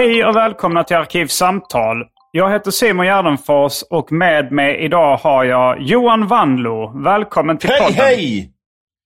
Hej 0.00 0.24
och 0.24 0.36
välkomna 0.36 0.84
till 0.84 0.96
Arkivsamtal. 0.96 2.04
Jag 2.30 2.50
heter 2.50 2.70
Simon 2.70 3.06
Gärdenfors 3.06 3.82
och 3.90 4.12
med 4.12 4.52
mig 4.52 4.76
idag 4.76 5.16
har 5.16 5.44
jag 5.44 5.80
Johan 5.80 6.26
Wanlo. 6.26 7.02
Välkommen 7.02 7.58
till 7.58 7.70
Hej, 7.70 7.80
podden. 7.80 7.96
hej! 7.96 8.52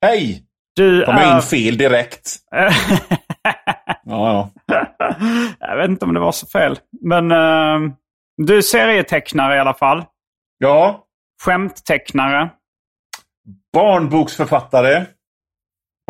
Hej! 0.07 0.43
Du 0.77 1.05
Kom 1.05 1.15
är... 1.15 1.37
in 1.37 1.43
fel 1.43 1.79
direkt. 1.79 2.37
Ja, 4.05 4.51
ja. 4.67 4.87
jag 5.61 5.77
vet 5.77 5.89
inte 5.91 6.05
om 6.05 6.15
det 6.15 6.21
var 6.21 6.33
så 6.33 6.47
fel. 6.47 6.79
Men 7.01 7.31
eh, 7.31 7.93
du 8.37 8.57
är 8.57 8.63
serietecknare 8.63 9.57
i 9.57 9.59
alla 9.59 9.75
fall. 9.75 10.05
Ja, 10.59 11.05
Skämttecknare. 11.45 12.51
barnboksförfattare. 13.73 15.07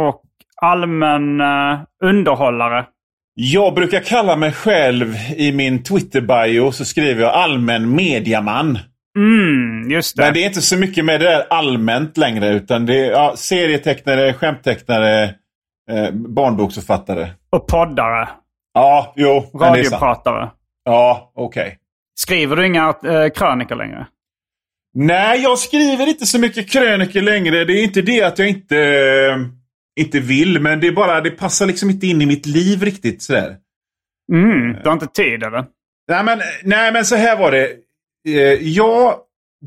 Och 0.00 0.22
allmän 0.62 1.40
eh, 1.40 1.78
underhållare. 2.05 2.86
Jag 3.34 3.74
brukar 3.74 4.00
kalla 4.00 4.36
mig 4.36 4.52
själv 4.52 5.16
i 5.36 5.52
min 5.52 5.82
Twitter-bio 5.82 6.70
så 6.72 6.84
skriver 6.84 7.22
jag 7.22 7.32
allmän 7.32 7.94
mediaman. 7.94 8.78
Mm, 9.18 9.90
just 9.90 10.16
det. 10.16 10.22
Men 10.22 10.34
det 10.34 10.42
är 10.42 10.46
inte 10.46 10.62
så 10.62 10.77
mycket 10.77 11.04
med 11.04 11.20
det 11.20 11.27
där 11.27 11.46
allmänt 11.50 12.16
längre 12.16 12.48
utan 12.48 12.86
det 12.86 13.06
är 13.06 13.11
ja, 13.11 13.34
serietecknare, 13.36 14.33
skämttecknare, 14.33 15.24
eh, 15.90 16.11
barnboksförfattare. 16.12 17.30
Och 17.50 17.67
poddare. 17.67 18.28
Ja, 18.74 19.12
jo. 19.17 19.50
Radiopratare. 19.61 20.50
Ja, 20.84 21.33
okej. 21.34 21.78
Skriver 22.18 22.56
du 22.56 22.67
inga 22.67 22.89
eh, 22.89 23.28
krönikor 23.28 23.77
längre? 23.77 24.06
Nej, 24.94 25.42
jag 25.42 25.58
skriver 25.58 26.08
inte 26.08 26.27
så 26.27 26.39
mycket 26.39 26.70
krönikor 26.70 27.20
längre. 27.20 27.64
Det 27.64 27.73
är 27.73 27.84
inte 27.84 28.02
det 28.02 28.23
att 28.23 28.39
jag 28.39 28.48
inte, 28.48 28.78
eh, 28.78 29.36
inte 30.00 30.20
vill, 30.20 30.60
men 30.60 30.80
det 30.80 30.86
är 30.86 30.92
bara, 30.92 31.20
det 31.20 31.30
passar 31.30 31.66
liksom 31.66 31.90
inte 31.90 32.06
in 32.06 32.22
i 32.22 32.27
mitt 32.27 32.46
liv 32.46 32.82
riktigt 32.82 33.22
sådär. 33.22 33.56
Mm, 34.32 34.72
du 34.72 34.80
har 34.84 34.92
inte 34.92 35.06
tid 35.06 35.42
eller? 35.42 35.64
Nej 36.08 36.24
men, 36.24 36.38
nej, 36.62 36.92
men 36.92 37.05
så 37.05 37.16
här 37.16 37.36
var 37.38 37.50
det. 37.52 37.68
Eh, 38.28 38.68
Jag 38.68 39.14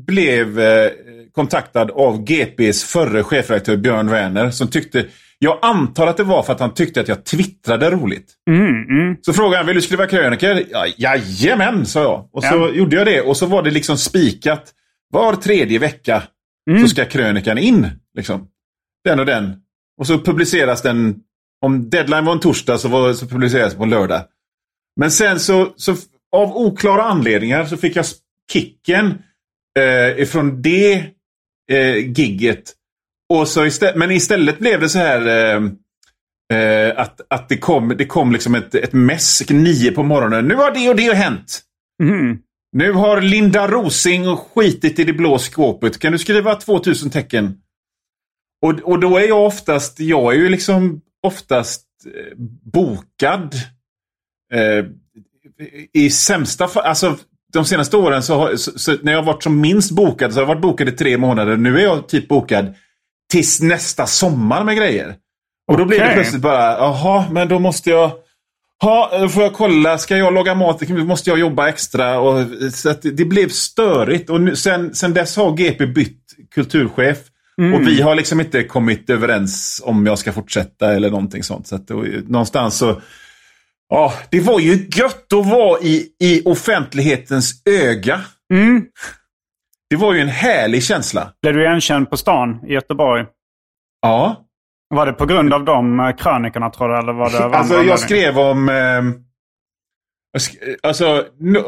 blev 0.06 0.60
eh, 0.60 0.90
kontaktad 1.32 1.90
av 1.90 2.24
GPs 2.24 2.84
förre 2.84 3.22
chefredaktör 3.22 3.76
Björn 3.76 4.10
Werner 4.10 4.50
som 4.50 4.68
tyckte, 4.68 5.06
jag 5.38 5.58
antar 5.62 6.06
att 6.06 6.16
det 6.16 6.24
var 6.24 6.42
för 6.42 6.52
att 6.52 6.60
han 6.60 6.74
tyckte 6.74 7.00
att 7.00 7.08
jag 7.08 7.24
twittrade 7.24 7.90
roligt. 7.90 8.34
Mm, 8.50 8.66
mm. 9.00 9.16
Så 9.22 9.32
frågade 9.32 9.56
han, 9.56 9.66
vill 9.66 9.74
du 9.76 9.82
skriva 9.82 10.06
krönikor? 10.06 10.62
Ja, 10.70 10.86
jajamän, 10.96 11.86
sa 11.86 12.02
jag. 12.02 12.28
Och 12.32 12.44
så 12.44 12.54
Ja. 12.54 12.70
gjorde 12.70 12.96
jag 12.96 13.06
det. 13.06 13.20
Och 13.20 13.36
så 13.36 13.46
var 13.46 13.62
det 13.62 13.70
liksom 13.70 13.96
spikat. 13.98 14.72
Var 15.12 15.36
tredje 15.36 15.78
vecka 15.78 16.22
Mm. 16.70 16.82
så 16.82 16.88
ska 16.88 17.04
krönikan 17.04 17.58
in. 17.58 17.86
Liksom. 18.16 18.46
Den 19.04 19.20
och 19.20 19.26
den. 19.26 19.56
Och 19.98 20.06
så 20.06 20.18
publiceras 20.18 20.82
den, 20.82 21.16
om 21.64 21.90
deadline 21.90 22.24
var 22.24 22.32
en 22.32 22.40
torsdag 22.40 22.78
så, 22.78 22.88
var, 22.88 23.12
så 23.12 23.26
publiceras 23.26 23.72
den 23.72 23.78
på 23.78 23.86
lördag. 23.86 24.24
Men 25.00 25.10
sen 25.10 25.40
så, 25.40 25.72
så 25.76 25.96
av 26.36 26.56
oklara 26.56 27.02
anledningar 27.02 27.64
så 27.64 27.76
fick 27.76 27.96
jag 27.96 28.04
kicken 28.52 29.14
eh, 29.78 30.22
ifrån 30.22 30.62
det 30.62 31.04
eh, 31.70 31.96
gigget. 31.96 32.74
Och 33.32 33.48
så 33.48 33.64
istä- 33.64 33.96
men 33.96 34.10
istället 34.10 34.58
blev 34.58 34.80
det 34.80 34.88
så 34.88 34.98
här 34.98 35.26
eh, 35.26 35.62
eh, 36.58 36.98
att, 37.00 37.20
att 37.30 37.48
det 37.48 37.56
kom, 37.56 37.94
det 37.98 38.06
kom 38.06 38.32
liksom 38.32 38.54
ett, 38.54 38.74
ett 38.74 38.92
mess 38.92 39.50
nio 39.50 39.90
på 39.90 40.02
morgonen. 40.02 40.48
Nu 40.48 40.54
har 40.54 40.70
det 40.74 40.88
och 40.88 40.96
det 40.96 41.14
hänt. 41.14 41.60
Mm. 42.02 42.38
Nu 42.72 42.92
har 42.92 43.20
Linda 43.20 43.68
Rosing 43.68 44.36
skitit 44.36 44.98
i 44.98 45.04
det 45.04 45.12
blå 45.12 45.38
skåpet. 45.38 45.98
Kan 45.98 46.12
du 46.12 46.18
skriva 46.18 46.54
2000 46.54 47.10
tecken? 47.10 47.56
Och, 48.62 48.80
och 48.80 49.00
då 49.00 49.18
är 49.18 49.28
jag 49.28 49.46
oftast, 49.46 50.00
jag 50.00 50.34
är 50.34 50.38
ju 50.38 50.48
liksom 50.48 51.00
oftast 51.22 51.84
eh, 52.06 52.36
bokad. 52.72 53.54
Eh, 54.54 54.84
I 55.92 56.10
sämsta 56.10 56.68
fall, 56.68 56.84
alltså 56.84 57.16
de 57.52 57.64
senaste 57.64 57.96
åren 57.96 58.22
så, 58.22 58.34
har, 58.34 58.56
så, 58.56 58.78
så 58.78 58.96
när 59.02 59.12
jag 59.12 59.18
har 59.18 59.26
varit 59.26 59.42
som 59.42 59.60
minst 59.60 59.90
bokad 59.90 60.32
så 60.32 60.36
har 60.36 60.42
jag 60.42 60.48
varit 60.48 60.62
bokad 60.62 60.88
i 60.88 60.92
tre 60.92 61.18
månader. 61.18 61.56
Nu 61.56 61.78
är 61.78 61.82
jag 61.82 62.08
typ 62.08 62.28
bokad 62.28 62.74
tills 63.30 63.60
nästa 63.60 64.06
sommar 64.06 64.64
med 64.64 64.76
grejer. 64.76 65.16
Och 65.68 65.78
då 65.78 65.84
blir 65.84 66.00
det 66.00 66.14
plötsligt 66.14 66.42
bara, 66.42 66.78
jaha, 66.78 67.26
men 67.30 67.48
då 67.48 67.58
måste 67.58 67.90
jag 67.90 68.12
Ja, 68.80 69.18
då 69.20 69.28
får 69.28 69.42
jag 69.42 69.52
kolla. 69.52 69.98
Ska 69.98 70.16
jag 70.16 70.34
laga 70.34 70.54
mat? 70.54 70.88
Måste 70.88 71.30
jag 71.30 71.38
jobba 71.38 71.68
extra? 71.68 72.20
Och, 72.20 72.46
så 72.72 72.94
det 73.02 73.24
blev 73.24 73.48
störigt. 73.48 74.30
Och 74.30 74.40
nu, 74.40 74.56
sen, 74.56 74.94
sen 74.94 75.14
dess 75.14 75.36
har 75.36 75.56
GP 75.56 75.86
bytt 75.86 76.22
kulturchef. 76.54 77.18
Och 77.58 77.86
vi 77.86 78.02
har 78.02 78.14
liksom 78.14 78.40
inte 78.40 78.64
kommit 78.64 79.10
överens 79.10 79.82
om 79.84 80.06
jag 80.06 80.18
ska 80.18 80.32
fortsätta 80.32 80.94
eller 80.94 81.10
någonting 81.10 81.42
sånt. 81.42 81.66
Så 81.66 81.74
att, 81.76 81.88
det, 81.88 81.94
någonstans 82.28 82.78
så... 82.78 83.00
Ja, 83.88 84.12
det 84.30 84.40
var 84.40 84.60
ju 84.60 84.88
gött 84.96 85.32
att 85.32 85.46
vara 85.46 85.80
i, 85.80 86.08
i 86.20 86.42
offentlighetens 86.44 87.62
öga. 87.70 88.20
Mm. 88.52 88.84
Det 89.90 89.96
var 89.96 90.14
ju 90.14 90.20
en 90.20 90.28
härlig 90.28 90.82
känsla. 90.84 91.32
Blev 91.42 91.54
du 91.54 91.62
igenkänd 91.62 92.10
på 92.10 92.16
stan 92.16 92.60
i 92.66 92.72
Göteborg? 92.72 93.26
Ja. 94.02 94.44
Var 94.94 95.06
det 95.06 95.12
på 95.12 95.26
grund 95.26 95.54
av 95.54 95.64
de 95.64 96.00
eh, 96.00 96.16
krönikorna 96.16 96.70
tror 96.70 96.88
du? 96.88 96.98
Eller 96.98 97.12
var 97.12 97.30
det 97.30 97.38
av 97.38 97.44
andra 97.44 97.58
Alltså 97.58 97.74
jag 97.74 97.80
anledningar? 97.80 97.96
skrev 97.96 98.38
om... 98.38 98.68
Eh, 98.68 99.02
alltså 100.82 101.24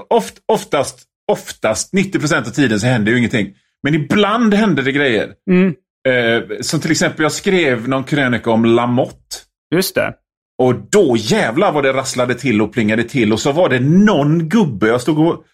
oft, 0.08 0.34
oftast, 0.52 1.02
oftast 1.32 1.94
90% 1.94 2.38
av 2.38 2.50
tiden 2.50 2.80
så 2.80 2.86
händer 2.86 3.12
ju 3.12 3.18
ingenting. 3.18 3.54
Men 3.82 3.94
ibland 3.94 4.54
händer 4.54 4.82
det 4.82 4.92
grejer. 4.92 5.32
Mm. 5.50 5.74
Eh, 6.08 6.58
som 6.60 6.80
till 6.80 6.90
exempel 6.90 7.22
jag 7.22 7.32
skrev 7.32 7.88
någon 7.88 8.04
krönika 8.04 8.50
om 8.50 8.64
Lamotte. 8.64 9.36
Just 9.74 9.94
det. 9.94 10.14
Och 10.58 10.74
då 10.90 11.16
jävlar 11.18 11.72
vad 11.72 11.84
det 11.84 11.92
rasslade 11.92 12.34
till 12.34 12.62
och 12.62 12.72
plingade 12.72 13.04
till. 13.04 13.32
Och 13.32 13.40
så 13.40 13.52
var 13.52 13.68
det 13.68 13.80
någon 13.80 14.48
gubbe. 14.48 14.86
Jag 14.86 15.00
stod 15.00 15.18
och 15.18 15.44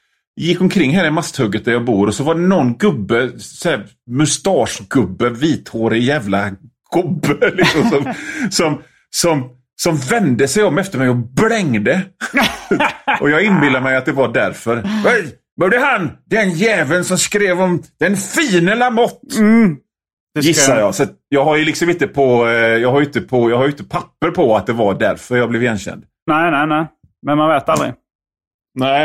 gick 0.40 0.60
omkring 0.60 0.90
här 0.90 1.06
i 1.06 1.10
Masthugget 1.10 1.64
där 1.64 1.72
jag 1.72 1.84
bor. 1.84 2.06
Och 2.06 2.14
så 2.14 2.24
var 2.24 2.34
det 2.34 2.40
någon 2.40 2.78
gubbe, 2.78 3.30
så 3.38 3.68
här, 3.68 3.86
mustaschgubbe, 4.10 5.30
vithårig 5.30 6.02
jävla 6.02 6.50
gubbe. 6.94 7.50
Liksom, 7.56 7.90
som, 7.90 8.12
som, 8.50 8.82
som, 9.10 9.50
som 9.76 9.96
vände 9.96 10.48
sig 10.48 10.64
om 10.64 10.78
efter 10.78 10.98
mig 10.98 11.08
och 11.08 11.16
blängde. 11.16 12.02
och 13.20 13.30
jag 13.30 13.42
inbillar 13.42 13.80
mig 13.80 13.96
att 13.96 14.06
det 14.06 14.12
var 14.12 14.32
därför. 14.32 14.76
Var 15.56 15.70
det 15.70 15.78
han? 15.78 16.10
Den 16.24 16.50
jäveln 16.50 17.04
som 17.04 17.18
skrev 17.18 17.60
om 17.60 17.82
den 18.00 18.16
fine 18.16 18.64
Lamotte? 18.78 19.26
Ska- 19.36 20.40
Gissar 20.40 20.78
jag. 20.78 20.94
Så 20.94 21.04
jag 21.28 21.44
har 21.44 21.56
ju 21.56 21.64
liksom 21.64 21.90
inte 21.90 22.06
på, 22.06 22.46
eh, 22.48 22.52
jag 22.54 22.92
har 22.92 23.02
inte 23.02 23.20
på, 23.20 23.50
jag 23.50 23.58
har 23.58 23.66
inte 23.66 23.84
papper 23.84 24.30
på 24.30 24.56
att 24.56 24.66
det 24.66 24.72
var 24.72 24.94
därför 24.94 25.36
jag 25.36 25.48
blev 25.50 25.62
igenkänd. 25.62 26.04
Nej, 26.26 26.50
nej, 26.50 26.66
nej. 26.66 26.86
Men 27.26 27.38
man 27.38 27.48
vet 27.50 27.68
aldrig. 27.68 27.92
Nej. 28.78 29.04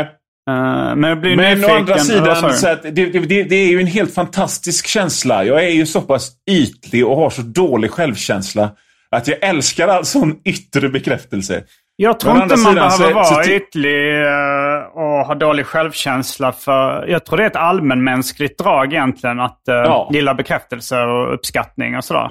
Uh, 0.50 0.96
men 0.96 1.02
jag 1.02 1.20
blir 1.20 1.36
Men 1.36 1.54
nyfiken. 1.58 1.76
å 1.76 1.78
andra 1.78 1.98
sidan, 1.98 2.54
så 2.54 2.68
att 2.68 2.82
det, 2.82 2.90
det, 2.90 3.42
det 3.42 3.56
är 3.56 3.68
ju 3.68 3.80
en 3.80 3.86
helt 3.86 4.14
fantastisk 4.14 4.86
känsla. 4.86 5.44
Jag 5.44 5.64
är 5.64 5.70
ju 5.70 5.86
så 5.86 6.00
pass 6.00 6.30
ytlig 6.50 7.06
och 7.06 7.16
har 7.16 7.30
så 7.30 7.42
dålig 7.42 7.90
självkänsla 7.90 8.70
att 9.10 9.28
jag 9.28 9.38
älskar 9.42 9.88
all 9.88 10.04
sån 10.04 10.36
yttre 10.44 10.88
bekräftelse. 10.88 11.64
Jag 11.96 12.20
tror 12.20 12.42
inte 12.42 12.56
man 12.56 12.74
behöver 12.74 13.14
vara 13.14 13.44
ytlig 13.46 14.22
eh, 14.22 14.82
och 14.94 15.26
ha 15.26 15.34
dålig 15.34 15.66
självkänsla. 15.66 16.52
för 16.52 17.06
Jag 17.08 17.24
tror 17.24 17.36
det 17.36 17.42
är 17.42 17.46
ett 17.46 17.56
allmänmänskligt 17.56 18.58
drag 18.58 18.92
egentligen 18.92 19.40
att 19.40 19.60
uh, 19.68 19.74
Ja. 19.74 20.08
gilla 20.12 20.34
bekräftelse 20.34 21.00
och 21.02 21.34
uppskattning 21.34 21.96
och 21.96 22.04
sådär. 22.04 22.30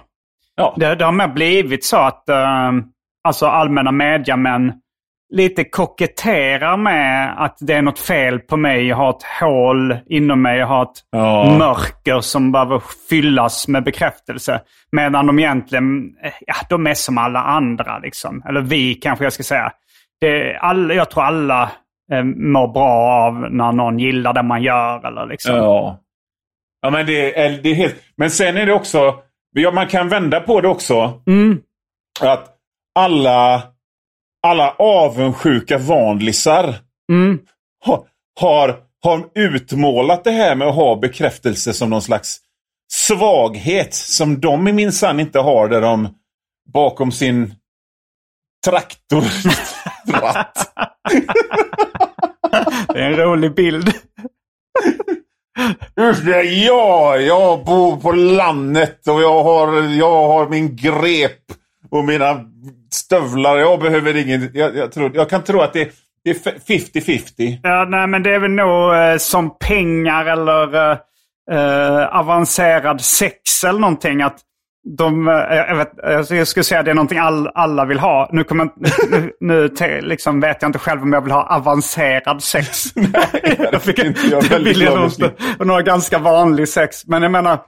Ja. 0.56 0.74
Det, 0.78 0.96
det 0.96 1.06
har 1.06 1.12
med 1.12 1.34
blivit 1.34 1.86
så 1.86 1.98
att 1.98 2.24
uh, 2.30 2.72
alltså 3.28 3.46
allmänna 3.46 3.92
mediamän 3.92 4.74
lite 5.32 5.64
koketterar 5.64 6.78
med 6.78 7.34
att 7.44 7.58
det 7.60 7.74
är 7.74 7.82
något 7.82 8.00
fel 8.00 8.40
på 8.40 8.58
mig. 8.58 8.88
Jag 8.88 8.96
har 8.96 9.10
ett 9.10 9.24
hål 9.42 9.98
inom 10.10 10.42
mig. 10.42 10.58
Jag 10.60 10.68
har 10.68 10.84
ett 10.84 10.98
Ja. 11.12 11.56
mörker 11.60 12.20
som 12.22 12.52
behöver 12.52 12.82
fyllas 13.10 13.68
med 13.68 13.84
bekräftelse. 13.84 14.62
Medan 14.92 15.28
de 15.28 15.40
egentligen, 15.40 16.16
eh, 16.24 16.32
ja, 16.48 16.56
de 16.70 16.88
är 16.88 16.94
som 16.94 17.18
alla 17.18 17.40
andra 17.40 18.00
liksom. 18.00 18.44
Eller 18.50 18.62
vi 18.62 18.94
kanske 18.94 19.26
jag 19.26 19.34
ska 19.34 19.44
säga. 19.44 19.72
Det, 20.22 20.58
all, 20.58 20.92
jag 20.96 21.10
tror 21.12 21.24
alla 21.24 21.72
eh, 22.14 22.24
mår 22.24 22.68
bra 22.68 22.90
av 23.26 23.34
när 23.52 23.72
någon 23.72 24.00
gillar 24.00 24.34
det 24.34 24.44
man 24.44 24.64
gör. 24.64 25.08
Eller 25.08 25.26
liksom. 25.26 25.56
Ja. 25.56 25.98
Ja, 26.82 26.90
men 26.90 27.06
det 27.06 27.40
är, 27.40 27.50
det 27.64 27.70
är 27.70 27.76
helt... 27.76 27.96
Men 28.18 28.30
sen 28.32 28.58
är 28.58 28.66
det 28.66 28.74
också... 28.74 29.16
Ja, 29.54 29.72
man 29.72 29.88
kan 29.88 30.10
vända 30.10 30.40
på 30.40 30.62
det 30.62 30.68
också. 30.68 31.22
Mm. 31.28 31.60
Att 32.22 32.48
alla, 33.00 33.62
alla 34.48 34.76
avundsjuka 34.80 35.78
vanlisar 35.78 36.76
Mm. 37.12 37.40
har, 37.86 38.04
har, 38.40 38.80
har 39.04 39.30
utmålat 39.36 40.24
det 40.24 40.32
här 40.32 40.56
med 40.56 40.68
att 40.68 40.76
ha 40.76 40.96
bekräftelse 40.96 41.74
som 41.74 41.90
någon 41.90 42.02
slags 42.02 42.38
svaghet 42.92 43.94
som 43.94 44.40
de 44.40 44.64
minsann 44.64 45.20
inte 45.20 45.40
har 45.40 45.70
där 45.70 45.82
de 45.82 46.08
bakom 46.74 47.12
sin 47.12 47.56
traktorratt. 48.66 50.58
Det 52.94 53.00
är 53.00 53.12
en 53.12 53.16
rolig 53.16 53.56
bild. 53.56 53.94
Just 55.98 56.26
det, 56.26 56.44
ja! 56.44 57.18
Jag 57.18 57.66
bor 57.66 57.98
på 57.98 58.12
landet 58.12 59.08
och 59.08 59.22
jag 59.22 59.44
har, 59.44 59.82
jag 59.84 60.28
har 60.28 60.50
min 60.50 60.76
grep 60.76 61.42
och 61.92 62.06
mina 62.06 62.40
stövlar. 62.94 63.58
Jag 63.58 63.80
behöver 63.80 64.16
ingen... 64.18 64.50
Jag, 64.54 64.76
jag, 64.76 64.92
tror, 64.92 65.12
jag 65.14 65.30
kan 65.30 65.44
tro 65.44 65.62
att 65.62 65.74
det, 65.74 65.90
det 66.24 66.30
är 66.30 66.34
50-50. 66.34 67.60
Ja, 67.64 67.86
nej, 67.90 68.08
men 68.08 68.24
det 68.24 68.36
är 68.36 68.40
väl 68.40 68.52
nog 68.52 68.94
eh, 68.94 69.18
som 69.18 69.58
pengar 69.58 70.26
eller 70.26 70.92
eh, 70.92 70.98
eh, 71.52 72.18
avancerad 72.20 73.02
sex 73.02 73.64
eller 73.64 73.80
någonting. 73.80 74.22
Att 74.22 74.40
de, 74.98 75.28
eh, 75.28 75.34
jag, 75.34 75.76
vet, 75.76 76.00
alltså 76.00 76.36
jag 76.36 76.48
skulle 76.48 76.64
säga 76.64 76.80
att 76.80 76.86
det 76.86 76.92
är 76.92 76.96
någonting 76.96 77.20
all, 77.20 77.48
alla 77.48 77.86
vill 77.86 78.00
ha. 78.00 78.30
Nu, 78.32 78.44
kommer, 78.44 78.70
nu, 79.10 79.32
nu 79.40 79.70
te, 79.70 80.02
liksom 80.02 80.40
vet 80.40 80.62
jag 80.62 80.70
inte 80.70 80.80
själv 80.80 81.02
om 81.02 81.14
jag 81.14 81.22
vill 81.22 81.32
ha 81.32 81.56
avancerad 81.56 82.44
sex. 82.44 82.84
jag 83.72 83.82
fick 83.82 84.00
inte 84.00 84.28
jag. 84.28 84.44
det 84.50 84.60
vill 84.60 84.82
jag 84.82 85.00
nog. 85.00 85.32
Och 85.60 85.68
några 85.68 85.82
ganska 85.82 86.18
vanlig 86.18 86.70
sex. 86.70 87.08
Men 87.08 87.24
jag 87.24 87.32
menar, 87.32 87.60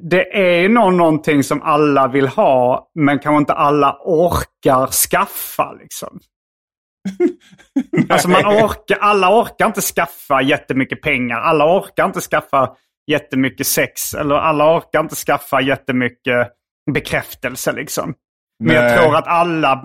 det 0.00 0.36
är 0.38 0.60
ju 0.60 0.68
nog 0.68 0.92
någonting 0.92 1.42
som 1.42 1.62
alla 1.62 2.08
vill 2.08 2.28
ha, 2.28 2.90
men 2.94 3.18
kanske 3.18 3.38
inte 3.38 3.52
alla 3.52 3.98
orkar 4.04 4.86
skaffa. 4.86 5.72
Liksom. 5.72 6.20
Alltså 8.08 8.28
man 8.28 8.46
orkar, 8.46 8.98
alla 9.00 9.40
orkar 9.40 9.66
inte 9.66 9.80
skaffa 9.80 10.42
jättemycket 10.42 11.02
pengar. 11.02 11.40
Alla 11.40 11.78
orkar 11.78 12.04
inte 12.04 12.20
skaffa 12.20 12.70
jättemycket 13.06 13.66
sex. 13.66 14.14
Eller 14.14 14.34
alla 14.34 14.76
orkar 14.76 15.00
inte 15.00 15.14
skaffa 15.14 15.60
jättemycket 15.60 16.48
bekräftelse 16.92 17.72
liksom. 17.72 18.14
Men 18.64 18.76
jag 18.76 18.98
tror 18.98 19.16
att 19.16 19.26
alla 19.26 19.84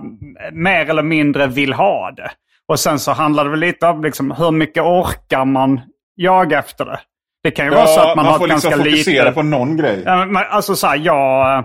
mer 0.52 0.90
eller 0.90 1.02
mindre 1.02 1.46
vill 1.46 1.72
ha 1.72 2.10
det. 2.10 2.30
Och 2.68 2.80
sen 2.80 2.98
så 2.98 3.12
handlar 3.12 3.44
det 3.44 3.50
väl 3.50 3.60
lite 3.60 3.86
om 3.86 4.02
liksom, 4.02 4.30
hur 4.30 4.50
mycket 4.50 4.82
orkar 4.82 5.44
man 5.44 5.80
jaga 6.16 6.58
efter 6.58 6.84
det. 6.84 7.00
Det 7.48 7.52
kan 7.52 7.66
ju 7.66 7.70
vara 7.70 7.86
så 7.86 8.00
att 8.00 8.16
man, 8.16 8.26
har 8.26 8.38
får 8.38 8.44
ett 8.44 8.52
liksom 8.52 8.70
ganska 8.70 8.84
fokusera 8.84 9.24
lite... 9.24 9.34
på 9.34 9.42
någon 9.42 9.76
grej. 9.76 10.02
Ja, 10.04 10.44
alltså 10.50 10.76
så 10.76 10.86
här, 10.86 10.96
jag, 10.96 11.64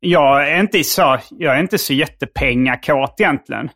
jag, 0.00 0.50
är 0.50 0.60
inte 0.60 0.84
så, 0.84 1.18
jag 1.30 1.56
är 1.56 1.60
inte 1.60 1.78
så 1.78 1.92
jättepengakåt 1.92 3.20
egentligen. 3.20 3.70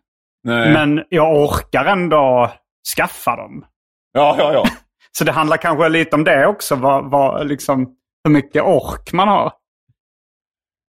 Nej. 0.44 0.72
Men 0.72 1.04
jag 1.08 1.36
orkar 1.36 1.84
ändå 1.84 2.50
skaffa 2.96 3.36
dem. 3.36 3.64
Ja, 4.12 4.36
ja, 4.38 4.52
ja. 4.52 4.64
Så 5.18 5.24
det 5.24 5.32
handlar 5.32 5.56
kanske 5.56 5.88
lite 5.88 6.16
om 6.16 6.24
det 6.24 6.46
också. 6.46 6.74
Vad, 6.74 7.10
vad, 7.10 7.46
liksom, 7.46 7.94
hur 8.24 8.32
mycket 8.32 8.62
ork 8.62 9.12
man 9.12 9.28
har. 9.28 9.52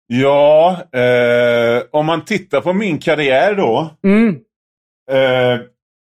Ja, 0.06 0.76
eh, 0.92 1.82
om 1.92 2.06
man 2.06 2.24
tittar 2.24 2.60
på 2.60 2.72
min 2.72 2.98
karriär 2.98 3.54
då. 3.54 3.90
Mm. 4.04 4.36
Eh, 5.10 5.60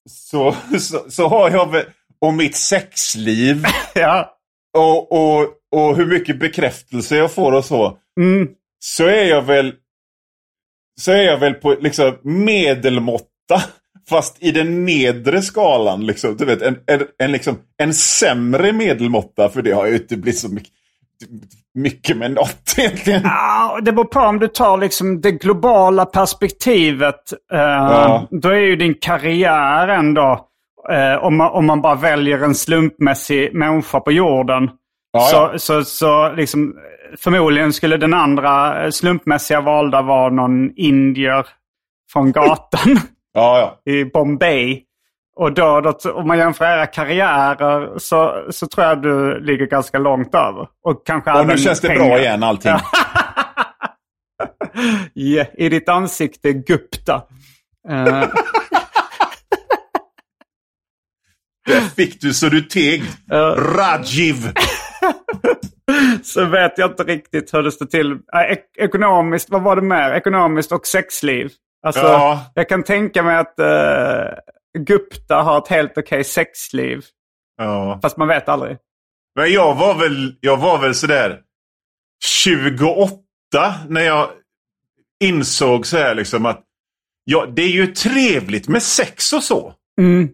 så, 0.09 0.55
så, 0.79 1.09
så 1.09 1.27
har 1.27 1.51
jag 1.51 1.71
väl, 1.71 1.85
och 2.23 2.33
mitt 2.33 2.55
sexliv 2.55 3.63
Ja. 3.95 4.29
och, 4.77 5.11
och, 5.11 5.47
och 5.75 5.95
hur 5.97 6.05
mycket 6.05 6.39
bekräftelse 6.39 7.15
jag 7.17 7.31
får 7.31 7.51
och 7.51 7.65
så. 7.65 7.97
Mm. 8.19 8.47
Så 8.79 9.05
är 9.07 9.23
jag 9.25 9.41
väl 9.41 9.73
så 11.01 11.11
är 11.11 11.21
jag 11.23 11.37
väl 11.37 11.53
på 11.53 11.75
liksom 11.81 12.17
medelmåtta. 12.23 13.27
Fast 14.09 14.37
i 14.43 14.51
den 14.51 14.85
nedre 14.85 15.41
skalan. 15.41 16.05
Liksom, 16.05 16.37
du 16.37 16.45
vet, 16.45 16.61
en, 16.61 16.77
en, 16.87 17.01
en, 17.19 17.31
liksom, 17.31 17.57
en 17.77 17.93
sämre 17.93 18.73
medelmåtta. 18.73 19.49
För 19.49 19.61
det 19.61 19.71
har 19.71 19.85
ju 19.87 19.93
inte 19.95 20.17
blivit 20.17 20.39
så 20.39 20.49
mycket, 20.49 20.73
mycket 21.73 22.17
med 22.17 22.31
något 22.31 22.73
egentligen. 22.77 23.21
Ja, 23.23 23.79
det 23.81 23.91
beror 23.91 24.05
på 24.05 24.19
om 24.19 24.39
du 24.39 24.47
tar 24.47 24.77
liksom 24.77 25.21
det 25.21 25.31
globala 25.31 26.05
perspektivet. 26.05 27.33
Eh, 27.53 27.59
Ja. 27.59 28.27
Då 28.31 28.49
är 28.49 28.59
ju 28.59 28.75
din 28.75 28.95
karriär 29.01 29.87
ändå, 29.87 30.47
eh, 30.91 31.23
om, 31.23 31.37
man, 31.37 31.51
om 31.51 31.65
man 31.65 31.81
bara 31.81 31.95
väljer 31.95 32.43
en 32.43 32.55
slumpmässig 32.55 33.55
människa 33.55 33.99
på 33.99 34.11
jorden. 34.11 34.69
Ja, 35.11 35.19
så, 35.19 35.35
ja. 35.35 35.59
så, 35.59 35.83
så 35.83 36.31
liksom, 36.31 36.75
förmodligen 37.17 37.73
skulle 37.73 37.97
den 37.97 38.13
andra 38.13 38.91
slumpmässiga 38.91 39.61
valda 39.61 40.01
vara 40.01 40.29
någon 40.29 40.71
indier 40.75 41.47
från 42.13 42.31
gatan 42.31 42.97
Ja, 43.33 43.81
i 43.85 44.05
Bombay. 44.05 44.83
Och 45.35 45.53
då, 45.53 45.81
då, 45.81 46.11
om 46.11 46.27
man 46.27 46.37
jämför 46.37 46.65
era 46.65 46.85
karriärer 46.85 47.99
så, 47.99 48.45
så 48.49 48.67
tror 48.67 48.85
jag 48.87 49.01
du 49.01 49.39
ligger 49.39 49.65
ganska 49.65 49.97
långt 49.97 50.35
över. 50.35 50.67
Och, 50.83 51.05
kanske 51.05 51.31
Och 51.39 51.47
nu 51.47 51.57
känns 51.57 51.81
det 51.81 51.87
pengar. 51.87 52.05
bra 52.05 52.19
igen 52.19 52.43
allting. 52.43 52.71
Ja, 55.13 55.45
I 55.57 55.69
ditt 55.69 55.89
ansikte 55.89 56.53
Gupta. 56.53 57.21
Eh, 57.89 58.23
Där 61.67 61.81
fick 61.81 62.21
du 62.21 62.33
så 62.33 62.49
du 62.49 62.61
teg. 62.61 63.03
Rajiv. 63.57 64.35
så 66.23 66.45
vet 66.45 66.77
jag 66.77 66.91
inte 66.91 67.03
riktigt 67.03 67.53
hur 67.53 67.63
det 67.63 67.71
står 67.71 67.85
till. 67.85 68.17
Ek- 68.33 68.77
ekonomiskt, 68.77 69.49
vad 69.49 69.63
var 69.63 69.75
det 69.75 69.81
mer? 69.81 70.11
Ekonomiskt 70.13 70.71
och 70.71 70.87
sexliv. 70.87 71.51
Alltså, 71.85 72.01
Ja. 72.01 72.51
Jag 72.55 72.69
kan 72.69 72.83
tänka 72.83 73.23
mig 73.23 73.37
att 73.37 73.55
uh, 73.59 74.83
Gupta 74.85 75.35
har 75.35 75.57
ett 75.57 75.67
helt 75.67 75.97
okej 75.97 76.23
sexliv. 76.23 77.01
Ja. 77.57 77.99
Fast 78.01 78.17
man 78.17 78.27
vet 78.27 78.49
aldrig. 78.49 78.77
Men 79.35 79.51
jag 79.51 79.75
var 79.75 79.95
väl, 79.95 80.35
jag 80.39 80.57
var 80.57 80.77
väl 80.81 80.95
sådär 80.95 81.39
28 82.25 83.17
när 83.89 84.01
jag 84.01 84.29
insåg 85.23 85.85
så 85.85 85.97
här 85.97 86.15
liksom 86.15 86.45
att 86.45 86.63
ja, 87.23 87.45
det 87.55 87.61
är 87.61 87.69
ju 87.69 87.87
trevligt 87.87 88.67
med 88.67 88.83
sex 88.83 89.33
och 89.33 89.43
så. 89.43 89.73
Mm. 90.01 90.29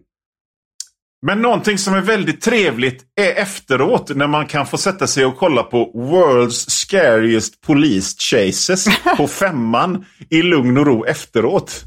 Men 1.26 1.42
någonting 1.42 1.78
som 1.78 1.94
är 1.94 2.00
väldigt 2.00 2.40
trevligt 2.40 3.04
är 3.20 3.42
efteråt 3.42 4.16
när 4.16 4.26
man 4.26 4.46
kan 4.46 4.66
få 4.66 4.78
sätta 4.78 5.06
sig 5.06 5.24
och 5.24 5.36
kolla 5.36 5.62
på 5.62 5.92
World's 5.94 6.70
Scariest 6.70 7.60
Police 7.60 8.16
Chases 8.18 8.86
på 9.16 9.26
femman 9.26 10.04
i 10.30 10.42
lugn 10.42 10.78
och 10.78 10.86
ro 10.86 11.04
efteråt. 11.04 11.82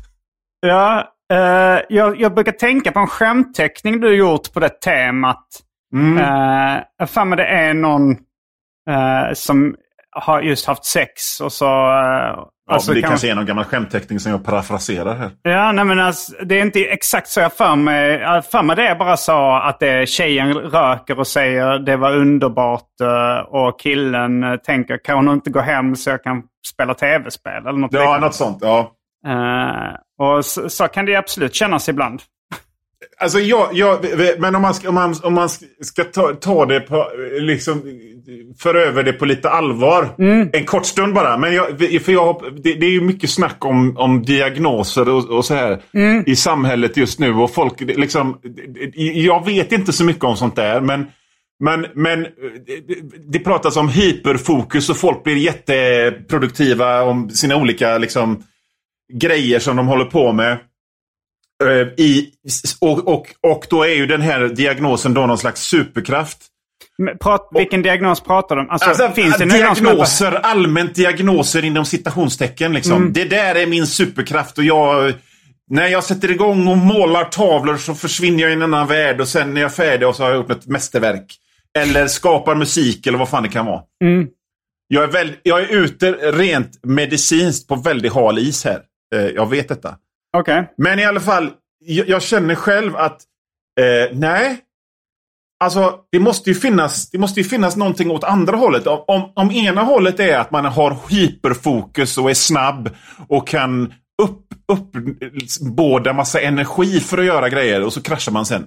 Ja, 0.59 1.13
eh, 1.33 1.81
jag, 1.89 2.21
jag 2.21 2.33
brukar 2.33 2.51
tänka 2.51 2.91
på 2.91 2.99
en 2.99 3.07
skämtteckning 3.07 3.99
du 3.99 4.15
gjort 4.15 4.53
på 4.53 4.59
det 4.59 4.81
temat. 4.81 5.47
Mm. 5.93 6.17
Uh, 6.17 6.83
jag 6.97 7.09
för 7.09 7.25
mig 7.25 7.37
det 7.37 7.45
är 7.45 7.73
någon 7.73 8.11
eh, 8.89 9.33
som 9.33 9.75
har 10.15 10.41
just 10.41 10.65
haft 10.65 10.85
sex 10.85 11.39
och 11.41 11.51
så... 11.53 11.65
eh, 11.65 12.45
Ja, 12.67 12.73
alltså 12.73 12.93
det 12.93 13.01
kan- 13.01 13.09
kanske 13.09 13.31
är 13.31 13.35
någon 13.35 13.45
gammal 13.45 13.63
skämtteckning 13.65 14.19
som 14.19 14.31
jag 14.31 14.45
parafraserar 14.45 15.15
här. 15.15 15.31
Ja, 15.41 15.71
nej 15.71 15.85
men 15.85 15.99
alltså, 15.99 16.33
det 16.45 16.59
är 16.59 16.61
inte 16.61 16.79
exakt 16.85 17.27
så 17.27 17.39
jag 17.39 17.53
för 17.53 17.75
mig. 17.75 18.11
Jag 18.11 18.45
för 18.45 18.63
mig 18.63 18.75
det 18.75 18.87
är 18.87 18.95
bara 18.95 19.17
så 19.17 19.51
att 19.55 19.79
det, 19.79 20.09
tjejen 20.09 20.53
röker 20.53 21.19
och 21.19 21.27
säger 21.27 21.79
det 21.79 21.97
var 21.97 22.15
underbart 22.15 23.01
eh, 23.01 23.39
och 23.49 23.79
killen 23.79 24.43
eh, 24.43 24.55
tänker 24.55 24.97
kan 25.03 25.15
hon 25.27 25.33
inte 25.33 25.49
gå 25.49 25.59
hem 25.59 25.95
så 25.95 26.09
jag 26.09 26.23
kan 26.23 26.43
spela 26.73 26.93
tv-spel 26.93 27.67
eller 27.67 27.79
något 27.79 27.93
Ja, 27.93 27.99
liknande. 27.99 28.25
något 28.25 28.35
sånt. 28.35 28.57
Ja. 28.61 28.91
Eh, 29.27 30.25
och 30.27 30.45
så, 30.45 30.69
så 30.69 30.87
kan 30.87 31.05
det 31.05 31.15
absolut 31.15 31.55
kännas 31.55 31.89
ibland. 31.89 32.21
Alltså 33.17 33.39
jag, 33.39 33.69
jag, 33.73 34.05
men 34.39 34.55
om 34.55 34.61
man 34.61 34.73
ska, 34.73 34.89
om 34.89 34.95
man, 34.95 35.15
om 35.23 35.33
man 35.33 35.49
ska 35.81 36.03
ta, 36.03 36.33
ta 36.33 36.65
det 36.65 36.79
på, 36.79 37.07
liksom, 37.39 37.81
för 38.59 38.75
över 38.75 39.03
det 39.03 39.13
på 39.13 39.25
lite 39.25 39.49
allvar. 39.49 40.09
Mm. 40.19 40.49
En 40.53 40.65
kort 40.65 40.85
stund 40.85 41.13
bara. 41.13 41.37
Men 41.37 41.53
jag, 41.53 41.79
för 41.79 42.11
jag, 42.11 42.41
det, 42.63 42.73
det 42.73 42.85
är 42.85 42.91
ju 42.91 43.01
mycket 43.01 43.29
snack 43.29 43.65
om, 43.65 43.97
om 43.97 44.23
diagnoser 44.23 45.09
och, 45.09 45.29
och 45.29 45.45
så 45.45 45.53
här 45.53 45.81
Mm. 45.93 46.23
i 46.27 46.35
samhället 46.35 46.97
just 46.97 47.19
nu. 47.19 47.33
Och 47.33 47.53
folk, 47.53 47.81
liksom, 47.81 48.37
jag 49.13 49.45
vet 49.45 49.71
inte 49.71 49.93
så 49.93 50.03
mycket 50.03 50.23
om 50.23 50.37
sånt 50.37 50.55
där. 50.55 50.81
Men, 50.81 51.05
men, 51.59 51.85
men 51.93 52.23
det, 52.23 53.31
det 53.31 53.39
pratas 53.39 53.77
om 53.77 53.89
hyperfokus 53.89 54.89
och 54.89 54.97
folk 54.97 55.23
blir 55.23 55.35
jätteproduktiva 55.35 57.03
om 57.03 57.29
sina 57.29 57.55
olika 57.55 57.97
liksom, 57.97 58.43
grejer 59.13 59.59
som 59.59 59.75
de 59.75 59.87
håller 59.87 60.05
på 60.05 60.31
med. 60.33 60.57
Eh, 61.67 61.87
I, 61.97 62.29
och, 62.81 63.07
och, 63.07 63.27
och 63.41 63.65
då 63.69 63.83
är 63.83 63.95
ju 63.95 64.05
den 64.05 64.21
här 64.21 64.47
diagnosen 64.47 65.13
då 65.13 65.25
någon 65.25 65.37
slags 65.37 65.61
superkraft. 65.61 66.37
Prat, 67.19 67.49
vilken 67.51 67.81
diagnos 67.81 68.21
pratar 68.21 68.55
du 68.55 68.61
om? 68.61 68.69
Alltså, 68.69 68.89
Alltså, 68.89 69.11
finns 69.11 69.37
det 69.37 69.45
någon 69.45 69.57
diagnoser, 69.57 70.31
allmänt 70.31 70.95
diagnoser 70.95 71.65
inom 71.65 71.85
citationstecken. 71.85 72.73
Liksom. 72.73 72.97
Mm. 72.97 73.13
Det 73.13 73.25
där 73.25 73.55
är 73.55 73.67
min 73.67 73.87
superkraft 73.87 74.57
och 74.57 74.63
jag... 74.63 75.13
När 75.69 75.87
jag 75.87 76.03
sätter 76.03 76.31
igång 76.31 76.67
och 76.67 76.77
målar 76.77 77.23
tavlor 77.23 77.77
så 77.77 77.95
försvinner 77.95 78.41
jag 78.41 78.49
i 78.49 78.53
en 78.53 78.61
annan 78.61 78.87
värld 78.87 79.21
och 79.21 79.27
sen 79.27 79.57
är 79.57 79.61
jag 79.61 79.73
färdig 79.73 80.07
och 80.07 80.15
så 80.15 80.23
har 80.23 80.29
jag 80.29 80.37
gjort 80.37 80.51
ett 80.51 80.67
mästerverk. 80.67 81.35
Eller 81.77 82.07
skapar 82.07 82.55
musik 82.55 83.07
eller 83.07 83.17
vad 83.17 83.29
fan 83.29 83.43
det 83.43 83.49
kan 83.49 83.65
vara. 83.65 83.81
Mm. 84.03 84.27
Jag, 84.87 85.03
är 85.03 85.07
väl, 85.07 85.31
jag 85.43 85.61
är 85.61 85.75
ute 85.75 86.11
rent 86.11 86.79
medicinskt 86.83 87.67
på 87.67 87.75
väldigt 87.75 88.13
hal 88.13 88.39
is 88.39 88.65
här. 88.65 88.81
Eh, 89.15 89.21
jag 89.21 89.49
vet 89.49 89.69
detta. 89.69 89.95
Okej. 90.37 90.73
Men 90.77 90.99
i 90.99 91.05
alla 91.05 91.19
fall, 91.19 91.51
jag, 91.79 92.09
jag 92.09 92.21
känner 92.21 92.55
själv 92.55 92.95
att 92.95 93.21
eh, 93.79 94.17
nej. 94.17 94.57
Alltså, 95.63 95.99
det 96.11 96.19
måste, 96.19 96.49
ju 96.49 96.55
finnas, 96.55 97.09
det 97.09 97.17
måste 97.17 97.39
ju 97.39 97.43
finnas 97.43 97.75
någonting 97.75 98.11
åt 98.11 98.23
andra 98.23 98.57
hållet. 98.57 98.87
Om, 98.87 99.03
om, 99.07 99.31
om 99.35 99.51
ena 99.51 99.81
hållet 99.81 100.19
är 100.19 100.37
att 100.37 100.51
man 100.51 100.65
har 100.65 100.97
hyperfokus 101.09 102.17
och 102.17 102.29
är 102.29 102.33
snabb 102.33 102.89
och 103.27 103.47
kan 103.47 103.93
upp, 104.21 104.47
uppbåda 104.67 106.13
massa 106.13 106.41
energi 106.41 106.99
för 106.99 107.17
att 107.17 107.25
göra 107.25 107.49
grejer 107.49 107.83
och 107.83 107.93
så 107.93 108.01
kraschar 108.01 108.31
man 108.31 108.45
sen. 108.45 108.65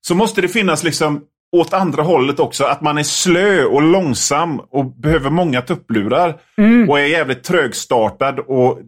Så 0.00 0.14
måste 0.14 0.40
det 0.40 0.48
finnas 0.48 0.84
liksom 0.84 1.24
åt 1.56 1.74
andra 1.74 2.02
hållet 2.02 2.40
också. 2.40 2.64
Att 2.64 2.80
man 2.80 2.98
är 2.98 3.02
slö 3.02 3.64
och 3.64 3.82
långsam 3.82 4.60
och 4.70 5.00
behöver 5.00 5.30
många 5.30 5.62
tupplurar. 5.62 6.40
Och 6.88 7.00
är 7.00 7.04
jävligt 7.04 7.44
trögstartad 7.44 8.38
och 8.38 8.78
eh, 8.78 8.84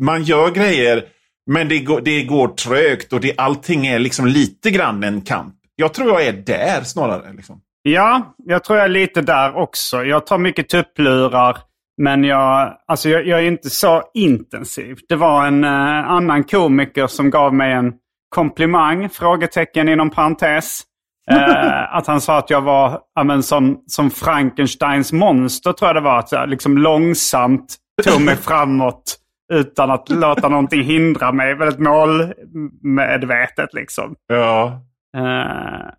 man 0.00 0.22
gör 0.22 0.50
grejer 0.50 1.04
men 1.48 1.68
det 1.68 1.78
går, 1.78 2.00
det 2.00 2.22
går 2.22 2.48
trögt 2.48 3.12
och 3.12 3.20
det, 3.20 3.32
allting 3.36 3.86
är 3.86 3.98
liksom 3.98 4.26
lite 4.26 4.70
grann 4.70 5.04
en 5.04 5.20
kamp. 5.20 5.54
Jag 5.76 5.94
tror 5.94 6.08
jag 6.08 6.26
är 6.26 6.32
där 6.32 6.82
snarare. 6.82 7.32
Liksom. 7.32 7.60
Ja, 7.82 8.34
jag 8.44 8.64
tror 8.64 8.78
jag 8.78 8.84
är 8.84 8.88
lite 8.88 9.20
där 9.20 9.56
också. 9.56 10.04
Jag 10.04 10.26
tar 10.26 10.38
mycket 10.38 10.68
tupplurar. 10.68 11.58
Men 12.02 12.24
jag, 12.24 12.76
alltså 12.86 13.08
jag, 13.08 13.26
jag 13.26 13.38
är 13.38 13.46
inte 13.46 13.70
så 13.70 14.02
intensiv. 14.14 14.98
Det 15.08 15.16
var 15.16 15.46
en 15.46 15.64
eh, 15.64 16.10
annan 16.10 16.44
komiker 16.44 17.06
som 17.06 17.30
gav 17.30 17.54
mig 17.54 17.72
en 17.72 17.92
komplimang, 18.34 19.08
frågetecken 19.08 19.88
inom 19.88 20.10
parentes. 20.10 20.82
Eh, 21.30 21.94
att 21.94 22.06
han 22.06 22.20
sa 22.20 22.38
att 22.38 22.50
jag 22.50 22.60
var 22.60 23.00
ja, 23.14 23.24
men, 23.24 23.42
som, 23.42 23.84
som 23.86 24.10
Frankensteins 24.10 25.12
monster, 25.12 25.72
tror 25.72 25.88
jag 25.88 25.96
det 25.96 26.00
var. 26.00 26.18
Att 26.18 26.32
jag 26.32 26.48
liksom 26.48 26.78
långsamt 26.78 27.76
tog 28.04 28.22
mig 28.22 28.36
framåt 28.42 29.18
utan 29.52 29.90
att 29.90 30.08
låta 30.08 30.48
någonting 30.48 30.82
hindra 30.84 31.32
mig. 31.32 31.54
Väldigt 31.54 31.78
målmedvetet 31.80 33.74
liksom. 33.74 34.14
Ja. 34.26 34.80
Eh, 35.16 35.90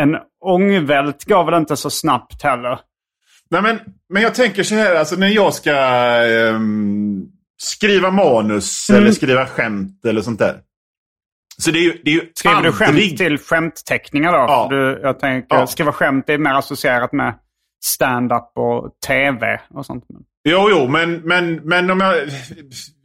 en 0.00 0.16
ångvält 0.44 1.24
går 1.24 1.44
väl 1.44 1.54
inte 1.60 1.76
så 1.76 1.90
snabbt 1.90 2.42
heller. 2.42 2.78
Nej, 3.50 3.62
men, 3.62 3.78
men 4.12 4.22
jag 4.22 4.34
tänker 4.34 4.62
så 4.62 4.74
här, 4.74 4.94
alltså 4.94 5.16
när 5.16 5.28
jag 5.28 5.54
ska 5.54 5.72
ehm, 5.74 7.24
skriva 7.62 8.10
manus 8.10 8.90
Mm. 8.90 9.02
eller 9.02 9.12
skriva 9.12 9.46
skämt 9.46 10.04
eller 10.04 10.20
sånt 10.20 10.38
där. 10.38 10.60
Så 11.58 11.70
det 11.70 11.78
är 11.78 11.82
ju, 11.82 12.00
det 12.04 12.10
är 12.10 12.14
ju 12.14 12.30
Skriver 12.34 12.62
du 12.62 12.72
skämt 12.72 12.88
aldrig... 12.88 13.18
till 13.18 13.38
skämtteckningar 13.38 14.32
då? 14.32 14.38
Ja. 14.38 14.66
Du, 14.70 15.00
jag 15.02 15.18
tänker, 15.18 15.56
Ja. 15.56 15.66
skriva 15.66 15.92
skämt 15.92 16.28
är 16.28 16.38
mer 16.38 16.54
associerat 16.54 17.12
med 17.12 17.34
stand-up 17.84 18.50
och 18.54 18.90
tv 19.06 19.60
och 19.70 19.86
sånt. 19.86 20.04
Jo, 20.48 20.68
jo, 20.70 20.88
men, 20.88 21.16
men, 21.24 21.54
men 21.54 21.90
om 21.90 22.00
jag 22.00 22.14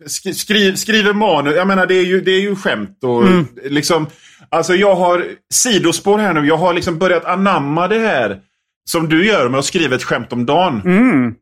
sk- 0.05 0.33
skriv, 0.33 0.75
skriver 0.75 1.13
manus, 1.13 1.55
jag 1.55 1.67
menar 1.67 1.85
det 1.85 1.95
är 1.95 2.05
ju, 2.05 2.21
det 2.21 2.31
är 2.31 2.39
ju 2.41 2.55
skämt 2.55 3.03
och 3.03 3.23
Mm. 3.27 3.47
liksom, 3.63 4.07
alltså 4.49 4.75
jag 4.75 4.95
har 4.95 5.25
sidospår 5.53 6.17
här 6.19 6.33
nu, 6.33 6.47
jag 6.47 6.57
har 6.57 6.73
liksom 6.73 6.97
börjat 6.97 7.25
anamma 7.25 7.87
det 7.87 7.99
här 7.99 8.39
som 8.89 9.09
du 9.09 9.25
gör 9.27 9.49
med 9.49 9.59
att 9.59 9.65
skriva 9.65 9.95
ett 9.95 10.03
skämt 10.03 10.33
om 10.33 10.45
dagen. 10.45 10.81
Mm. 10.85 11.33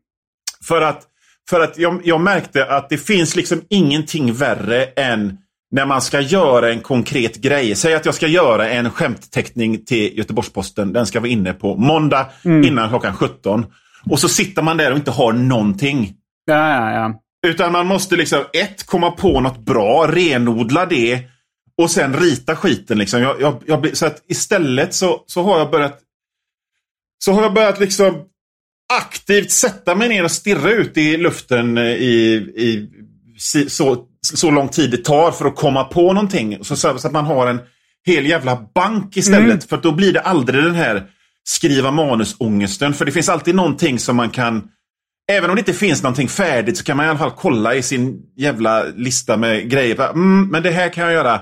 För 0.68 0.80
att, 0.82 1.02
för 1.50 1.60
att 1.60 1.78
jag, 1.78 2.00
jag 2.04 2.20
märkte 2.20 2.64
att 2.64 2.88
det 2.88 2.96
finns 2.98 3.36
liksom 3.36 3.62
ingenting 3.70 4.32
värre 4.34 4.84
än 4.84 5.38
när 5.72 5.86
man 5.86 6.00
ska 6.02 6.20
göra 6.20 6.72
en 6.72 6.80
konkret 6.80 7.36
grej. 7.36 7.74
Säg 7.74 7.94
att 7.94 8.04
jag 8.06 8.14
ska 8.14 8.26
göra 8.26 8.68
en 8.68 8.90
skämtteckning 8.90 9.84
till 9.84 10.18
Göteborgs-Posten. 10.18 10.92
Den 10.92 11.06
ska 11.06 11.20
vara 11.20 11.30
inne 11.30 11.52
på 11.52 11.76
måndag 11.76 12.26
innan 12.44 12.88
klockan 12.88 13.14
17. 13.14 13.66
Och 14.10 14.20
så 14.20 14.28
sitter 14.28 14.62
man 14.62 14.76
där 14.76 14.90
och 14.90 14.96
inte 14.96 15.10
har 15.10 15.32
någonting. 15.32 16.14
Ja, 16.44 16.68
ja, 16.68 16.92
ja. 16.92 17.20
Utan 17.46 17.72
man 17.72 17.86
måste 17.86 18.16
liksom, 18.16 18.44
ett, 18.52 18.86
komma 18.86 19.10
på 19.10 19.40
något 19.40 19.58
bra, 19.58 20.06
renodla 20.06 20.86
det 20.86 21.22
och 21.76 21.90
sen 21.90 22.16
rita 22.16 22.56
skiten. 22.56 22.98
Liksom. 22.98 23.20
Jag, 23.20 23.40
jag, 23.40 23.62
jag, 23.66 23.96
så 23.96 24.06
att 24.06 24.24
istället 24.28 24.94
så, 24.94 25.24
så 25.26 25.42
har 25.42 25.58
jag 25.58 25.70
börjat 25.70 25.98
så 27.24 27.32
har 27.32 27.42
jag 27.42 27.54
börjat 27.54 27.80
liksom 27.80 28.24
aktivt 28.92 29.50
sätta 29.50 29.94
mig 29.94 30.08
ner 30.08 30.24
och 30.24 30.30
stirra 30.30 30.70
ut 30.70 30.96
i 30.96 31.16
luften 31.16 31.78
i, 31.78 32.12
i 32.56 32.88
si- 33.38 33.70
så, 33.70 34.04
så 34.34 34.50
lång 34.50 34.68
tid 34.68 34.90
det 34.90 35.04
tar 35.04 35.30
för 35.30 35.44
att 35.44 35.56
komma 35.56 35.84
på 35.84 36.12
någonting. 36.12 36.64
Så, 36.64 36.76
så 36.76 36.88
att 36.88 37.12
man 37.12 37.24
har 37.24 37.46
en 37.46 37.60
hel 38.06 38.26
jävla 38.26 38.66
bank 38.74 39.16
istället. 39.16 39.64
För 39.64 39.76
att 39.76 39.82
då 39.82 39.92
blir 39.92 40.12
det 40.12 40.20
aldrig 40.20 40.64
den 40.64 40.74
här 40.74 41.06
skriva 41.50 41.90
manusångesten. 41.90 42.94
För 42.94 43.04
det 43.04 43.12
finns 43.12 43.28
alltid 43.28 43.54
någonting 43.54 43.98
som 43.98 44.16
man 44.16 44.30
kan 44.30 44.68
Även 45.32 45.50
om 45.50 45.56
det 45.56 45.60
inte 45.60 45.72
finns 45.72 46.02
någonting 46.02 46.28
färdigt 46.28 46.76
så 46.76 46.84
kan 46.84 46.96
man 46.96 47.06
i 47.06 47.08
alla 47.08 47.18
fall 47.18 47.30
kolla 47.36 47.74
i 47.74 47.82
sin 47.82 48.22
jävla 48.36 48.84
lista 48.96 49.36
med 49.36 49.70
grejer. 49.70 50.10
Mm, 50.10 50.48
men 50.50 50.62
det 50.62 50.70
här 50.70 50.88
kan 50.88 51.04
jag 51.04 51.12
göra 51.12 51.40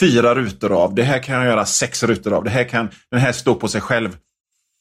fyra 0.00 0.34
rutor 0.34 0.72
av. 0.72 0.94
Det 0.94 1.02
här 1.02 1.18
kan 1.18 1.34
jag 1.34 1.44
göra 1.44 1.66
sex 1.66 2.02
rutor 2.02 2.32
av. 2.32 2.44
Det 2.44 2.50
här 2.50 2.64
kan 2.64 2.88
den 3.10 3.20
här 3.20 3.32
stå 3.32 3.54
på 3.54 3.68
sig 3.68 3.80
själv. 3.80 4.16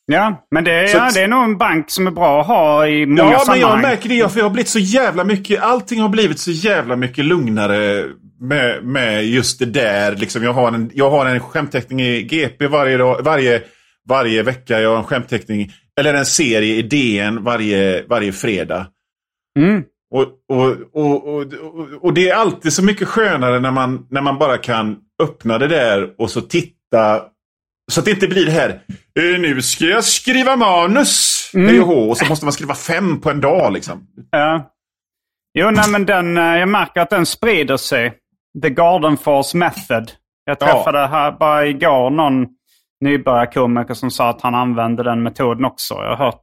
Ja, 0.06 0.48
men 0.52 0.64
det 0.64 0.72
är, 0.72 0.88
Så- 0.88 0.98
ja, 0.98 1.10
det 1.14 1.22
är 1.22 1.28
nog 1.28 1.44
en 1.44 1.58
bank 1.58 1.92
som 1.92 2.08
är 2.08 2.12
bra 2.12 2.42
att 2.42 2.48
ha 2.48 2.88
i 2.88 3.06
många 3.06 3.20
Ja, 3.22 3.30
men 3.38 3.40
sammanhang. 3.40 3.72
jag 3.72 3.82
märker 3.82 4.10
det. 4.10 4.32
För 4.32 4.40
jag 4.40 4.46
har 4.46 4.50
blivit 4.50 4.70
så 4.70 4.80
jävla 4.80 5.24
mycket, 5.24 5.62
allting 5.62 6.02
har 6.02 6.10
blivit 6.10 6.40
så 6.40 6.52
jävla 6.52 6.96
mycket 6.96 7.26
lugnare 7.26 8.06
med, 8.42 8.84
med 8.84 9.26
just 9.26 9.60
det 9.60 9.66
där. 9.66 10.16
Liksom, 10.16 10.44
jag, 10.44 10.54
har 10.54 10.68
en, 10.72 10.92
jag 10.94 11.10
har 11.10 11.26
en 11.26 11.40
skämtteckning 11.40 12.02
i 12.02 12.22
GP 12.24 12.68
varje, 12.68 12.98
dag, 12.98 13.22
varje, 13.24 13.62
varje 14.10 14.44
vecka. 14.44 14.82
Jag 14.82 14.90
har 14.90 14.98
en 14.98 15.04
skämtteckning, 15.04 15.72
eller 16.00 16.14
en 16.14 16.26
serie 16.26 16.76
i 16.76 16.82
DN 16.82 17.44
varje, 17.44 18.04
varje 18.08 18.32
fredag. 18.32 18.88
Mm. 19.60 19.84
Och, 20.16 20.26
och, 20.58 20.76
och, 20.94 21.46
och, 22.04 22.14
det 22.14 22.30
är 22.30 22.36
alltid 22.36 22.74
så 22.74 22.84
mycket 22.84 23.08
skönare 23.08 23.60
när 23.60 23.72
man, 23.72 24.08
när 24.10 24.22
man 24.22 24.38
bara 24.38 24.58
kan 24.58 24.98
öppna 25.24 25.58
det 25.58 25.68
där 25.68 26.10
och 26.18 26.30
så 26.32 26.42
titta. 26.42 27.22
Så 27.92 28.00
att 28.00 28.06
det 28.06 28.12
inte 28.12 28.28
blir 28.28 28.46
det 28.46 28.52
här. 28.52 28.70
"Eh, 29.20 29.40
Nu 29.40 29.62
ska 29.62 29.86
jag 29.86 30.04
skriva 30.04 30.56
manus. 30.56 31.36
Mm. 31.54 31.68
Hej 31.68 31.80
och 31.82 32.18
så 32.18 32.26
måste 32.26 32.46
man 32.46 32.54
skriva 32.54 32.76
fem 32.76 33.22
på 33.22 33.30
en 33.30 33.42
dag 33.42 33.74
liksom. 33.74 34.08
Ja. 34.32 34.72
Jo, 35.60 35.72
nej, 35.72 35.90
men 35.90 36.06
den, 36.06 36.38
eh, 36.38 36.44
jag 36.58 36.70
märker 36.70 37.02
att 37.02 37.10
den 37.10 37.26
sprider 37.26 37.78
sig. 37.78 38.14
The 38.62 38.70
Garden 38.70 39.18
Force 39.18 39.58
Method. 39.58 40.12
Jag 40.46 40.58
Ja. 40.60 40.66
träffade 40.66 41.08
här 41.08 41.32
bara 41.32 41.66
igår 41.68 42.10
någon 42.10 42.48
nybörjarkomiker 43.02 43.94
som 43.94 44.12
sa 44.12 44.30
att 44.30 44.42
han 44.42 44.56
använde 44.56 45.04
den 45.04 45.24
metoden 45.24 45.66
också. 45.66 45.94
Jag 45.94 46.16
har 46.16 46.26
hört 46.26 46.42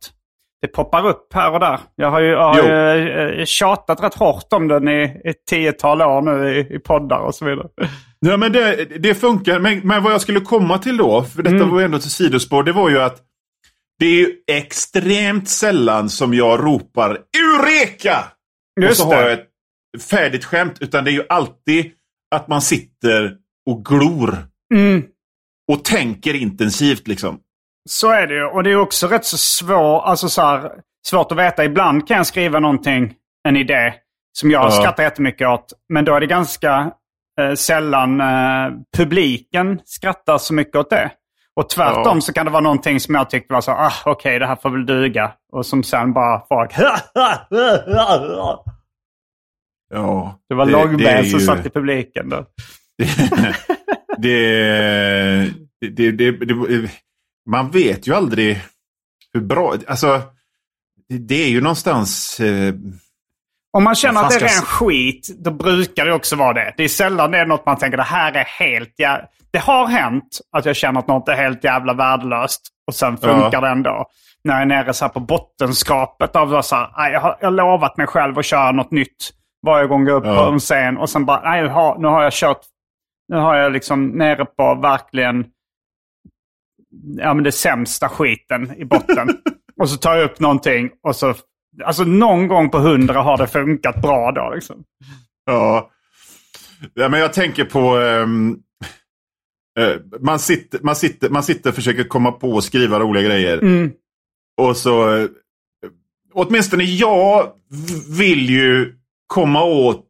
det 0.63 0.69
poppar 0.69 1.07
upp 1.07 1.33
här 1.35 1.53
och 1.53 1.61
där. 1.61 1.81
Jag 1.97 2.11
har 2.11 2.21
ju, 2.21 2.29
jag 2.29 2.55
har 2.55 2.63
ju 2.63 3.41
eh, 3.41 3.45
tjatat 3.45 4.03
rätt 4.03 4.15
hårt 4.15 4.53
om 4.53 4.69
den 4.69 4.89
i 4.89 5.21
ett 5.25 5.47
tiotal 5.51 6.03
år 6.03 6.23
nu 6.23 6.49
i, 6.57 6.75
i 6.75 6.79
poddar 6.79 7.19
och 7.19 7.35
så 7.35 7.45
vidare. 7.45 7.69
Ja, 8.19 8.37
men 8.37 8.53
det, 8.53 8.85
det 8.99 9.15
funkar. 9.15 9.59
Men, 9.59 9.79
men 9.85 10.03
vad 10.03 10.13
jag 10.13 10.21
skulle 10.21 10.41
komma 10.41 10.79
till 10.79 10.97
då, 10.97 11.23
för 11.23 11.43
detta 11.43 11.57
Mm. 11.57 11.71
var 11.71 11.83
ändå 11.83 11.99
till 11.99 12.11
sidospår, 12.11 12.63
det 12.63 12.73
var 12.73 12.91
ju 12.91 13.01
att 13.03 13.21
det 13.99 14.07
är 14.07 14.11
ju 14.17 14.33
extremt 14.53 15.49
sällan 15.49 16.09
som 16.11 16.35
jag 16.35 16.65
ropar 16.65 17.19
Eureka! 17.39 18.25
och 18.77 18.83
Just 18.83 19.01
så 19.01 19.07
har 19.07 19.15
jag 19.15 19.25
det. 19.27 19.33
ett 19.97 20.03
färdigt 20.03 20.45
skämt. 20.45 20.77
Utan 20.81 21.05
det 21.05 21.11
är 21.11 21.13
ju 21.13 21.25
alltid 21.29 21.93
att 22.35 22.49
man 22.49 22.61
sitter 22.63 23.37
och 23.71 23.85
glor. 23.85 24.37
Mm. 24.75 25.03
Och 25.73 25.85
tänker 25.85 26.35
intensivt 26.35 27.09
liksom. 27.09 27.39
Så 27.89 28.11
är 28.11 28.27
det 28.27 28.35
ju. 28.35 28.45
Och 28.45 28.63
det 28.63 28.71
är 28.71 28.77
också 28.77 29.07
rätt 29.09 29.25
så 29.25 29.37
svår, 29.37 30.01
alltså 30.03 30.29
så 30.29 30.43
här, 30.43 30.71
svårt 31.09 31.33
att 31.33 31.39
veta. 31.39 31.65
Ibland 31.65 32.09
kan 32.09 32.17
jag 32.17 32.27
skriva 32.27 32.61
någonting, 32.61 33.15
en 33.49 33.57
idé, 33.57 33.95
som 34.39 34.51
jag 34.51 34.67
Ja. 34.67 34.71
skrattar 34.71 35.03
jättemycket 35.03 35.49
åt. 35.49 35.73
Men 35.89 36.05
då 36.05 36.15
är 36.15 36.21
det 36.21 36.27
ganska 36.27 36.91
eh, 37.41 37.55
sällan 37.55 38.21
eh, 38.21 38.71
publiken 38.97 39.81
skrattar 39.85 40.39
så 40.39 40.55
mycket 40.55 40.77
åt 40.77 40.91
det. 40.91 41.11
Och 41.57 41.69
tvärtom 41.69 42.17
Ja. 42.17 42.21
så 42.21 42.33
kan 42.33 42.47
det 42.47 42.53
vara 42.53 42.63
någonting 42.63 43.01
som 43.01 43.15
jag 43.15 43.31
tyckte 43.31 43.53
var 43.55 43.61
så, 43.61 43.71
ah, 43.73 43.93
okej 44.05 44.39
det 44.39 44.47
här 44.47 44.57
får 44.57 44.71
väl 44.71 44.87
duga. 44.87 45.33
Och 45.53 45.67
som 45.67 45.83
sen 45.83 46.13
bara 46.13 46.43
folk... 46.49 46.71
Ja, 49.91 50.39
Det 50.49 50.55
var 50.55 50.67
Långben 50.67 51.25
som 51.25 51.41
ju- 51.41 51.47
satt 51.47 51.67
i 51.67 51.71
publiken 51.71 52.29
då. 52.29 52.37
det, 54.19 55.51
det, 55.81 56.11
det, 56.13 56.31
det, 56.31 56.91
man 57.51 57.71
vet 57.71 58.07
ju 58.09 58.15
aldrig 58.15 58.61
hur 59.33 59.41
bra... 59.41 59.75
Alltså, 59.87 60.23
det, 61.09 61.45
är 61.45 61.49
ju 61.49 61.61
någonstans... 61.61 62.41
Eh, 62.41 62.75
Om 63.73 63.85
man 63.85 63.95
känner 63.95 64.23
att 64.25 64.31
det 64.31 64.37
är 64.37 64.41
ren 64.41 64.49
skit, 64.63 65.29
då 65.39 65.51
brukar 65.51 66.07
det 66.07 66.13
också 66.13 66.37
vara 66.37 66.53
det. 66.53 66.75
Det 66.77 66.85
är 66.85 66.89
sällan 66.89 67.31
det 67.31 67.39
är 67.39 67.47
något 67.47 67.67
man 67.67 67.77
tänker 67.79 67.97
det 67.97 68.03
här 68.03 68.33
är 68.33 68.45
helt 68.45 68.95
jä... 68.99 69.21
Det 69.53 69.59
har 69.59 69.87
hänt 69.87 70.41
att 70.53 70.65
jag 70.65 70.77
känner 70.77 71.01
att 71.01 71.09
något 71.09 71.29
är 71.29 71.35
helt 71.37 71.65
jävla 71.65 71.95
värdelöst 71.95 72.61
och 72.87 72.95
sen 72.95 73.17
funkar 73.17 73.51
Ja. 73.53 73.61
det 73.61 73.69
ändå. 73.69 74.07
När 74.45 74.53
jag 74.55 74.63
är 74.63 74.67
nere 74.67 74.93
så 74.93 75.09
på 75.09 75.21
bottenskrapet 75.21 76.37
av 76.37 76.63
så 76.63 76.77
här, 76.77 76.91
"Nej, 76.97 77.13
jag 77.13 77.21
har 77.21 77.37
jag 77.41 77.53
lovat 77.53 77.97
mig 77.97 78.07
själv 78.07 78.39
att 78.39 78.45
köra 78.45 78.73
något 78.73 78.91
nytt 78.91 79.31
varje 79.67 79.87
gång 79.87 80.07
jag 80.07 80.23
går 80.23 80.31
upp 80.31 80.37
Ja. 80.37 80.45
på 80.47 80.53
en 80.53 80.59
scen 80.61 80.97
och 80.99 81.11
sen 81.11 81.25
bara, 81.27 81.51
nej 81.51 81.63
nu 81.63 81.69
har, 81.69 81.99
nu 81.99 82.09
har 82.09 82.23
jag 82.23 82.33
kört, 82.33 82.61
nu 83.28 83.37
har 83.37 83.56
jag 83.56 83.73
liksom 83.73 84.09
nere 84.09 84.45
på 84.45 84.75
verkligen 84.75 85.47
ja, 87.16 87.35
men 87.35 87.45
det 87.45 87.52
sämsta 87.52 88.09
skiten 88.09 88.76
i 88.76 88.85
botten. 88.85 89.28
och 89.80 89.90
så 89.90 89.97
tar 89.97 90.16
jag 90.16 90.30
upp 90.30 90.40
någonting 90.40 90.90
och 91.02 91.16
så, 91.16 91.35
alltså 91.85 92.04
någon 92.04 92.49
gång 92.49 92.71
på 92.71 92.78
hundra 92.78 93.23
har 93.23 93.38
det 93.38 93.47
funkat 93.47 94.02
bra 94.02 94.33
då 94.33 94.54
liksom. 94.54 94.85
Ja. 95.45 95.90
ja, 96.95 97.09
men 97.09 97.21
jag 97.21 97.33
tänker 97.33 97.64
på... 97.64 97.97
ehm, 97.99 98.59
eh, 99.78 99.97
man, 100.21 100.38
sitter, 100.38 100.80
man, 100.83 100.97
sitter, 100.97 101.30
man 101.30 101.42
sitter 101.42 101.71
och 101.71 101.76
försöker 101.76 102.04
komma 102.04 102.33
på 102.33 102.50
och 102.50 102.64
skriva 102.64 103.00
roliga 103.00 103.23
grejer. 103.23 103.59
Mm. 103.59 103.92
Och 104.56 104.76
så... 104.76 105.16
eh, 105.16 105.28
Åtminstone 106.33 106.85
jag 106.85 107.52
vill 108.18 108.50
ju 108.50 108.99
komma 109.26 109.64
åt... 109.64 110.06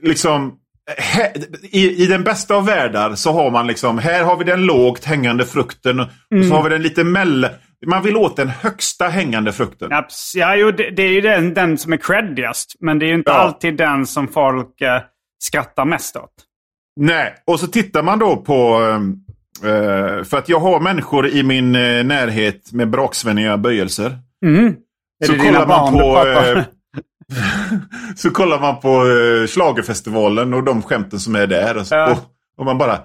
Liksom... 0.00 0.57
he- 0.96 1.46
I, 1.62 2.02
I 2.02 2.06
den 2.06 2.24
bästa 2.24 2.54
av 2.54 2.66
världar 2.66 3.14
så 3.14 3.32
har 3.32 3.50
man 3.50 3.66
liksom, 3.66 3.98
här 3.98 4.24
har 4.24 4.36
vi 4.36 4.44
den 4.44 4.62
lågt 4.66 5.04
hängande 5.04 5.44
frukten 5.44 6.00
och 6.00 6.06
så 6.48 6.54
har 6.54 6.62
vi 6.62 6.70
den 6.70 6.82
lite 6.82 7.04
mellan. 7.04 7.50
Man 7.86 8.02
vill 8.02 8.16
åt 8.16 8.36
den 8.36 8.48
högsta 8.48 9.08
hängande 9.08 9.52
frukten. 9.52 9.88
Ja, 10.34 10.56
jo, 10.56 10.70
det, 10.70 10.90
det 10.90 11.02
är 11.02 11.10
ju 11.10 11.20
den, 11.20 11.54
den 11.54 11.78
som 11.78 11.92
är 11.92 11.96
creddigast. 11.96 12.74
Men 12.80 12.98
det 12.98 13.06
är 13.06 13.08
ju 13.08 13.14
inte 13.14 13.30
Ja. 13.30 13.36
alltid 13.36 13.76
den 13.76 14.06
som 14.06 14.28
folk 14.28 14.80
eh, 14.80 15.02
skrattar 15.42 15.84
mest 15.84 16.16
åt. 16.16 16.30
Nej, 17.00 17.34
och 17.46 17.60
så 17.60 17.66
tittar 17.66 18.02
man 18.02 18.18
då 18.18 18.36
på... 18.36 18.80
eh, 19.64 20.24
för 20.24 20.36
att 20.38 20.48
jag 20.48 20.60
har 20.60 20.80
människor 20.80 21.28
i 21.28 21.42
min 21.42 21.74
eh, 21.74 22.04
närhet 22.04 22.72
med 22.72 22.90
braksvänniga 22.90 23.56
böjelser. 23.56 24.18
Mm. 24.46 24.74
Så 25.26 25.32
kollar 25.38 25.66
man 25.66 25.92
på... 25.92 25.98
eh, 27.36 27.78
så 28.16 28.30
kollar 28.30 28.60
man 28.60 28.80
på 28.80 29.04
uh, 29.04 29.46
Schlagerfestivalen 29.46 30.54
och 30.54 30.64
de 30.64 30.82
skämten 30.82 31.20
som 31.20 31.34
är 31.34 31.46
där. 31.46 31.76
Och, 31.76 31.86
så- 31.86 31.94
Ja. 31.94 32.10
och, 32.12 32.18
och 32.58 32.64
man 32.64 32.78
bara... 32.78 32.98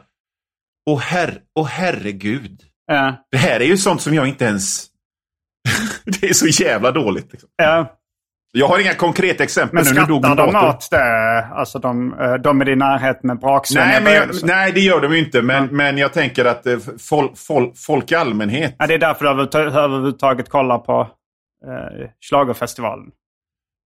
Åh 0.89 0.99
herre, 0.99 1.33
åh 1.59 1.67
herregud. 1.67 2.61
Ja, 2.87 3.15
Det 3.31 3.37
här 3.37 3.59
är 3.59 3.65
ju 3.65 3.77
sånt 3.77 4.01
som 4.01 4.13
jag 4.13 4.27
inte 4.27 4.45
ens... 4.45 4.85
det 6.05 6.29
är 6.29 6.33
så 6.33 6.47
jävla 6.63 6.91
dåligt. 6.91 7.31
Liksom. 7.31 7.49
ja. 7.55 7.99
Jag 8.55 8.67
har 8.67 8.79
inga 8.79 8.93
konkreta 8.93 9.43
exempel 9.43 9.85
Men 9.85 9.95
nu. 9.95 10.01
Dog 10.05 10.23
skrattar 10.25 10.51
de 10.51 10.55
åt 10.69 10.87
det? 10.91 11.45
Alltså 11.45 11.79
de, 11.79 12.13
eh, 12.19 12.33
de 12.33 12.61
är 12.61 12.69
i 12.69 12.75
närhet 12.75 13.23
med 13.23 13.39
braksvänliga 13.39 13.99
Nej, 13.99 14.03
men 14.03 14.13
jag, 14.13 14.43
nej, 14.43 14.71
det 14.71 14.79
gör 14.79 15.01
de 15.01 15.13
ju 15.13 15.19
inte. 15.19 15.41
Men, 15.41 15.65
men 15.67 15.97
jag 15.97 16.13
tänker 16.13 16.45
att 16.45 16.65
eh, 16.65 16.77
folk, 16.99 17.31
folk, 17.75 18.11
i 18.11 18.15
allmänhet 18.15 18.75
Ja, 18.79 18.87
det 18.87 18.93
är 18.93 18.97
därför 18.99 19.25
du 19.25 19.31
överhuvud- 19.31 19.75
överhuvudtaget 19.77 20.49
kollar 20.49 20.77
på 20.77 21.01
eh, 21.67 22.09
Schlagerfestivalen. 22.21 23.11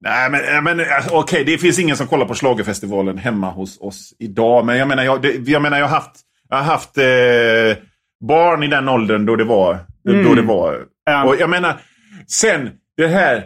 Nej, 0.01 0.31
men, 0.31 0.57
eh, 0.57 0.63
men 0.63 0.81
eh, 0.81 0.87
okej, 1.13 1.45
det 1.45 1.59
finns 1.59 1.79
ingen 1.79 1.97
som 1.97 2.07
kollar 2.07 2.27
på 2.27 2.35
Schlagerfestivalen 2.35 3.19
hemma 3.19 3.51
hos 3.51 3.81
oss 3.81 4.15
idag. 4.19 4.67
Men 4.67 4.79
jag 4.79 4.89
menar, 4.89 5.05
jag, 5.05 5.23
det, 5.23 5.49
jag, 5.49 5.63
menar, 5.63 5.79
jag 5.79 5.87
har 5.87 5.95
haft, 5.95 6.21
jag 6.49 6.57
har 6.57 6.65
haft 6.65 6.99
eh, 6.99 7.85
barn 8.29 8.63
i 8.63 8.67
den 8.67 8.89
åldern 8.89 9.27
då 9.27 9.37
det 9.37 9.45
var... 9.45 9.79
Då 10.25 10.35
det 10.35 10.43
var. 10.43 10.87
Och 11.27 11.37
jag 11.39 11.51
menar, 11.51 11.81
sen 12.27 12.71
det 12.97 13.07
här, 13.07 13.45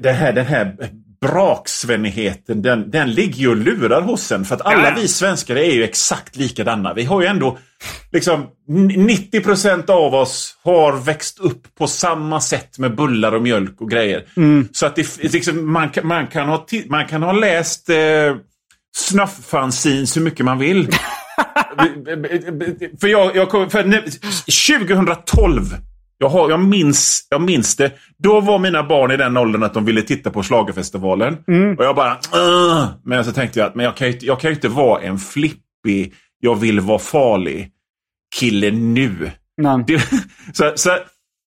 det 0.00 0.12
här, 0.12 0.32
den 0.32 0.46
här 0.46 0.76
braksvännigheten, 1.22 2.62
den, 2.62 2.90
den 2.90 3.12
ligger 3.12 3.38
ju 3.38 3.48
och 3.48 3.56
lurar 3.56 4.02
hos 4.02 4.32
en. 4.32 4.44
För 4.44 4.54
att 4.54 4.62
alla 4.62 4.94
vi 4.94 5.08
svenskar 5.08 5.56
är 5.56 5.72
ju 5.72 5.84
exakt 5.84 6.36
likadana. 6.36 6.94
Vi 6.94 7.04
har 7.04 7.20
ju 7.20 7.26
ändå, 7.26 7.58
liksom, 8.12 8.46
90% 8.68 9.90
av 9.90 10.14
oss 10.14 10.56
har 10.64 10.92
växt 10.92 11.38
upp 11.38 11.74
på 11.78 11.86
samma 11.86 12.40
sätt 12.40 12.78
med 12.78 12.96
bullar 12.96 13.34
och 13.34 13.42
mjölk 13.42 13.80
och 13.80 13.90
grejer. 13.90 14.24
Så 14.72 14.86
att 14.86 14.96
det, 14.96 15.32
liksom, 15.32 15.72
man, 15.72 15.88
kan, 15.88 16.06
man, 16.06 16.26
kan 16.26 16.48
ha, 16.48 16.66
man 16.86 17.06
kan 17.06 17.22
ha 17.22 17.32
läst 17.32 17.88
eh, 17.88 17.96
snuffanzines 18.96 20.16
hur 20.16 20.22
mycket 20.22 20.44
man 20.44 20.58
vill. 20.58 20.88
för 23.00 23.08
jag, 23.08 23.36
jag 23.36 23.48
kom, 23.50 23.70
för 23.70 23.84
nu- 23.84 24.04
2012, 24.88 25.76
jag, 26.22 26.28
har, 26.28 26.50
jag, 26.50 26.60
minns, 26.60 27.26
jag 27.30 27.40
minns 27.42 27.76
det. 27.76 27.92
Då 28.18 28.40
var 28.40 28.58
mina 28.58 28.82
barn 28.82 29.10
i 29.10 29.16
den 29.16 29.36
åldern 29.36 29.62
att 29.62 29.74
de 29.74 29.84
ville 29.84 30.02
titta 30.02 30.30
på 30.30 30.42
Schlagerfestivalen. 30.42 31.36
Och 31.78 31.84
jag 31.84 31.96
bara... 31.96 32.18
"Ugh." 32.34 32.84
Men 33.04 33.24
så 33.24 33.32
tänkte 33.32 33.58
jag 33.58 33.66
att 33.66 33.74
men 33.74 33.84
jag, 33.84 33.96
kan 33.96 34.10
ju, 34.10 34.18
jag 34.20 34.40
kan 34.40 34.50
ju 34.50 34.54
inte 34.54 34.68
vara 34.68 35.00
en 35.02 35.18
flippig, 35.18 36.14
jag 36.40 36.54
vill 36.60 36.80
vara 36.80 36.98
farlig 36.98 37.68
kille 38.38 38.70
nu. 38.70 39.30
Det, 39.86 40.02
så, 40.52 40.72
så, 40.74 40.90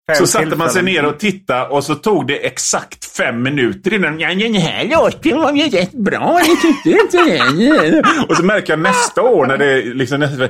Fel 0.08 0.16
så 0.18 0.28
satte 0.28 0.56
man 0.56 0.70
sig 0.70 0.84
ner 0.84 1.06
och 1.06 1.20
tittade 1.20 1.70
och 1.70 1.84
så 1.84 1.96
tog 1.96 2.28
det 2.28 2.46
exakt 2.46 3.06
fem 3.06 3.44
minuter 3.44 3.94
innan 3.94 4.20
ja, 4.20 4.36
den 4.36 4.54
här 4.54 4.86
låten 4.86 5.38
var 5.38 5.54
ju 5.54 5.70
rätt 5.70 5.92
bra, 5.92 6.42
ni 6.48 6.58
tyckte 6.62 6.90
inte 6.90 7.18
det? 7.18 8.04
Och 8.30 8.38
så 8.38 8.44
märker 8.44 8.74
jag 8.74 8.80
nästa 8.80 9.22
år 9.22 9.46
när 9.46 9.58
det 9.58 9.82
liksom 9.82 10.20
nästa, 10.20 10.48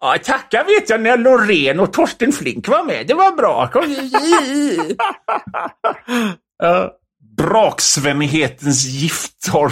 ja, 0.00 0.16
tacka 0.24 0.64
vet 0.64 0.90
jag 0.90 1.00
när 1.00 1.16
Loreen 1.16 1.80
och 1.80 1.92
Torsten 1.92 2.32
Flink 2.32 2.68
var 2.68 2.84
med. 2.84 3.06
Det 3.06 3.14
var 3.14 3.36
bra. 3.36 3.66
Kom, 3.66 3.96
Braksvänlighetens 7.36 8.84
gift 8.84 9.48
har 9.48 9.68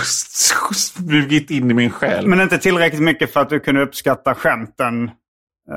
smugit 0.74 1.50
in 1.50 1.70
i 1.70 1.74
min 1.74 1.90
själ. 1.90 2.26
Men 2.26 2.40
inte 2.40 2.58
tillräckligt 2.58 3.02
mycket 3.02 3.32
för 3.32 3.40
att 3.40 3.48
du 3.48 3.60
kunde 3.60 3.82
uppskatta 3.82 4.34
skämten 4.34 5.10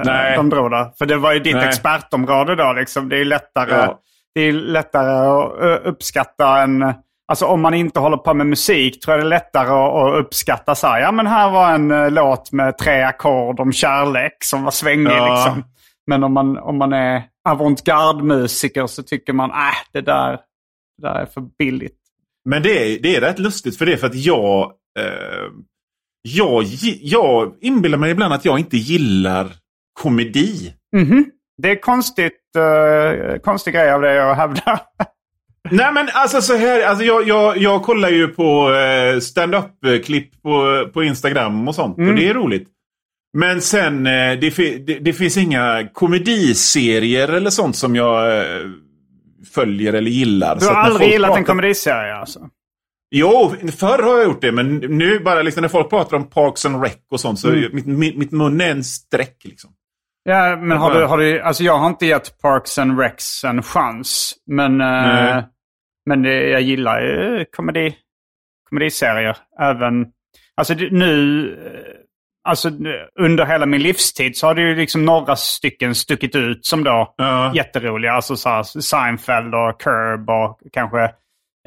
Nej. 0.05 0.35
de 0.35 0.49
drog 0.49 0.71
där. 0.71 0.91
För 0.97 1.05
det 1.05 1.17
var 1.17 1.33
ju 1.33 1.39
ditt 1.39 1.55
Nej. 1.55 1.67
expertområde 1.67 2.55
då. 2.55 2.73
Liksom. 2.73 3.09
Det 3.09 3.17
är 3.17 3.25
lättare, 3.25 3.71
Ja. 3.75 3.99
det 4.35 4.41
är 4.41 4.53
lättare 4.53 5.11
att 5.11 5.63
eh, 5.63 5.89
uppskatta 5.89 6.61
en... 6.61 6.93
Alltså 7.27 7.45
om 7.45 7.61
man 7.61 7.73
inte 7.73 7.99
håller 7.99 8.17
på 8.17 8.33
med 8.33 8.47
musik 8.47 8.99
tror 8.99 9.13
jag 9.17 9.23
det 9.25 9.27
är 9.27 9.29
lättare 9.29 9.69
att, 9.69 9.93
att 10.13 10.25
uppskatta 10.25 10.75
så 10.75 10.87
här. 10.87 11.01
Ja 11.01 11.11
men 11.11 11.27
här 11.27 11.51
var 11.51 11.71
en 11.71 11.91
eh, 11.91 12.11
låt 12.11 12.51
med 12.51 12.77
tre 12.77 13.01
ackord 13.03 13.59
om 13.59 13.71
kärlek 13.73 14.33
som 14.43 14.63
var 14.63 14.71
svängig 14.71 15.07
Ja. 15.11 15.33
liksom. 15.45 15.63
Men 16.07 16.23
om 16.23 16.33
man, 16.33 16.57
om 16.57 16.77
man 16.77 16.93
är 16.93 17.23
avantgarde-musiker 17.49 18.87
så 18.87 19.03
tycker 19.03 19.33
man 19.33 19.49
äh, 19.49 19.55
det 19.93 20.01
där, 20.01 20.31
det 20.97 21.07
där 21.07 21.15
är 21.15 21.25
för 21.25 21.41
billigt. 21.59 21.99
Men 22.49 22.63
det 22.63 22.69
är, 22.95 22.99
det 23.01 23.15
är 23.15 23.21
rätt 23.21 23.39
lustigt 23.39 23.77
för 23.77 23.85
det 23.85 23.93
är 23.93 23.97
för 23.97 24.07
att 24.07 24.15
jag... 24.15 24.71
Eh, 24.99 25.49
jag, 26.21 26.63
jag 27.01 27.53
inbillar 27.61 27.97
mig 27.97 28.11
ibland 28.11 28.33
att 28.33 28.45
jag 28.45 28.59
inte 28.59 28.77
gillar 28.77 29.51
komedi. 29.93 30.73
Mhm. 30.95 31.25
Det 31.57 31.69
är 31.71 31.81
konstigt, 31.81 32.39
uh, 32.57 33.37
konstig 33.39 33.73
grej 33.73 33.91
av 33.91 34.01
det 34.01 34.31
att 34.31 34.37
hävda. 34.37 34.79
Nej 35.71 35.93
men 35.93 36.07
alltså 36.13 36.41
så 36.41 36.55
här, 36.55 36.83
alltså 36.87 37.05
jag, 37.05 37.27
jag, 37.27 37.57
jag 37.57 37.83
kollar 37.83 38.09
ju 38.09 38.27
på 38.27 38.73
eh, 38.73 39.19
stand-up-klipp 39.19 40.41
på, 40.41 40.85
på 40.93 41.03
Instagram 41.03 41.67
och 41.67 41.75
sånt 41.75 41.97
och 41.97 42.15
det 42.15 42.29
är 42.29 42.33
roligt. 42.33 42.67
Men 43.37 43.61
sen, 43.61 44.07
eh, 44.07 44.39
det, 44.39 44.51
fi- 44.51 44.77
det, 44.87 44.99
det 44.99 45.13
finns 45.13 45.37
inga 45.37 45.87
komediserier 45.93 47.27
eller 47.27 47.49
sånt 47.49 47.75
som 47.75 47.95
jag 47.95 48.37
eh, 48.39 48.61
följer 49.53 49.93
eller 49.93 50.11
gillar. 50.11 50.59
Du 50.59 50.65
har 50.65 50.73
aldrig 50.75 51.09
gillat 51.11 51.29
en 51.29 51.35
pratar- 51.35 51.45
komediserie 51.47 52.15
alltså? 52.15 52.39
Jo, 53.15 53.53
förr 53.77 54.03
har 54.03 54.15
jag 54.17 54.23
gjort 54.23 54.41
det, 54.41 54.51
men 54.51 54.75
nu 54.77 55.19
bara 55.19 55.41
liksom 55.41 55.61
när 55.61 55.69
folk 55.69 55.89
pratar 55.89 56.17
om 56.17 56.29
Parks 56.29 56.65
and 56.65 56.83
Rec 56.83 56.93
och 57.11 57.19
sånt 57.19 57.39
så 57.39 57.49
Mm. 57.49 57.69
mitt, 57.73 57.85
mitt, 57.85 58.17
mitt 58.17 58.31
mun 58.31 58.61
är 58.61 58.69
en 58.71 58.83
streck 58.83 59.37
liksom. 59.43 59.71
Ja, 60.23 60.55
men 60.61 60.77
har 60.77 60.93
du, 60.93 61.05
har 61.05 61.17
du, 61.17 61.41
alltså 61.41 61.63
jag 61.63 61.77
har 61.77 61.87
inte 61.87 62.05
gett 62.05 62.41
Parks 62.41 62.77
and 62.77 62.99
Recs 62.99 63.43
en 63.43 63.63
chans. 63.63 64.33
Men, 64.45 64.81
eh, 64.81 65.43
men 66.05 66.21
det, 66.21 66.49
jag 66.49 66.61
gillar 66.61 67.01
ju 67.01 67.45
komedi, 67.55 67.95
komediserier. 68.69 69.37
Även, 69.61 70.05
alltså 70.57 70.73
nu, 70.73 71.47
eh, 71.65 72.49
alltså 72.49 72.69
nu- 72.69 73.07
under 73.19 73.45
hela 73.45 73.65
min 73.65 73.81
livstid 73.81 74.37
så 74.37 74.47
har 74.47 74.55
det 74.55 74.61
ju 74.61 74.75
liksom 74.75 75.05
några 75.05 75.35
stycken 75.35 75.95
stuckit 75.95 76.35
ut 76.35 76.65
som 76.65 76.83
då 76.83 77.13
Ja. 77.17 77.51
jätteroliga. 77.55 78.11
Alltså 78.11 78.35
så 78.35 78.49
här, 78.49 78.63
Seinfeld 78.63 79.55
och 79.55 79.81
Curb 79.81 80.29
och 80.29 80.59
kanske 80.73 81.03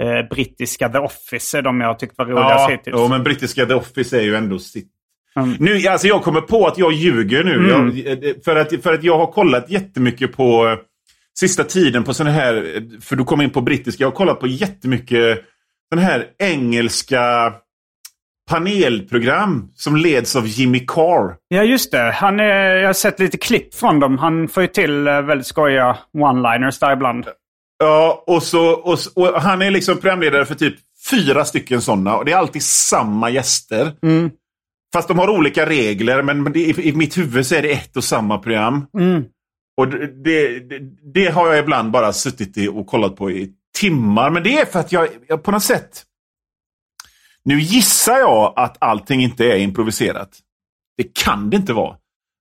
eh, 0.02 0.28
brittiska 0.30 0.88
The 0.88 0.98
Office 0.98 1.58
är 1.58 1.62
de 1.62 1.80
jag 1.80 1.98
tyckt 1.98 2.18
var 2.18 2.26
roligast 2.26 2.68
Ja, 2.68 2.76
hittills. 2.76 2.96
ja, 2.98 3.08
men 3.08 3.22
brittiska 3.22 3.66
The 3.66 3.74
Office 3.74 4.18
är 4.18 4.22
ju 4.22 4.34
ändå 4.36 4.58
sitt. 4.58 4.92
Mm. 5.36 5.56
Nu, 5.60 5.86
alltså 5.88 6.06
jag 6.06 6.22
kommer 6.22 6.40
på 6.40 6.66
att 6.66 6.78
jag 6.78 6.92
ljuger 6.92 7.44
nu. 7.44 7.54
Mm. 7.54 7.96
Jag, 7.96 8.24
eh, 8.24 8.34
för, 8.44 8.56
att, 8.56 8.82
för 8.82 8.92
att 8.92 9.04
jag 9.04 9.18
har 9.18 9.26
kollat 9.26 9.70
jättemycket 9.70 10.36
på 10.36 10.66
eh, 10.66 10.78
sista 11.38 11.64
tiden 11.64 12.04
på 12.04 12.14
sådana 12.14 12.34
här, 12.34 12.54
eh, 12.54 12.82
för 13.00 13.16
du 13.16 13.24
kom 13.24 13.40
in 13.40 13.50
på 13.50 13.60
brittiska, 13.60 14.04
jag 14.04 14.10
har 14.10 14.16
kollat 14.16 14.40
på 14.40 14.46
jättemycket 14.46 15.38
den 15.90 15.98
här 15.98 16.26
engelska 16.38 17.52
panelprogram 18.50 19.68
som 19.74 19.96
leds 19.96 20.36
av 20.36 20.46
Jimmy 20.46 20.80
Carr. 20.86 21.36
Ja, 21.48 21.62
just 21.62 21.92
det. 21.92 22.12
Han 22.14 22.40
är, 22.40 22.76
jag 22.76 22.88
har 22.88 22.92
sett 22.92 23.20
lite 23.20 23.38
klipp 23.38 23.74
från 23.74 24.00
dem. 24.00 24.18
Han 24.18 24.48
får 24.48 24.62
ju 24.62 24.66
till 24.66 25.04
väldigt 25.04 25.46
skojiga 25.46 25.96
one-liners 26.14 26.80
där 26.80 26.92
ibland. 26.92 27.26
Ja, 27.78 28.24
och, 28.26 28.42
så, 28.42 28.70
och, 28.70 28.98
och 29.14 29.42
han 29.42 29.62
är 29.62 29.70
liksom 29.70 29.94
programledare 29.94 30.44
för 30.44 30.54
typ 30.54 30.74
fyra 31.10 31.44
stycken 31.44 31.80
sådana. 31.80 32.16
Och 32.16 32.24
det 32.24 32.32
är 32.32 32.36
alltid 32.36 32.62
samma 32.62 33.30
gäster. 33.30 33.92
Mm. 34.02 34.30
Fast 34.92 35.08
de 35.08 35.18
har 35.18 35.28
olika 35.28 35.66
regler, 35.66 36.22
men 36.22 36.52
det, 36.52 36.60
i, 36.60 36.88
i 36.88 36.92
mitt 36.92 37.18
huvud 37.18 37.46
så 37.46 37.54
är 37.54 37.62
det 37.62 37.72
ett 37.72 37.96
och 37.96 38.04
samma 38.04 38.38
program. 38.38 38.86
Mm. 38.98 39.24
Och 39.76 39.88
det, 39.88 40.58
det, 40.58 40.78
det, 41.14 41.26
har 41.26 41.48
jag 41.48 41.58
ibland 41.58 41.90
bara 41.90 42.12
suttit 42.12 42.58
i 42.58 42.68
och 42.68 42.86
kollat 42.86 43.16
på 43.16 43.30
i 43.30 43.52
timmar. 43.78 44.30
Men 44.30 44.42
det 44.42 44.58
är 44.58 44.66
för 44.66 44.80
att 44.80 44.92
jag, 44.92 45.08
jag 45.28 45.42
på 45.42 45.50
något 45.50 45.62
sätt... 45.62 46.02
Nu 47.44 47.60
gissar 47.60 48.18
jag 48.18 48.52
att 48.56 48.76
allting 48.80 49.22
inte 49.22 49.44
är 49.44 49.56
improviserat. 49.56 50.38
Det 50.96 51.24
kan 51.24 51.50
det 51.50 51.56
inte 51.56 51.72
vara. 51.72 51.96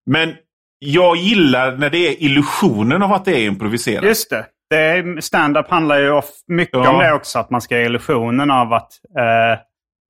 Men 0.06 0.36
jag 0.80 1.18
gillar 1.18 1.78
när 1.78 1.90
det 1.90 1.98
är 1.98 2.24
illusionen 2.24 3.04
av 3.04 3.14
att 3.14 3.26
det 3.26 3.32
är 3.32 3.46
improviserat. 3.48 4.04
Just 4.04 4.30
det. 4.30 4.46
det 4.70 5.22
Stand-up 5.24 5.70
handlar 5.70 6.00
ju 6.00 6.22
mycket 6.48 6.74
Ja. 6.74 6.90
om 6.90 7.00
det 7.00 7.14
också. 7.14 7.40
Att 7.40 7.50
man 7.50 7.62
ska 7.62 7.78
ge 7.78 7.86
illusionen 7.86 8.52
av 8.52 8.74
att 8.74 8.92
eh, 9.18 9.60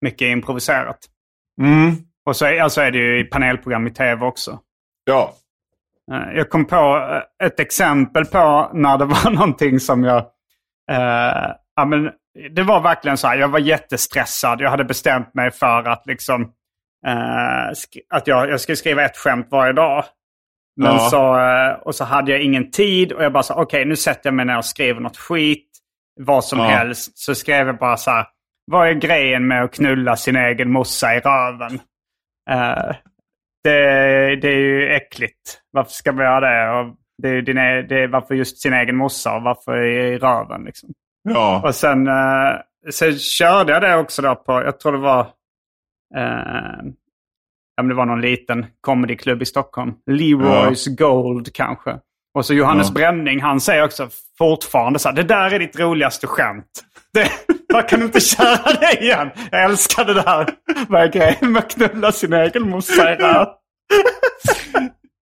mycket 0.02 0.21
är 0.21 0.32
improviserat. 0.32 1.00
Mm. 1.62 1.95
Och 2.25 2.35
så 2.35 2.45
är, 2.45 2.61
alltså 2.61 2.81
är 2.81 2.91
det 2.91 2.97
ju 2.97 3.19
i 3.19 3.23
panelprogram 3.23 3.88
i 3.88 3.91
tv 3.91 4.25
också. 4.25 4.59
Ja. 5.03 5.33
Eh, 6.11 6.38
Jag 6.38 6.49
kom 6.49 6.65
på 6.65 7.09
eh, 7.41 7.47
ett 7.47 7.59
exempel 7.59 8.25
på 8.25 8.69
när 8.73 8.97
det 8.97 9.05
var 9.23 9.31
någonting 9.31 9.79
som 9.79 10.03
jag... 10.03 10.17
Eh, 10.91 11.51
ja, 11.75 11.85
men 11.85 12.11
det 12.55 12.63
var 12.63 12.81
verkligen 12.81 13.17
så 13.17 13.27
här, 13.27 13.35
jag 13.38 13.47
var 13.47 13.59
jättestressad. 13.59 14.61
Jag 14.61 14.69
hade 14.69 14.83
bestämt 14.83 15.33
mig 15.33 15.51
för 15.51 15.83
att 15.88 16.05
liksom... 16.05 16.41
Eh, 17.07 17.67
att 18.09 18.27
jag, 18.27 18.49
jag 18.49 18.61
skulle 18.61 18.75
skriva 18.75 19.03
ett 19.05 19.17
skämt 19.17 19.47
varje 19.51 19.73
dag. 19.73 20.03
Men 20.81 20.93
Ja. 20.93 20.99
så, 20.99 21.39
eh, 21.39 21.73
och 21.88 21.95
så 21.95 22.03
hade 22.03 22.31
jag 22.31 22.41
ingen 22.41 22.71
tid 22.71 23.11
och 23.11 23.23
jag 23.23 23.33
bara 23.33 23.43
sa 23.43 23.55
okej 23.61 23.85
nu 23.85 23.95
sätter 23.95 24.21
jag 24.27 24.33
mig 24.33 24.45
ner 24.45 24.57
och 24.57 24.65
skriver 24.65 25.01
något 25.01 25.17
skit. 25.17 25.69
Vad 26.19 26.45
som 26.45 26.59
Ja. 26.59 26.65
helst. 26.65 27.17
Så 27.17 27.35
skrev 27.35 27.67
jag 27.67 27.77
bara 27.77 27.97
så 27.97 28.11
här, 28.11 28.25
vad 28.71 28.88
är 28.88 28.93
grejen 28.93 29.47
med 29.47 29.63
att 29.63 29.73
knulla 29.73 30.15
sin 30.15 30.35
egen 30.35 30.71
morsa 30.71 31.15
i 31.15 31.19
röven? 31.19 31.79
Eh, 32.49 32.95
det, 33.63 33.79
det 34.36 34.47
är 34.47 34.58
ju 34.60 34.93
äckligt. 34.93 35.62
Varför 35.71 35.91
ska 35.91 36.12
man 36.12 36.25
göra 36.25 36.39
det? 36.39 36.79
Och 36.79 36.95
det, 37.21 37.29
är 37.29 37.41
din, 37.41 37.58
e- 37.58 37.81
det 37.81 38.03
är 38.03 38.08
varför 38.08 38.36
just 38.36 38.62
sin 38.62 38.73
egen 38.73 38.95
morsa 38.95 39.36
och 39.36 39.43
varför 39.43 39.84
i 39.84 40.17
röven? 40.17 40.63
Liksom. 40.63 40.89
Ja. 41.29 41.62
Och 41.67 41.75
sen, 41.75 42.08
eh, 42.08 42.55
sen 42.91 43.17
körde 43.19 43.71
jag 43.73 43.81
det 43.81 43.95
också 43.97 44.21
då 44.21 44.36
på, 44.36 44.51
jag 44.53 44.79
tror 44.79 44.91
det 44.91 44.97
var, 44.97 45.19
eh, 46.15 46.86
ja, 47.75 47.84
men 47.84 47.88
det 47.88 47.93
var 47.95 48.05
någon 48.05 48.21
liten 48.21 48.65
comedyklubb 48.81 49.41
i 49.41 49.45
Stockholm. 49.45 49.93
Leroys 50.05 50.88
Gold 50.88 51.53
kanske. 51.53 51.99
Och 52.34 52.45
så 52.45 52.53
Johannes 52.53 52.88
Ja. 52.88 52.93
Bränning, 52.93 53.41
han 53.41 53.62
säger 53.62 53.84
också 53.84 54.10
fortfarande 54.38 54.99
så 54.99 55.10
här, 55.10 55.15
det 55.15 55.23
där 55.23 55.53
är 55.53 55.60
ditt 55.60 55.79
roligaste 55.79 56.27
skämt. 56.27 56.84
Det, 57.15 57.32
vad 57.73 57.88
kan 57.89 58.01
inte 58.01 58.19
köra 58.19 58.73
det 58.80 59.04
igen? 59.04 59.30
Jag 59.51 59.63
älskar 59.63 60.06
det 60.06 60.13
där. 60.13 60.49
Är 60.97 61.08
grejen 61.08 61.51
med 61.51 61.60
att 61.60 61.71
knulla 61.71 62.12
sin 62.12 62.34
egen 62.34 62.69
morsa? 62.69 63.17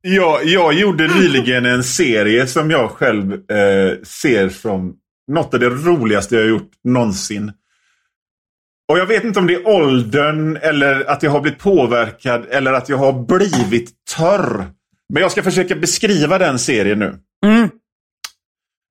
Jag, 0.01 0.45
jag 0.45 0.73
gjorde 0.73 1.07
nyligen 1.07 1.65
en 1.65 1.83
serie 1.83 2.47
som 2.47 2.71
jag 2.71 2.89
själv 2.91 3.33
eh, 3.33 3.97
ser 4.03 4.49
som 4.49 4.93
något 5.31 5.53
av 5.53 5.59
det 5.59 5.69
roligaste 5.69 6.35
jag 6.35 6.41
har 6.41 6.49
gjort 6.49 6.71
någonsin. 6.83 7.51
Och 8.91 8.99
jag 8.99 9.05
vet 9.05 9.23
inte 9.23 9.39
om 9.39 9.47
det 9.47 9.53
är 9.53 9.67
åldern 9.67 10.57
eller 10.61 11.09
att 11.09 11.23
jag 11.23 11.31
har 11.31 11.41
blivit 11.41 11.59
påverkad 11.59 12.45
eller 12.49 12.73
att 12.73 12.89
jag 12.89 12.97
har 12.97 13.13
blivit 13.13 13.89
törr. 14.17 14.65
Men 15.13 15.21
jag 15.21 15.31
ska 15.31 15.43
försöka 15.43 15.75
beskriva 15.75 16.37
den 16.37 16.59
serien 16.59 16.99
nu. 16.99 17.15
Mm. 17.45 17.69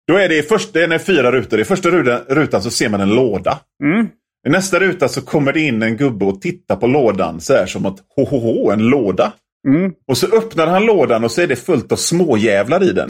Då 0.09 0.17
är 0.17 0.29
det 0.29 0.38
i 0.38 0.43
första, 0.43 0.79
den 0.79 0.93
är 0.93 0.99
fyra 0.99 1.33
rutor. 1.33 1.61
I 1.61 1.65
första 1.65 1.88
rutan, 2.29 2.62
så 2.62 2.71
ser 2.71 2.88
man 2.88 3.01
en 3.01 3.15
låda. 3.15 3.59
Mm. 3.85 4.09
I 4.47 4.51
nästa 4.51 4.81
ruta 4.81 5.09
så 5.09 5.23
kommer 5.23 5.53
det 5.53 5.61
in 5.61 5.83
en 5.83 5.97
gubbe 5.97 6.25
och 6.25 6.41
tittar 6.41 6.77
på 6.77 6.87
lådan 6.87 7.41
så 7.41 7.53
här 7.55 7.67
som 7.67 7.87
att 7.87 7.99
ho, 8.17 8.25
ho, 8.25 8.38
ho 8.38 8.71
en 8.71 8.83
låda. 8.88 9.33
Mm. 9.69 9.93
Och 10.09 10.19
så 10.19 10.37
öppnar 10.37 10.67
han 10.67 10.85
lådan 10.85 11.25
och 11.25 11.31
så 11.31 11.43
är 11.43 11.47
det 11.47 11.57
fullt 11.57 11.93
av 11.93 11.97
småjävlar 11.97 12.83
i 12.83 12.93
den. 12.93 13.09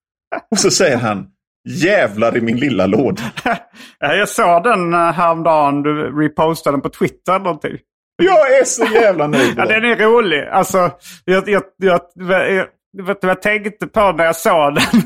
och 0.50 0.58
så 0.58 0.70
säger 0.70 0.96
han 0.96 1.26
Jävlar 1.68 2.36
i 2.36 2.40
min 2.40 2.56
lilla 2.56 2.86
låda. 2.86 3.22
Ja, 3.98 4.14
Jag 4.14 4.28
såg 4.28 4.62
den 4.62 4.94
eh, 4.94 5.12
häromdagen. 5.12 5.82
Du 5.82 6.22
repostade 6.22 6.76
den 6.76 6.80
på 6.80 6.88
Twitter 6.88 7.32
eller 7.34 7.44
någonting. 7.44 7.76
Jag 8.22 8.58
är 8.58 8.64
så 8.64 8.84
jävla 8.94 9.26
nöjd 9.26 9.54
Ja, 9.56 9.66
den. 9.66 9.84
är 9.84 9.96
rolig. 9.96 10.44
Alltså, 10.52 10.90
jag, 11.24 11.48
jag, 11.48 11.62
jag, 11.76 12.00
jag, 12.14 12.66
vet 13.06 13.20
du 13.20 13.26
vad 13.26 13.30
jag 13.30 13.42
tänkte 13.42 13.86
på 13.86 14.12
när 14.12 14.24
jag 14.24 14.36
såg 14.36 14.74
den? 14.74 15.02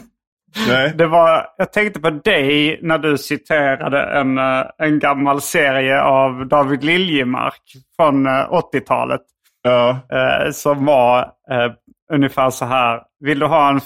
Nej. 0.68 0.92
Det 0.94 1.06
var, 1.06 1.46
jag 1.56 1.72
tänkte 1.72 2.00
på 2.00 2.10
dig 2.10 2.78
när 2.82 2.98
du 2.98 3.18
citerade 3.18 4.02
en, 4.02 4.38
eh, 4.38 4.64
en 4.78 4.98
gammal 4.98 5.40
serie 5.40 6.02
av 6.02 6.48
David 6.48 6.84
Liljemark 6.84 7.62
från 7.96 8.26
eh, 8.26 8.50
80-talet. 8.50 9.20
Ja. 9.62 9.90
Eh, 9.90 10.50
som 10.52 10.84
var 10.84 11.22
eh, 11.50 11.72
ungefär 12.12 12.50
så 12.50 12.64
här. 12.64 13.02
Vill 13.20 13.38
du 13.38 13.46
ha 13.46 13.70
en 13.70 13.80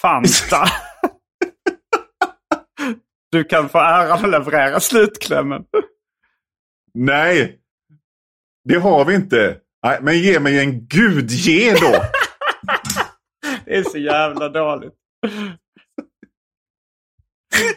Fanta? 0.00 0.64
du 3.32 3.44
kan 3.44 3.68
få 3.68 3.78
äran 3.78 4.12
att 4.12 4.30
leverera 4.30 4.80
slutklämmen. 4.80 5.64
Nej. 6.94 7.58
Det 8.64 8.78
har 8.78 9.04
vi 9.04 9.14
inte. 9.14 9.56
Nej, 9.84 9.98
men 10.02 10.18
ge 10.18 10.40
mig 10.40 10.58
en 10.58 10.86
gud 10.86 11.30
ge 11.30 11.72
då. 11.72 11.92
Det 13.64 13.76
är 13.76 13.82
så 13.82 13.98
jävla 13.98 14.48
dåligt. 14.48 14.94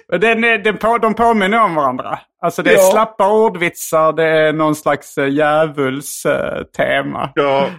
Den 0.08 0.44
är, 0.44 0.58
den 0.58 0.78
på, 0.78 0.98
de 0.98 1.14
påminner 1.14 1.64
om 1.64 1.76
varandra. 1.76 2.20
Alltså 2.42 2.64
det 2.64 2.72
är 2.74 2.78
Ja. 2.78 2.92
slappa 2.92 3.32
ordvitsar, 3.32 4.14
det 4.14 4.24
är 4.24 4.54
någon 4.54 4.76
slags 4.76 5.18
uh, 5.18 5.28
djävulstema. 5.30 7.32
Ja. 7.36 7.70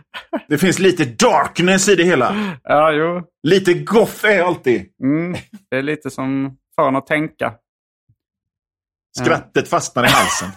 Det 0.49 0.59
finns 0.59 0.79
lite 0.79 1.05
darkness 1.05 1.89
i 1.89 1.95
det 1.95 2.05
hela. 2.05 2.35
Ja, 2.63 2.93
jo. 2.93 3.23
Lite 3.43 3.75
goth 3.75 4.27
är 4.27 4.43
alltid. 4.43 4.87
Mm. 5.03 5.37
Det 5.71 5.77
är 5.77 5.83
lite 5.83 6.11
som 6.11 6.57
får 6.77 6.89
en 6.89 6.97
att 6.97 7.07
tänka. 7.07 7.53
Skrattet 9.19 9.69
fastnar 9.69 10.05
i 10.05 10.09
halsen. 10.09 10.49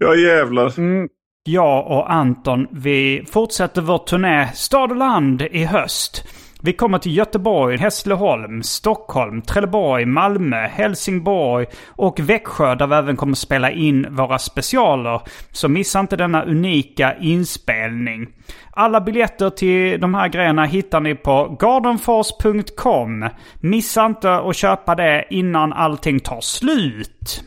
ja 0.00 0.14
jävlar. 0.14 0.78
Mm. 0.78 1.08
Jag 1.42 1.86
och 1.86 2.12
Anton, 2.12 2.66
vi 2.70 3.24
fortsätter 3.30 3.82
vår 3.82 3.98
turné 3.98 4.48
Stad 4.54 4.90
och 4.90 4.96
land 4.96 5.42
i 5.42 5.64
höst. 5.64 6.24
Vi 6.62 6.72
kommer 6.72 6.98
till 6.98 7.16
Göteborg, 7.16 7.76
Hässleholm, 7.76 8.62
Stockholm, 8.62 9.42
Trelleborg, 9.42 10.06
Malmö, 10.06 10.56
Helsingborg 10.56 11.66
och 11.88 12.20
Växjö 12.20 12.74
där 12.74 12.86
vi 12.86 12.94
även 12.94 13.16
kommer 13.16 13.34
spela 13.34 13.70
in 13.70 14.06
våra 14.10 14.38
specialer. 14.38 15.20
Så 15.50 15.68
missa 15.68 16.00
inte 16.00 16.16
denna 16.16 16.44
unika 16.44 17.16
inspelning. 17.16 18.28
Alla 18.70 19.00
biljetter 19.00 19.50
till 19.50 20.00
de 20.00 20.14
här 20.14 20.28
grejerna 20.28 20.64
hittar 20.64 21.00
ni 21.00 21.14
på 21.14 21.56
gardenfors.com. 21.60 23.28
Missa 23.60 24.06
inte 24.06 24.34
att 24.34 24.56
köpa 24.56 24.94
det 24.94 25.24
innan 25.30 25.72
allting 25.72 26.20
tar 26.20 26.40
slut. 26.40 27.44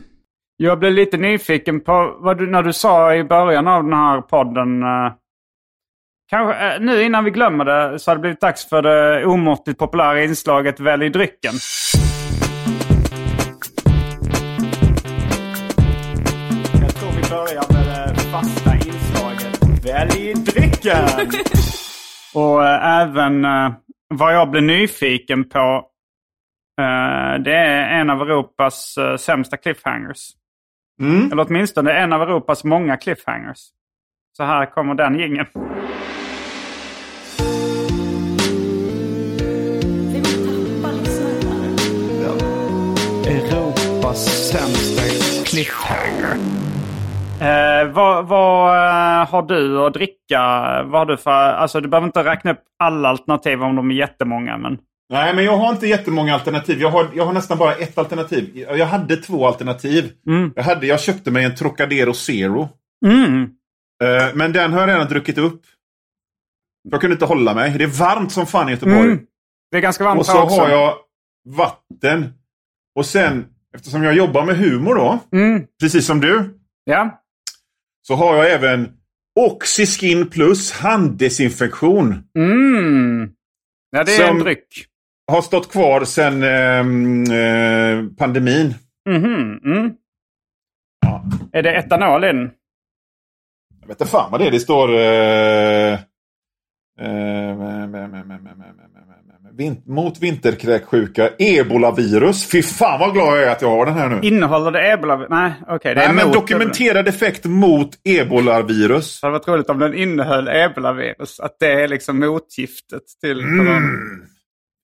Jag 0.56 0.78
blev 0.78 0.92
lite 0.92 1.16
nyfiken 1.16 1.80
på 1.80 2.16
vad 2.18 2.38
du, 2.38 2.50
när 2.50 2.62
du 2.62 2.72
sa 2.72 3.14
i 3.14 3.24
början 3.24 3.68
av 3.68 3.84
den 3.84 3.92
här 3.92 4.20
podden. 4.20 4.82
Eh, 4.82 5.12
Kanske, 6.30 6.74
eh, 6.74 6.80
nu 6.80 7.02
innan 7.02 7.24
vi 7.24 7.30
glömmer 7.30 7.64
det 7.64 7.98
så 7.98 8.10
har 8.10 8.16
det 8.16 8.20
blivit 8.20 8.40
dags 8.40 8.68
för 8.68 8.82
det 8.82 9.26
omåttligt 9.26 9.78
populära 9.78 10.22
inslaget 10.24 10.80
Välj 10.80 11.10
drycken. 11.10 11.52
Jag 16.80 16.94
tror 16.94 17.10
vi 17.10 17.30
börjar 17.30 17.72
med 17.72 18.14
det 18.14 18.20
fasta 18.20 18.74
inslaget 18.74 19.86
Välj 19.86 20.34
drycken. 20.34 21.04
Och 22.34 22.66
eh, 22.66 23.00
även 23.00 23.44
eh, 23.44 23.72
vad 24.08 24.34
jag 24.34 24.50
blev 24.50 24.62
nyfiken 24.62 25.48
på. 25.48 25.86
det 27.44 27.54
är 27.54 28.00
en 28.00 28.10
av 28.10 28.22
Europas 28.22 28.94
sämsta 29.18 29.56
cliffhangers. 29.56 30.30
Mm. 31.00 31.32
Eller 31.32 31.46
åtminstone 31.48 31.92
en 31.92 32.12
av 32.12 32.22
Europas 32.22 32.64
många 32.64 32.96
cliffhangers. 32.96 33.58
Så 34.36 34.44
här 34.44 34.66
kommer 34.66 34.94
den 34.94 35.18
gingen. 35.18 35.46
Eh, 47.40 47.92
vad 47.92 48.26
vad 48.26 48.76
eh, 48.76 49.28
har 49.28 49.42
du 49.42 49.78
att 49.86 49.94
dricka? 49.94 50.40
Vad 50.82 51.00
har 51.00 51.06
du 51.06 51.16
för... 51.16 51.30
Alltså 51.30 51.80
du 51.80 51.88
behöver 51.88 52.06
inte 52.06 52.24
räkna 52.24 52.50
upp 52.50 52.62
alla 52.78 53.08
alternativ 53.08 53.62
om 53.62 53.76
de 53.76 53.90
är 53.90 53.94
jättemånga. 53.94 54.58
Men... 54.58 54.78
Nej, 55.12 55.34
men 55.34 55.44
jag 55.44 55.56
har 55.56 55.70
inte 55.70 55.86
jättemånga 55.86 56.34
alternativ. 56.34 56.80
Jag 56.80 56.90
har, 56.90 57.06
jag 57.14 57.26
har 57.26 57.32
nästan 57.32 57.58
bara 57.58 57.74
ett 57.74 57.98
alternativ. 57.98 58.66
Jag 58.70 58.86
hade 58.86 59.16
två 59.16 59.46
alternativ. 59.46 60.12
Mm. 60.26 60.52
Jag, 60.56 60.62
hade, 60.62 60.86
jag 60.86 61.00
köpte 61.00 61.30
mig 61.30 61.44
en 61.44 61.54
Trocadero 61.54 62.14
Zero. 62.14 62.68
Mm. 63.06 63.42
Eh, 64.04 64.34
men 64.34 64.52
den 64.52 64.72
har 64.72 64.80
jag 64.80 64.88
redan 64.88 65.08
druckit 65.08 65.38
upp. 65.38 65.62
Jag 66.90 67.00
kunde 67.00 67.14
inte 67.14 67.24
hålla 67.24 67.54
mig. 67.54 67.70
Det 67.78 67.84
är 67.84 67.98
varmt 67.98 68.32
som 68.32 68.46
fan 68.46 68.68
i 68.68 68.72
Göteborg. 68.72 69.00
Mm. 69.00 69.20
Det 69.70 69.76
är 69.76 69.80
ganska 69.80 70.04
varmt 70.04 70.20
Och 70.20 70.26
så 70.26 70.42
också. 70.42 70.60
har 70.60 70.68
jag 70.68 70.94
vatten. 71.48 72.32
Och 72.94 73.06
sen, 73.06 73.46
eftersom 73.74 74.02
jag 74.02 74.14
jobbar 74.14 74.44
med 74.46 74.56
humor 74.56 74.94
då, 74.94 75.18
Mm. 75.32 75.66
precis 75.80 76.06
som 76.06 76.20
du, 76.20 76.58
Ja. 76.84 77.22
så 78.06 78.14
har 78.14 78.36
jag 78.36 78.52
även 78.52 78.92
Oxyskin 79.40 80.30
plus 80.30 80.72
handdesinfektion. 80.72 82.22
Mm. 82.38 83.30
Ja, 83.90 84.04
det 84.04 84.16
är 84.16 84.30
en 84.30 84.38
dryck. 84.38 84.86
Har 85.32 85.42
stått 85.42 85.70
kvar 85.72 86.04
sedan 86.04 86.42
ehm, 86.42 87.22
eh, 87.24 88.16
pandemin. 88.16 88.74
Mhm. 89.08 89.60
Mm. 89.64 89.92
Ja. 91.06 91.24
Är 91.52 91.62
det 91.62 91.74
etanol 91.76 92.24
i 92.24 92.26
den? 92.26 92.50
Jag 93.80 93.88
vet 93.88 94.00
inte 94.00 94.10
fan 94.10 94.30
vad 94.30 94.40
det 94.40 94.46
är. 94.46 94.50
Det 94.50 94.60
står... 94.60 94.88
Eh, 94.98 95.92
eh, 97.00 97.56
med- 97.58 97.90
med- 97.90 98.26
med- 98.26 98.73
vin- 99.56 99.82
mot 99.86 100.20
vinterkräksjuka, 100.20 101.30
ebolavirus. 101.38 102.50
Fy 102.50 102.62
fan 102.62 103.00
vad 103.00 103.12
glad 103.12 103.36
jag 103.38 103.42
är 103.42 103.50
att 103.50 103.62
jag 103.62 103.70
har 103.70 103.86
den 103.86 103.94
här 103.94 104.08
nu. 104.08 104.20
Innehåller 104.28 104.70
det 104.70 104.92
ebola? 104.92 105.26
Nej, 105.30 105.52
okej. 105.68 105.94
Nej, 105.94 106.12
men 106.12 106.32
dokumenterad 106.32 107.08
effekt 107.08 107.44
mot 107.44 107.90
ebolavirus. 108.04 109.20
Det 109.20 109.26
hade 109.26 109.38
varit 109.38 109.48
roligt 109.48 109.70
om 109.70 109.78
den 109.78 109.94
innehöll 109.94 110.48
ebolavirus. 110.48 111.40
Att 111.40 111.56
det 111.60 111.72
är 111.82 111.88
liksom 111.88 112.18
motgiftet 112.18 113.02
till. 113.20 113.40
Mm. 113.40 113.80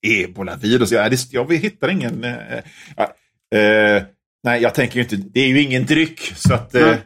Ebolavirus, 0.07 0.93
ja, 0.93 1.09
det, 1.09 1.33
jag 1.33 1.53
hittar 1.55 1.89
ingen... 1.89 2.27
Ja, 2.97 3.03
eh, 3.59 4.03
nej, 4.45 4.63
jag 4.63 4.75
tänker 4.75 4.97
ju 4.97 5.03
inte... 5.03 5.17
Det 5.17 5.41
är 5.41 5.49
ju 5.49 5.63
ingen 5.63 5.85
dryck. 5.87 6.33
Så 6.37 6.55
att 6.55 6.73
Nej. 6.73 6.99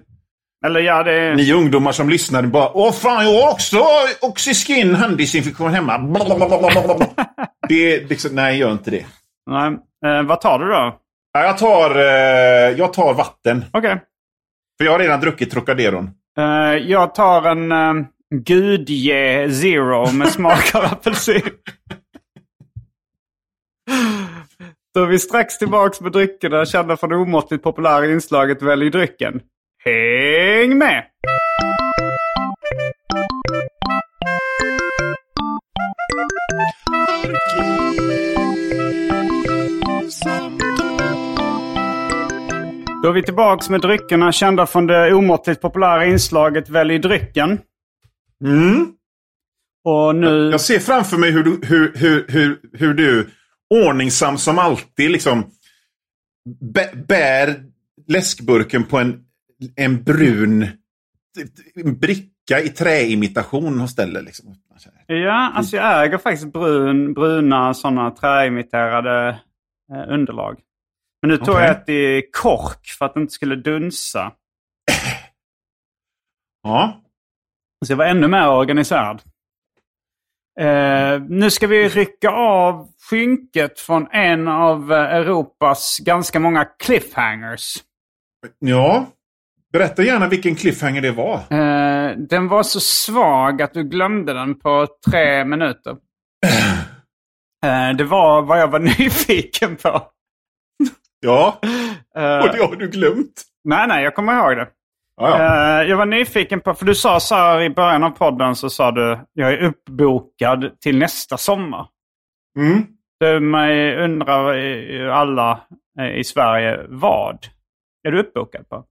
Eller 0.64 0.80
ja, 0.80 1.02
det 1.02 1.34
ni 1.34 1.52
ungdomar 1.52 1.92
som 1.92 2.08
lyssnar 2.08 2.42
bara 2.42 2.70
Åh 2.74 2.92
fan, 2.92 3.24
jag 3.24 3.42
har 3.42 3.52
också 3.52 3.84
Oxyskin 4.22 4.94
handdesinfektion 4.94 5.70
hemma. 5.70 5.98
Det 7.68 7.94
är 7.94 8.08
liksom, 8.08 8.34
nej, 8.34 8.58
gör 8.58 8.72
inte 8.72 8.90
det. 8.90 9.06
Nej. 9.50 9.76
Eh, 10.06 10.22
vad 10.22 10.40
tar 10.40 10.58
du 10.58 10.66
då? 10.66 10.98
Ja, 11.32 11.44
Jag 11.44 11.58
tar, 11.58 11.96
eh, 11.96 12.78
jag 12.78 12.92
tar 12.92 13.14
vatten. 13.14 13.64
Okej. 13.72 14.00
För 14.78 14.84
jag 14.84 14.92
har 14.92 14.98
redan 14.98 15.20
druckit 15.20 15.50
Trocaderon. 15.50 16.10
Eh, 16.38 16.44
jag 16.74 17.14
tar 17.14 17.42
en 17.42 17.72
uh, 17.72 18.04
Gudge 18.34 19.52
Zero 19.60 20.12
med 20.12 20.28
smak 20.28 20.74
av 20.74 20.84
apelsin. 20.92 21.42
Då 24.94 25.02
är 25.02 25.06
vi 25.06 25.18
strax 25.18 25.58
tillbaks 25.58 26.00
med 26.00 26.12
dryckerna 26.12 26.66
kända 26.66 26.96
för 26.96 27.08
det 27.08 27.16
omåttligt 27.16 27.62
populära 27.62 28.06
inslaget 28.06 28.62
Välj 28.62 28.90
drycken. 28.90 29.40
Häng 29.86 30.78
med! 30.78 31.04
Då 43.02 43.08
är 43.08 43.12
vi 43.12 43.22
tillbaks 43.22 43.70
med 43.70 43.80
dryckerna 43.80 44.32
kända 44.32 44.66
från 44.66 44.86
det 44.86 45.14
omåttligt 45.14 45.60
populära 45.60 46.06
inslaget 46.06 46.68
Välj 46.68 46.98
drycken. 46.98 47.60
Mm. 48.44 48.86
Och 49.84 50.16
nu... 50.16 50.50
Jag 50.50 50.60
ser 50.60 50.78
framför 50.78 51.16
mig 51.16 51.30
hur 51.30 51.42
du, 51.42 51.60
hur, 51.66 51.92
hur, 51.96 52.26
hur, 52.28 52.60
hur 52.72 52.94
du 52.94 53.30
ordningsam 53.70 54.38
som 54.38 54.58
alltid 54.58 55.10
liksom 55.10 55.44
bä- 56.74 57.06
bär 57.06 57.64
läskburken 58.08 58.84
på 58.84 58.98
en, 58.98 59.23
en 59.76 60.02
brun 60.02 60.66
en 61.74 61.98
bricka 61.98 62.60
i 62.60 62.68
träimitation 62.68 63.80
och 63.80 63.90
ställer. 63.90 64.22
Liksom. 64.22 64.54
Ja, 65.06 65.52
alltså 65.54 65.76
jag 65.76 66.04
äger 66.04 66.18
faktiskt 66.18 66.52
brun, 66.52 67.14
bruna 67.14 67.74
sådana 67.74 68.10
träimiterade 68.10 69.28
eh, 69.92 70.12
underlag. 70.12 70.60
Men 71.22 71.30
nu 71.30 71.36
tog 71.36 71.48
Okej. 71.48 71.62
jag 71.62 71.70
ett 71.70 71.88
i 71.88 72.22
kork 72.32 72.86
för 72.98 73.04
att 73.04 73.14
det 73.14 73.20
inte 73.20 73.32
skulle 73.32 73.56
dunsa. 73.56 74.32
Ja. 76.66 77.00
Så 77.86 77.92
jag 77.92 77.96
var 77.96 78.04
ännu 78.04 78.28
mer 78.28 78.48
organiserad. 78.48 79.22
Eh, 80.60 81.22
nu 81.28 81.50
ska 81.50 81.66
vi 81.66 81.88
rycka 81.88 82.30
av 82.30 82.88
skynket 83.10 83.80
från 83.80 84.06
en 84.10 84.48
av 84.48 84.92
eh, 84.92 84.98
Europas 84.98 85.98
ganska 85.98 86.40
många 86.40 86.64
cliffhangers. 86.64 87.76
ja. 88.58 89.06
Berätta 89.74 90.02
gärna 90.02 90.28
vilken 90.28 90.54
cliffhanger 90.54 91.00
det 91.00 91.12
var. 91.12 91.34
Eh, 91.34 92.16
den 92.16 92.48
var 92.48 92.62
så 92.62 92.80
svag 92.80 93.62
att 93.62 93.74
du 93.74 93.82
glömde 93.84 94.32
den 94.32 94.58
på 94.60 94.86
tre 95.10 95.44
minuter. 95.44 95.96
Eh, 97.64 97.96
det 97.96 98.04
var 98.04 98.42
vad 98.42 98.60
jag 98.60 98.68
var 98.68 98.78
nyfiken 98.98 99.76
på. 99.76 100.02
Ja, 101.20 101.60
Eh, 102.16 102.38
och 102.38 102.56
det 102.56 102.64
har 102.64 102.76
du 102.76 102.88
glömt. 102.88 103.42
nej, 103.64 103.88
nej, 103.88 104.04
jag 104.04 104.14
kommer 104.14 104.32
ihåg 104.32 104.56
det. 104.56 104.68
Ja, 105.20 105.38
ja. 105.38 105.80
Eh, 105.82 105.88
jag 105.88 105.96
var 105.96 106.06
nyfiken 106.06 106.60
på, 106.60 106.74
för 106.74 106.86
du 106.86 106.94
sa 106.94 107.20
så 107.20 107.34
här 107.34 107.62
i 107.62 107.70
början 107.70 108.04
av 108.04 108.10
podden 108.10 108.56
så 108.56 108.70
sa 108.70 108.90
du 108.90 109.18
jag 109.32 109.52
är 109.52 109.58
uppbokad 109.62 110.80
till 110.80 110.98
nästa 110.98 111.36
sommar. 111.36 111.86
Mm. 112.58 112.86
Du 113.20 113.40
mig 113.40 113.96
undrar 114.04 114.54
alla 115.08 115.60
eh, 116.00 116.18
i 116.18 116.24
Sverige 116.24 116.86
vad 116.88 117.46
är 118.06 118.10
du 118.10 118.20
uppbokad 118.20 118.68
på? 118.68 118.84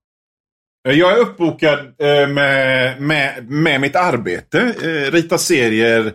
Jag 0.84 1.12
är 1.14 1.18
uppbokad 1.22 1.80
eh, 1.80 2.28
med, 2.28 3.02
med, 3.02 3.50
med 3.52 3.82
mitt 3.82 3.96
arbete. 3.96 4.60
Eh, 4.84 5.12
rita 5.12 5.38
serier 5.38 6.14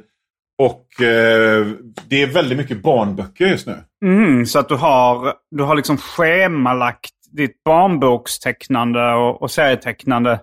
och 0.62 1.02
eh, 1.02 1.66
det 2.09 2.22
är 2.22 2.26
väldigt 2.26 2.59
mycket 2.59 2.83
barnböcker 2.83 3.46
just 3.46 3.66
nu. 3.66 3.85
Mm, 4.04 4.46
så 4.46 4.59
att 4.59 4.68
du 4.68 4.74
har, 4.74 5.35
du 5.50 5.62
har 5.62 5.76
liksom 5.76 5.96
schemalagt 5.98 7.11
ditt 7.33 7.64
barnbokstecknande 7.64 9.12
och, 9.12 9.42
och 9.42 9.50
serietecknande 9.50 10.40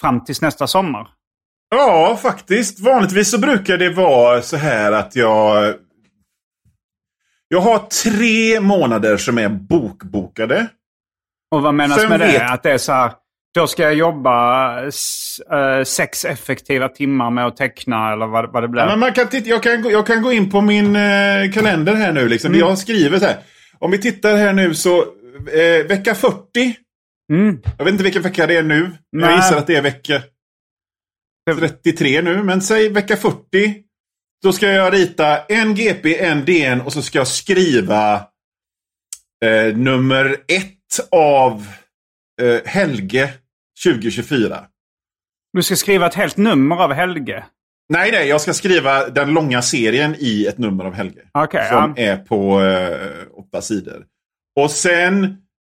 fram 0.00 0.24
tills 0.24 0.42
nästa 0.42 0.66
sommar. 0.66 1.08
Ja, 1.70 2.18
faktiskt. 2.22 2.80
Vanligtvis 2.80 3.30
så 3.30 3.38
brukar 3.38 3.76
det 3.78 3.90
vara 3.90 4.42
så 4.42 4.56
här 4.56 4.92
att 4.92 5.16
jag... 5.16 5.74
Jag 7.48 7.60
har 7.60 7.78
tre 7.78 8.60
månader 8.60 9.16
som 9.16 9.38
är 9.38 9.48
bokbokade. 9.48 10.66
Och 11.50 11.62
vad 11.62 11.74
menas 11.74 12.00
Sen 12.00 12.08
med 12.08 12.20
det? 12.20 12.26
vet- 12.26 12.50
Att 12.50 12.62
det 12.62 12.72
är 12.72 12.78
så 12.78 12.92
här, 12.92 13.12
då 13.56 13.66
ska 13.66 13.82
jag 13.82 13.94
jobba 13.94 14.78
eh, 14.82 15.84
sex 15.84 16.24
effektiva 16.24 16.88
timmar 16.88 17.30
med 17.30 17.46
att 17.46 17.56
teckna 17.56 18.12
eller 18.12 18.26
vad, 18.26 18.52
vad 18.52 18.62
det 18.62 18.68
blir. 18.68 18.82
Ja, 18.82 18.88
men 18.88 18.98
man 18.98 19.12
kan 19.12 19.28
titta, 19.28 19.48
jag, 19.48 19.62
kan, 19.62 19.90
jag 19.90 20.06
kan 20.06 20.22
gå 20.22 20.32
in 20.32 20.50
på 20.50 20.60
min 20.60 20.96
eh, 20.96 21.52
kalender 21.54 21.94
här 21.94 22.12
nu. 22.12 22.28
Liksom. 22.28 22.48
Mm. 22.48 22.60
Jag 22.60 22.68
har 22.68 22.76
skrivit 22.76 23.20
så 23.20 23.26
här. 23.26 23.36
Om 23.78 23.90
vi 23.90 23.98
tittar 23.98 24.36
här 24.36 24.52
nu 24.52 24.74
så 24.74 25.00
eh, 25.52 25.86
vecka 25.88 26.14
40. 26.14 26.76
Mm. 27.32 27.62
Jag 27.78 27.84
vet 27.84 27.92
inte 27.92 28.04
vilken 28.04 28.22
vecka 28.22 28.46
det 28.46 28.56
är 28.56 28.62
nu. 28.62 28.80
men 29.12 29.20
Jag 29.20 29.30
Nej. 29.30 29.36
gissar 29.36 29.56
att 29.56 29.66
det 29.66 29.76
är 29.76 29.82
vecka 29.82 30.22
33 31.58 32.22
nu. 32.22 32.42
Men 32.42 32.62
säg 32.62 32.88
vecka 32.88 33.16
40. 33.16 33.36
Då 34.42 34.52
ska 34.52 34.66
jag 34.66 34.94
rita 34.94 35.44
en 35.44 35.74
GP, 35.74 36.18
en 36.18 36.44
DN 36.44 36.80
och 36.80 36.92
så 36.92 37.02
ska 37.02 37.18
jag 37.18 37.28
skriva 37.28 38.14
eh, 39.44 39.76
nummer 39.76 40.36
ett 40.48 41.08
av 41.10 41.66
eh, 42.42 42.60
Helge 42.64 43.32
2024. 43.84 44.64
Du 45.52 45.62
ska 45.62 45.76
skriva 45.76 46.06
ett 46.06 46.14
helt 46.14 46.36
nummer 46.36 46.76
av 46.76 46.92
Helge. 46.92 47.44
Nej, 47.88 48.12
nej, 48.12 48.28
jag 48.28 48.40
ska 48.40 48.54
skriva 48.54 49.08
den 49.08 49.34
långa 49.34 49.62
serien 49.62 50.14
i 50.18 50.46
ett 50.46 50.58
nummer 50.58 50.84
av 50.84 50.94
Helge. 50.94 51.22
Okej, 51.32 51.68
som 51.68 51.94
ja. 51.96 52.02
är 52.02 52.16
på 52.16 52.60
eh, 52.60 53.38
åtta 53.38 53.60
sidor. 53.62 54.04
Och 54.60 54.70
sen 54.70 55.24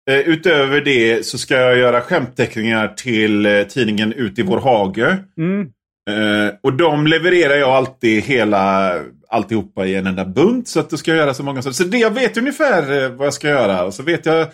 eh, 0.10 0.20
utöver 0.20 0.82
det 0.82 1.26
så 1.26 1.38
ska 1.38 1.56
jag 1.56 1.78
göra 1.78 2.02
skämtteckningar 2.02 2.88
till 2.88 3.46
eh, 3.46 3.64
tidningen 3.64 4.14
Ut 4.14 4.40
i 4.40 4.42
vår 4.42 4.60
hage. 4.60 5.18
Mm. 5.38 5.62
Eh, 6.10 6.54
och 6.64 6.74
de 6.74 7.08
levererar 7.08 7.56
jag 7.56 7.70
alltid 7.70 8.24
hela 8.24 8.94
alltihopa 9.30 9.86
i 9.86 9.96
en 9.96 10.08
enda 10.08 10.26
bunt. 10.26 10.68
Så 10.68 10.80
att 10.80 10.90
du 10.90 10.98
ska 10.98 11.16
göra 11.16 11.34
så 11.34 11.44
många 11.44 11.62
saker. 11.62 11.74
Så 11.74 11.84
det, 11.84 11.98
jag 11.98 12.12
vet 12.12 12.38
ungefär 12.38 13.04
eh, 13.04 13.10
vad 13.10 13.26
jag 13.28 13.34
ska 13.34 13.48
göra. 13.48 13.84
Och 13.84 13.94
så 13.94 14.04
vet 14.04 14.26
jag... 14.26 14.48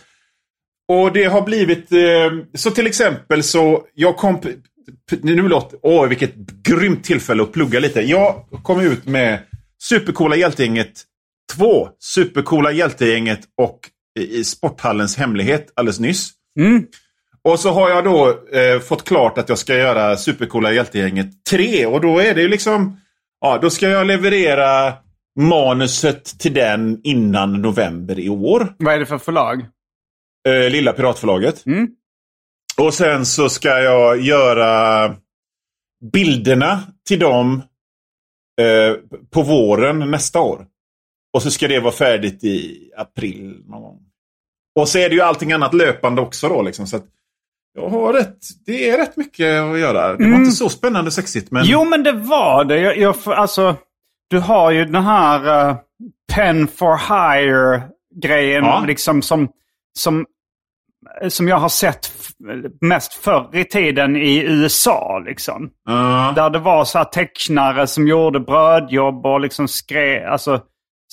Och 0.87 1.13
det 1.13 1.23
har 1.23 1.41
blivit... 1.41 1.91
Eh, 1.91 2.31
så 2.53 2.71
till 2.71 2.87
exempel 2.87 3.43
så... 3.43 3.83
Jag 3.93 4.17
kom... 4.17 4.41
Nu 5.21 5.47
låter... 5.47 5.79
Åh, 5.81 6.07
vilket 6.07 6.35
grymt 6.63 7.03
tillfälle 7.03 7.43
att 7.43 7.51
plugga 7.53 7.79
lite. 7.79 8.01
Jag 8.01 8.45
kom 8.63 8.81
ut 8.81 9.05
med 9.05 9.39
Supercoola 9.83 10.35
Hjältegänget 10.35 11.03
2. 11.57 11.89
Supercoola 11.99 12.71
Hjältegänget 12.71 13.39
och 13.57 13.79
i 14.19 14.39
i 14.39 14.43
Sporthallens 14.43 15.17
hemlighet 15.17 15.73
alldeles 15.75 15.99
nyss. 15.99 16.29
Mm. 16.59 16.85
Och 17.41 17.59
så 17.59 17.71
har 17.71 17.89
jag 17.89 18.03
då 18.03 18.29
eh, 18.29 18.79
fått 18.79 19.03
klart 19.03 19.37
att 19.37 19.49
jag 19.49 19.57
ska 19.57 19.75
göra 19.75 20.17
Supercoola 20.17 20.71
Hjältegänget 20.71 21.45
3. 21.49 21.85
Och 21.85 22.01
då 22.01 22.19
är 22.19 22.35
det 22.35 22.41
ju 22.41 22.47
liksom... 22.47 22.99
Ja, 23.41 23.59
då 23.61 23.69
ska 23.69 23.89
jag 23.89 24.07
leverera 24.07 24.93
manuset 25.39 26.39
till 26.39 26.53
den 26.53 27.01
innan 27.03 27.61
november 27.61 28.19
i 28.19 28.29
år. 28.29 28.75
Vad 28.77 28.93
är 28.93 28.99
det 28.99 29.05
för 29.05 29.17
förlag? 29.17 29.65
Eh, 30.47 30.69
Lilla 30.69 30.93
Piratförlaget. 30.93 31.65
Mm. 31.65 31.87
Och 32.77 32.93
sen 32.93 33.25
så 33.25 33.49
ska 33.49 33.79
jag 33.79 34.21
göra 34.21 35.15
bilderna 36.13 36.79
till 37.07 37.19
dem 37.19 37.61
eh, 38.61 38.95
på 39.31 39.41
våren 39.41 40.11
nästa 40.11 40.41
år. 40.41 40.65
Och 41.33 41.41
så 41.41 41.51
ska 41.51 41.67
det 41.67 41.79
vara 41.79 41.93
färdigt 41.93 42.43
i 42.43 42.91
april 42.97 43.63
någon 43.67 43.81
gång. 43.81 43.99
Och 44.79 44.89
så 44.89 44.97
är 44.99 45.09
det 45.09 45.15
ju 45.15 45.21
allting 45.21 45.51
annat 45.51 45.73
löpande 45.73 46.21
också 46.21 46.49
då. 46.49 46.61
Liksom, 46.61 46.87
så 46.87 46.95
att 46.97 47.05
jag 47.77 47.89
har 47.89 48.13
rätt, 48.13 48.37
det 48.65 48.89
är 48.89 48.97
rätt 48.97 49.17
mycket 49.17 49.61
att 49.61 49.79
göra. 49.79 50.07
Det 50.07 50.13
var 50.23 50.25
Mm. 50.25 50.39
inte 50.41 50.51
så 50.55 50.69
spännande 50.69 51.07
och 51.09 51.13
sexigt. 51.13 51.51
Men... 51.51 51.63
Jo, 51.65 51.85
men 51.85 52.03
det 52.03 52.11
var 52.11 52.65
det. 52.65 52.79
Jag, 52.79 52.97
jag, 52.97 53.15
alltså, 53.25 53.75
du 54.29 54.39
har 54.39 54.71
ju 54.71 54.85
den 54.85 55.03
här 55.03 55.69
uh, 55.69 55.77
Pen 56.33 56.67
for 56.67 56.97
Hire-grejen 56.97 58.63
Ja. 58.63 58.83
liksom 58.87 59.21
som, 59.21 59.49
som, 59.97 60.25
som 61.29 61.47
jag 61.47 61.57
har 61.57 61.69
sett 61.69 62.05
f- 62.05 62.31
mest 62.81 63.13
förr 63.13 63.49
i 63.53 63.63
tiden 63.63 64.15
i 64.15 64.43
USA. 64.43 65.23
Liksom. 65.25 65.69
Ja. 65.85 66.33
Där 66.35 66.49
det 66.49 66.59
var 66.59 66.85
så 66.85 66.97
här 66.97 67.05
tecknare 67.05 67.87
som 67.87 68.07
gjorde 68.07 68.39
brödjobb 68.39 69.25
och 69.25 69.39
liksom 69.39 69.67
skrev, 69.67 70.27
alltså 70.31 70.61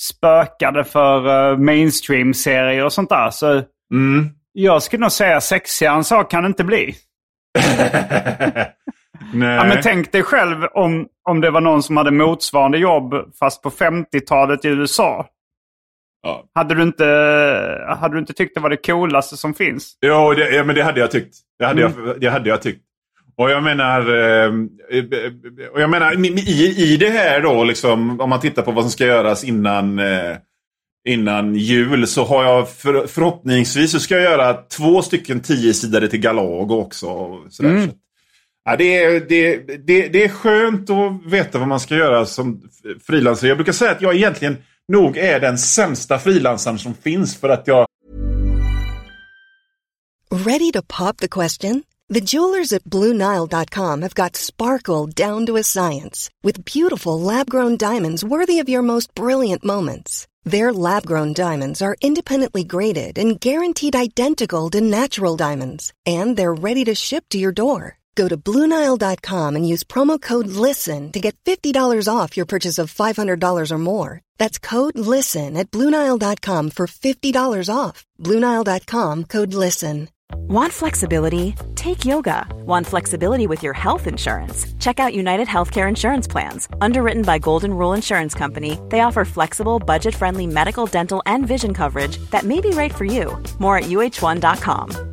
spökade 0.01 0.83
för 0.83 1.27
uh, 1.51 1.57
mainstream-serier 1.57 2.85
och 2.85 2.93
sånt 2.93 3.09
där. 3.09 3.29
Så 3.29 3.61
Mm. 3.93 4.29
jag 4.51 4.83
skulle 4.83 5.01
nog 5.01 5.11
säga 5.11 5.41
sexigare 5.41 5.95
än 5.95 6.03
så 6.03 6.23
kan 6.23 6.43
det 6.43 6.47
inte 6.47 6.63
bli. 6.63 6.95
Nej. 9.33 9.55
Ja, 9.55 9.63
men 9.63 9.77
tänk 9.83 10.11
dig 10.11 10.23
själv 10.23 10.65
om, 10.73 11.07
om 11.29 11.41
det 11.41 11.51
var 11.51 11.61
någon 11.61 11.83
som 11.83 11.97
hade 11.97 12.11
motsvarande 12.11 12.77
jobb 12.77 13.13
fast 13.39 13.61
på 13.63 13.69
50-talet 13.69 14.65
i 14.65 14.67
USA. 14.67 15.25
Ja. 16.23 16.45
Hade 16.55 16.75
du, 16.75 16.83
inte, 16.83 17.05
hade 17.99 18.15
du 18.15 18.19
inte 18.19 18.33
tyckt 18.33 18.55
det 18.55 18.59
var 18.61 18.69
det 18.69 18.77
coolaste 18.77 19.37
som 19.37 19.53
finns? 19.53 19.97
Jo, 20.05 20.33
det, 20.33 20.49
ja, 20.55 20.63
men 20.63 20.75
det 20.75 20.83
hade 20.83 20.99
jag 20.99 21.11
tyckt. 21.11 21.35
Det 21.59 21.65
hade, 21.65 21.83
Mm. 21.85 22.07
jag, 22.07 22.19
det 22.21 22.27
hade 22.29 22.49
jag 22.49 22.61
tyckt. 22.61 22.81
Och 23.37 23.51
jag 23.51 23.63
menar, 23.63 23.99
eh, 23.99 24.51
och 25.73 25.81
jag 25.81 25.89
menar 25.89 26.25
i, 26.25 26.75
i 26.93 26.97
det 26.97 27.09
här 27.09 27.41
då, 27.41 27.63
liksom, 27.63 28.21
om 28.21 28.29
man 28.29 28.39
tittar 28.39 28.61
på 28.61 28.71
vad 28.71 28.83
som 28.83 28.91
ska 28.91 29.05
göras 29.05 29.43
innan, 29.43 29.99
eh, 29.99 30.35
innan 31.07 31.55
jul 31.55 32.07
så 32.07 32.23
har 32.23 32.43
jag 32.43 32.69
för, 32.69 33.07
förhoppningsvis 33.07 33.91
så 33.91 33.99
ska 33.99 34.15
jag 34.15 34.23
göra 34.23 34.53
två 34.53 35.01
stycken 35.01 35.39
tiosidare 35.39 36.07
till 36.07 36.19
Galago 36.19 36.75
också. 36.75 37.07
Sådär. 37.49 37.69
Mm. 37.69 37.89
Så, 37.89 37.95
ja, 38.65 38.75
det, 38.75 39.03
är, 39.03 39.19
det, 39.29 39.57
det, 39.87 40.07
det 40.07 40.23
är 40.23 40.29
skönt 40.29 40.89
att 40.89 41.25
veta 41.33 41.59
vad 41.59 41.67
man 41.67 41.79
ska 41.79 41.95
göra 41.95 42.25
som 42.25 42.61
frilansare. 43.07 43.47
Jag 43.47 43.57
brukar 43.57 43.73
säga 43.73 43.91
att 43.91 44.01
jag 44.01 44.15
egentligen 44.15 44.57
nog 44.87 45.17
är 45.17 45.39
den 45.39 45.57
sämsta 45.57 46.19
frilansaren 46.19 46.79
som 46.79 46.93
finns 46.93 47.37
för 47.37 47.49
att 47.49 47.67
jag 47.67 47.85
Ready 50.45 50.71
to 50.71 50.81
pop 50.81 51.17
the 51.17 51.27
question? 51.27 51.83
The 52.09 52.19
jewelers 52.19 52.73
at 52.73 52.83
BlueNile.com 52.83 54.01
have 54.01 54.15
got 54.15 54.35
sparkle 54.35 55.05
down 55.05 55.45
to 55.45 55.57
a 55.57 55.63
science 55.63 56.29
with 56.43 56.65
beautiful 56.65 57.19
lab 57.19 57.49
grown 57.49 57.77
diamonds 57.77 58.23
worthy 58.23 58.59
of 58.59 58.69
your 58.69 58.81
most 58.81 59.15
brilliant 59.15 59.63
moments. 59.63 60.27
Their 60.43 60.73
lab 60.73 61.05
grown 61.05 61.33
diamonds 61.33 61.81
are 61.81 61.95
independently 62.01 62.63
graded 62.63 63.17
and 63.17 63.39
guaranteed 63.39 63.95
identical 63.95 64.69
to 64.71 64.81
natural 64.81 65.37
diamonds, 65.37 65.93
and 66.05 66.35
they're 66.35 66.53
ready 66.53 66.83
to 66.85 66.95
ship 66.95 67.23
to 67.29 67.37
your 67.37 67.51
door. 67.53 67.97
Go 68.15 68.27
to 68.27 68.37
BlueNile.com 68.37 69.55
and 69.55 69.67
use 69.67 69.83
promo 69.83 70.21
code 70.21 70.47
LISTEN 70.47 71.11
to 71.11 71.19
get 71.19 71.35
$50 71.45 72.07
off 72.07 72.35
your 72.35 72.45
purchase 72.45 72.77
of 72.77 72.93
$500 72.93 73.71
or 73.71 73.77
more. 73.77 74.21
That's 74.37 74.59
code 74.59 74.97
LISTEN 74.97 75.57
at 75.57 75.71
BlueNile.com 75.71 76.71
for 76.71 76.87
$50 76.87 77.69
off. 77.73 78.05
BlueNile.com 78.19 79.25
code 79.25 79.53
LISTEN. 79.53 80.09
Want 80.35 80.73
flexibility? 80.73 81.55
Take 81.75 82.05
yoga. 82.05 82.47
Want 82.65 82.87
flexibility 82.87 83.45
with 83.47 83.61
your 83.61 83.73
health 83.73 84.07
insurance? 84.07 84.65
Check 84.79 84.99
out 84.99 85.13
United 85.13 85.47
Healthcare 85.47 85.87
Insurance 85.87 86.27
Plans. 86.27 86.67
Underwritten 86.81 87.23
by 87.23 87.39
Golden 87.39 87.73
Rule 87.73 87.93
Insurance 87.93 88.33
Company, 88.33 88.79
they 88.89 89.01
offer 89.01 89.25
flexible, 89.25 89.79
budget 89.79 90.15
friendly 90.15 90.47
medical, 90.47 90.85
dental, 90.85 91.21
and 91.25 91.47
vision 91.47 91.73
coverage 91.73 92.17
that 92.31 92.43
may 92.43 92.61
be 92.61 92.69
right 92.71 92.93
for 92.93 93.05
you. 93.05 93.37
More 93.59 93.77
at 93.77 93.85
uh1.com. 93.85 95.12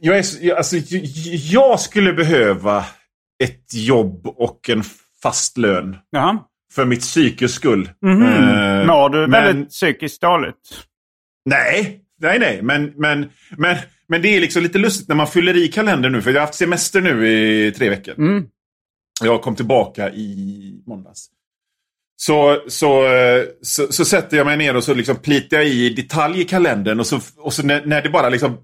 Jag, 0.00 0.18
är, 0.18 0.54
alltså, 0.54 0.76
jag, 1.50 1.80
skulle 1.80 2.12
behöva 2.12 2.84
ett 3.42 3.74
jobb 3.74 4.26
och 4.26 4.70
en 4.70 4.82
fast 5.22 5.58
lön. 5.58 5.96
Jaha. 6.10 6.38
För 6.72 6.84
mitt 6.84 7.00
psykes 7.00 7.52
skull. 7.54 7.90
Mhm. 8.02 8.22
Eh, 8.22 8.86
Mår 8.86 9.08
du 9.08 9.18
men- 9.20 9.30
väldigt 9.30 9.68
psykiskt 9.70 10.20
dåligt? 10.20 10.84
Nej, 11.44 12.00
nej, 12.20 12.38
nej. 12.38 12.62
Men, 12.62 12.92
men, 12.96 13.30
men, 13.56 13.76
men 14.08 14.22
det 14.22 14.28
är 14.36 14.40
liksom 14.40 14.62
lite 14.62 14.78
lustigt 14.78 15.08
när 15.08 15.14
man 15.16 15.26
fyller 15.26 15.56
i 15.56 15.68
kalendern 15.68 16.12
nu. 16.12 16.22
För 16.22 16.30
jag 16.30 16.40
har 16.40 16.46
haft 16.46 16.58
semester 16.58 17.00
nu 17.00 17.28
i 17.28 17.72
tre 17.72 17.90
veckor. 17.90 18.14
Mm. 18.18 18.44
Jag 19.22 19.42
kom 19.42 19.56
tillbaka 19.56 20.10
i 20.10 20.82
måndags. 20.86 21.26
Så, 22.22 22.62
så, 22.68 23.04
så, 23.62 23.92
så 23.92 24.04
sätter 24.04 24.36
jag 24.36 24.46
mig 24.46 24.56
ner 24.56 24.76
och 24.76 24.84
så 24.84 24.94
liksom 24.94 25.16
plitar 25.16 25.56
jag 25.56 25.66
i 25.66 25.90
detalj 25.90 26.40
i 26.40 26.44
kalendern. 26.44 27.00
Och 27.00 27.06
så, 27.06 27.20
och 27.36 27.52
så 27.52 27.62
när, 27.62 27.86
när 27.86 28.02
det 28.02 28.08
bara 28.08 28.28
liksom... 28.28 28.58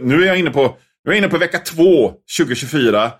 Nu 0.00 0.22
är 0.22 0.26
jag 0.26 0.38
inne 0.38 0.50
på, 0.50 0.76
nu 1.04 1.10
är 1.10 1.14
jag 1.14 1.18
inne 1.18 1.28
på 1.28 1.38
vecka 1.38 1.58
två, 1.58 2.12
2024. 2.38 3.12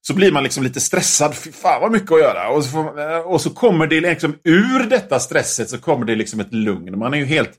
Så 0.00 0.14
blir 0.14 0.32
man 0.32 0.42
liksom 0.42 0.62
lite 0.62 0.80
stressad. 0.80 1.34
Fy 1.34 1.52
fan 1.52 1.80
vad 1.80 1.92
mycket 1.92 2.12
att 2.12 2.20
göra. 2.20 2.48
Och 2.48 2.64
så, 2.64 2.78
och 3.24 3.40
så 3.40 3.50
kommer 3.50 3.86
det 3.86 4.00
liksom 4.00 4.38
ur 4.44 4.90
detta 4.90 5.20
stresset 5.20 5.70
så 5.70 5.78
kommer 5.78 6.06
det 6.06 6.14
liksom 6.14 6.40
ett 6.40 6.54
lugn. 6.54 6.98
Man 6.98 7.14
är 7.14 7.18
ju 7.18 7.24
helt 7.24 7.52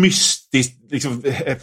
mystiskt... 0.00 0.90
Liksom, 0.90 1.22
eh, 1.24 1.56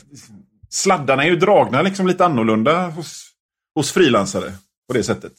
sladdarna 0.70 1.24
är 1.24 1.28
ju 1.28 1.36
dragna 1.36 1.82
liksom 1.82 2.08
lite 2.08 2.26
annorlunda 2.26 2.88
hos, 2.88 3.28
hos 3.76 3.92
frilansare. 3.92 4.52
På 4.88 4.94
det 4.94 5.04
sättet. 5.04 5.34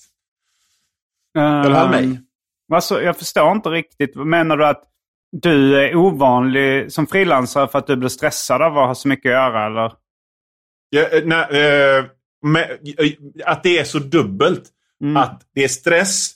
Eller 1.39 1.71
han 1.71 1.91
mig? 1.91 2.26
Alltså, 2.73 3.03
jag 3.03 3.17
förstår 3.19 3.53
inte 3.53 3.69
riktigt. 3.69 4.15
Menar 4.15 4.57
du 4.57 4.67
att 4.67 4.83
du 5.33 5.81
är 5.81 5.97
ovanlig 5.97 6.93
som 6.93 7.07
frilansare 7.07 7.69
för 7.69 7.79
att 7.79 7.87
du 7.87 7.97
blir 7.97 8.09
stressad 8.09 8.63
av 8.63 8.79
att 8.79 8.87
ha 8.87 8.95
så 8.95 9.09
mycket 9.09 9.29
att 9.31 9.33
göra? 9.33 9.67
Eller? 9.67 9.93
Ja, 10.91 11.03
eh, 11.03 11.23
nej, 11.25 11.47
eh, 11.51 12.05
med, 12.43 12.71
eh, 12.99 13.13
att 13.45 13.63
det 13.63 13.79
är 13.79 13.85
så 13.85 13.99
dubbelt. 13.99 14.63
Mm. 15.03 15.17
Att 15.17 15.43
det 15.55 15.65
är 15.65 15.69
stress, 15.69 16.33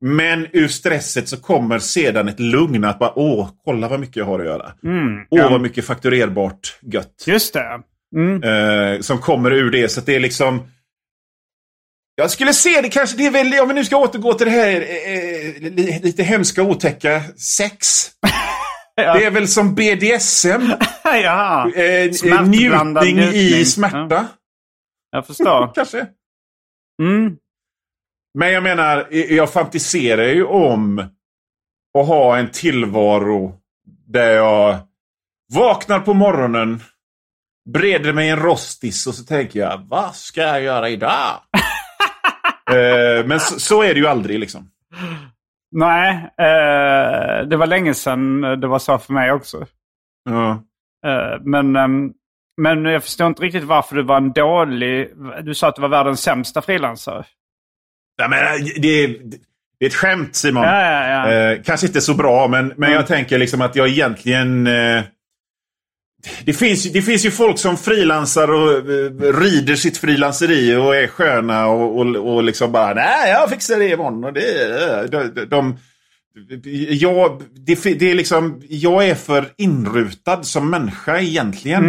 men 0.00 0.46
ur 0.52 0.68
stresset 0.68 1.28
så 1.28 1.36
kommer 1.36 1.78
sedan 1.78 2.28
ett 2.28 2.40
lugn. 2.40 2.84
Att 2.84 2.98
bara, 2.98 3.18
åh, 3.18 3.50
kolla 3.64 3.88
vad 3.88 4.00
mycket 4.00 4.16
jag 4.16 4.24
har 4.24 4.38
att 4.40 4.46
göra. 4.46 4.72
Mm. 4.84 5.18
Åh, 5.30 5.38
Ja, 5.40 5.48
vad 5.48 5.60
mycket 5.60 5.84
fakturerbart 5.84 6.78
gött. 6.82 7.24
Just 7.26 7.54
det. 7.54 7.80
Mm. 8.16 8.42
Eh, 8.42 9.00
som 9.00 9.18
kommer 9.18 9.50
ur 9.50 9.70
det. 9.70 9.88
Så 9.88 10.00
att 10.00 10.06
det 10.06 10.16
är 10.16 10.20
liksom... 10.20 10.60
Jag 12.20 12.30
skulle 12.30 12.52
se 12.52 12.80
det 12.80 12.88
kanske, 12.88 13.16
det 13.16 13.26
är 13.26 13.30
väl, 13.30 13.60
om 13.62 13.68
vi 13.68 13.74
nu 13.74 13.84
ska 13.84 13.96
återgå 13.96 14.34
till 14.34 14.46
det 14.46 14.52
här 14.52 14.80
eh, 14.80 15.70
li- 15.70 16.00
lite 16.02 16.22
hemska 16.22 16.62
otäcka, 16.62 17.22
sex. 17.36 18.06
Ja. 19.00 19.14
Det 19.14 19.24
är 19.24 19.30
väl 19.30 19.48
som 19.48 19.74
BDSM. 19.74 20.72
Jaha. 21.04 21.70
Eh, 21.70 22.12
Smärtblandad 22.12 23.04
njutning 23.04 23.24
i 23.24 23.44
njutning. 23.44 23.64
smärta. 23.64 24.26
Jag 25.10 25.26
förstår. 25.26 25.72
Kanske. 25.74 26.06
Mm. 27.02 27.36
Men 28.38 28.52
jag 28.52 28.62
menar, 28.62 29.06
jag 29.10 29.52
fantiserar 29.52 30.22
ju 30.28 30.44
om 30.44 30.98
att 31.98 32.06
ha 32.06 32.36
en 32.38 32.50
tillvaro 32.50 33.54
där 34.06 34.30
jag 34.30 34.76
vaknar 35.54 36.00
på 36.00 36.14
morgonen, 36.14 36.82
breder 37.70 38.12
mig 38.12 38.28
en 38.28 38.38
rostis 38.42 39.06
och 39.06 39.14
så 39.14 39.24
tänker 39.24 39.60
jag, 39.60 39.86
vad 39.88 40.14
ska 40.16 40.40
jag 40.42 40.62
göra 40.62 40.88
idag? 40.88 41.40
Eh, 42.70 43.26
men 43.26 43.40
så, 43.40 43.60
så 43.60 43.82
är 43.82 43.94
det 43.94 44.00
ju 44.00 44.06
aldrig 44.06 44.38
liksom. 44.38 44.70
Nej, 45.70 46.10
eh, 46.38 47.46
det 47.46 47.56
var 47.56 47.66
länge 47.66 47.94
sedan 47.94 48.40
det 48.40 48.66
var 48.66 48.78
så 48.78 48.98
för 48.98 49.12
mig 49.12 49.32
också. 49.32 49.66
Ja. 50.30 50.62
Eh, 51.06 51.40
men, 51.40 51.76
ehm, 51.76 52.12
men 52.60 52.84
jag 52.84 53.02
förstår 53.02 53.26
inte 53.26 53.42
riktigt 53.42 53.64
varför 53.64 53.96
du 53.96 54.02
var 54.02 54.16
en 54.16 54.32
dålig... 54.32 55.10
Du 55.42 55.54
sa 55.54 55.68
att 55.68 55.76
du 55.76 55.82
var 55.82 55.88
världens 55.88 56.20
sämsta 56.20 56.62
frilansare. 56.62 57.24
Jag 58.16 58.30
menar, 58.30 58.80
det, 58.80 58.88
är, 58.88 59.08
det 59.78 59.86
är 59.86 59.88
ett 59.88 59.94
skämt 59.94 60.36
Simon. 60.36 60.62
Ja, 60.62 61.08
ja. 61.08 61.32
Eh, 61.32 61.62
kanske 61.62 61.86
inte 61.86 62.00
så 62.00 62.14
bra, 62.14 62.48
men, 62.48 62.72
men 62.76 62.92
jag 62.92 63.06
tänker 63.06 63.38
liksom 63.38 63.60
att 63.60 63.76
jag 63.76 63.88
egentligen... 63.88 64.66
Eh, 64.66 65.02
det 66.44 66.52
finns, 66.52 66.92
det 66.92 67.02
finns 67.02 67.26
ju 67.26 67.30
folk 67.30 67.58
som 67.58 67.76
frilansar 67.76 68.50
och 68.50 68.72
eh, 68.72 69.32
rider 69.40 69.74
sitt 69.76 69.96
frilanseri 69.98 70.76
och 70.76 70.96
är 70.96 71.06
sköna 71.06 71.66
och, 71.66 71.98
och, 71.98 72.16
och 72.16 72.42
liksom 72.42 72.72
bara 72.72 72.94
nej, 72.94 73.30
jag 73.30 73.50
fixar 73.50 73.78
det 73.78 73.88
imorgon. 73.88 74.24
Och 74.24 74.32
det, 74.32 75.08
de, 75.10 75.28
de, 75.34 75.44
de, 75.46 75.76
jag, 76.90 77.42
det, 77.54 77.74
det 77.98 78.10
är 78.10 78.14
liksom, 78.14 78.62
jag 78.68 79.08
är 79.08 79.14
för 79.14 79.48
inrutad 79.56 80.42
som 80.42 80.70
människa 80.70 81.18
egentligen 81.20 81.82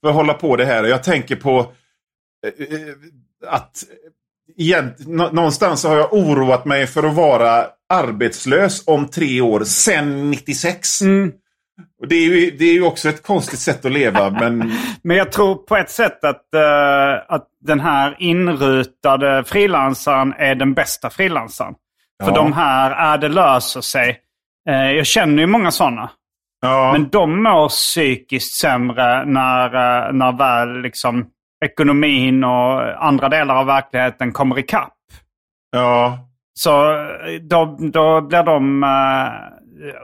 för 0.00 0.08
att 0.08 0.14
hålla 0.14 0.34
på 0.34 0.56
det 0.56 0.64
här. 0.64 0.84
Jag 0.84 1.02
tänker 1.02 1.36
på 1.36 1.72
eh, 2.46 2.66
eh, 2.78 2.94
att 3.46 3.84
igen, 4.56 4.94
nå- 4.98 5.30
någonstans 5.32 5.84
har 5.84 5.96
jag 5.96 6.12
oroat 6.12 6.64
mig 6.64 6.86
för 6.86 7.02
att 7.02 7.14
vara 7.14 7.66
arbetslös 7.88 8.82
om 8.86 9.08
tre 9.08 9.40
år, 9.40 9.64
sen 9.64 10.30
96. 10.30 11.02
Och 12.00 12.08
det, 12.08 12.14
är 12.14 12.22
ju, 12.28 12.50
det 12.50 12.64
är 12.64 12.72
ju 12.72 12.82
också 12.82 13.08
ett 13.08 13.22
konstigt 13.26 13.58
sätt 13.60 13.84
att 13.84 13.92
leva, 13.92 14.30
men 14.40 14.72
Men 15.02 15.16
jag 15.16 15.32
tror 15.32 15.54
på 15.54 15.76
ett 15.76 15.90
sätt 15.90 16.24
att, 16.24 16.54
eh, 16.54 17.34
att 17.34 17.48
den 17.60 17.80
här 17.80 18.16
inrutade 18.18 19.44
frilansaren 19.44 20.34
är 20.38 20.54
den 20.54 20.74
bästa 20.74 21.10
frilansaren. 21.10 21.74
För 22.22 22.30
Ja. 22.30 22.34
de 22.36 22.52
här 22.52 22.90
är 23.14 23.18
det 23.18 23.28
löser 23.28 23.80
sig. 23.80 24.18
Eh, 24.68 24.90
jag 24.90 25.06
känner 25.06 25.42
ju 25.42 25.46
många 25.46 25.70
sådana. 25.70 26.10
ja. 26.62 26.92
Men 26.92 27.08
de 27.08 27.42
mår 27.42 27.68
psykiskt 27.68 28.60
sämre 28.60 29.24
när, 29.24 29.64
eh, 30.06 30.12
när 30.12 30.32
väl 30.32 30.82
liksom 30.82 31.26
ekonomin 31.64 32.44
och 32.44 33.04
andra 33.06 33.28
delar 33.28 33.54
av 33.56 33.66
verkligheten 33.66 34.32
kommer 34.32 34.58
ikapp. 34.58 34.92
ja. 35.72 36.18
Så 36.54 36.94
då, 37.40 37.76
då 37.92 38.20
blir 38.20 38.42
de 38.42 38.82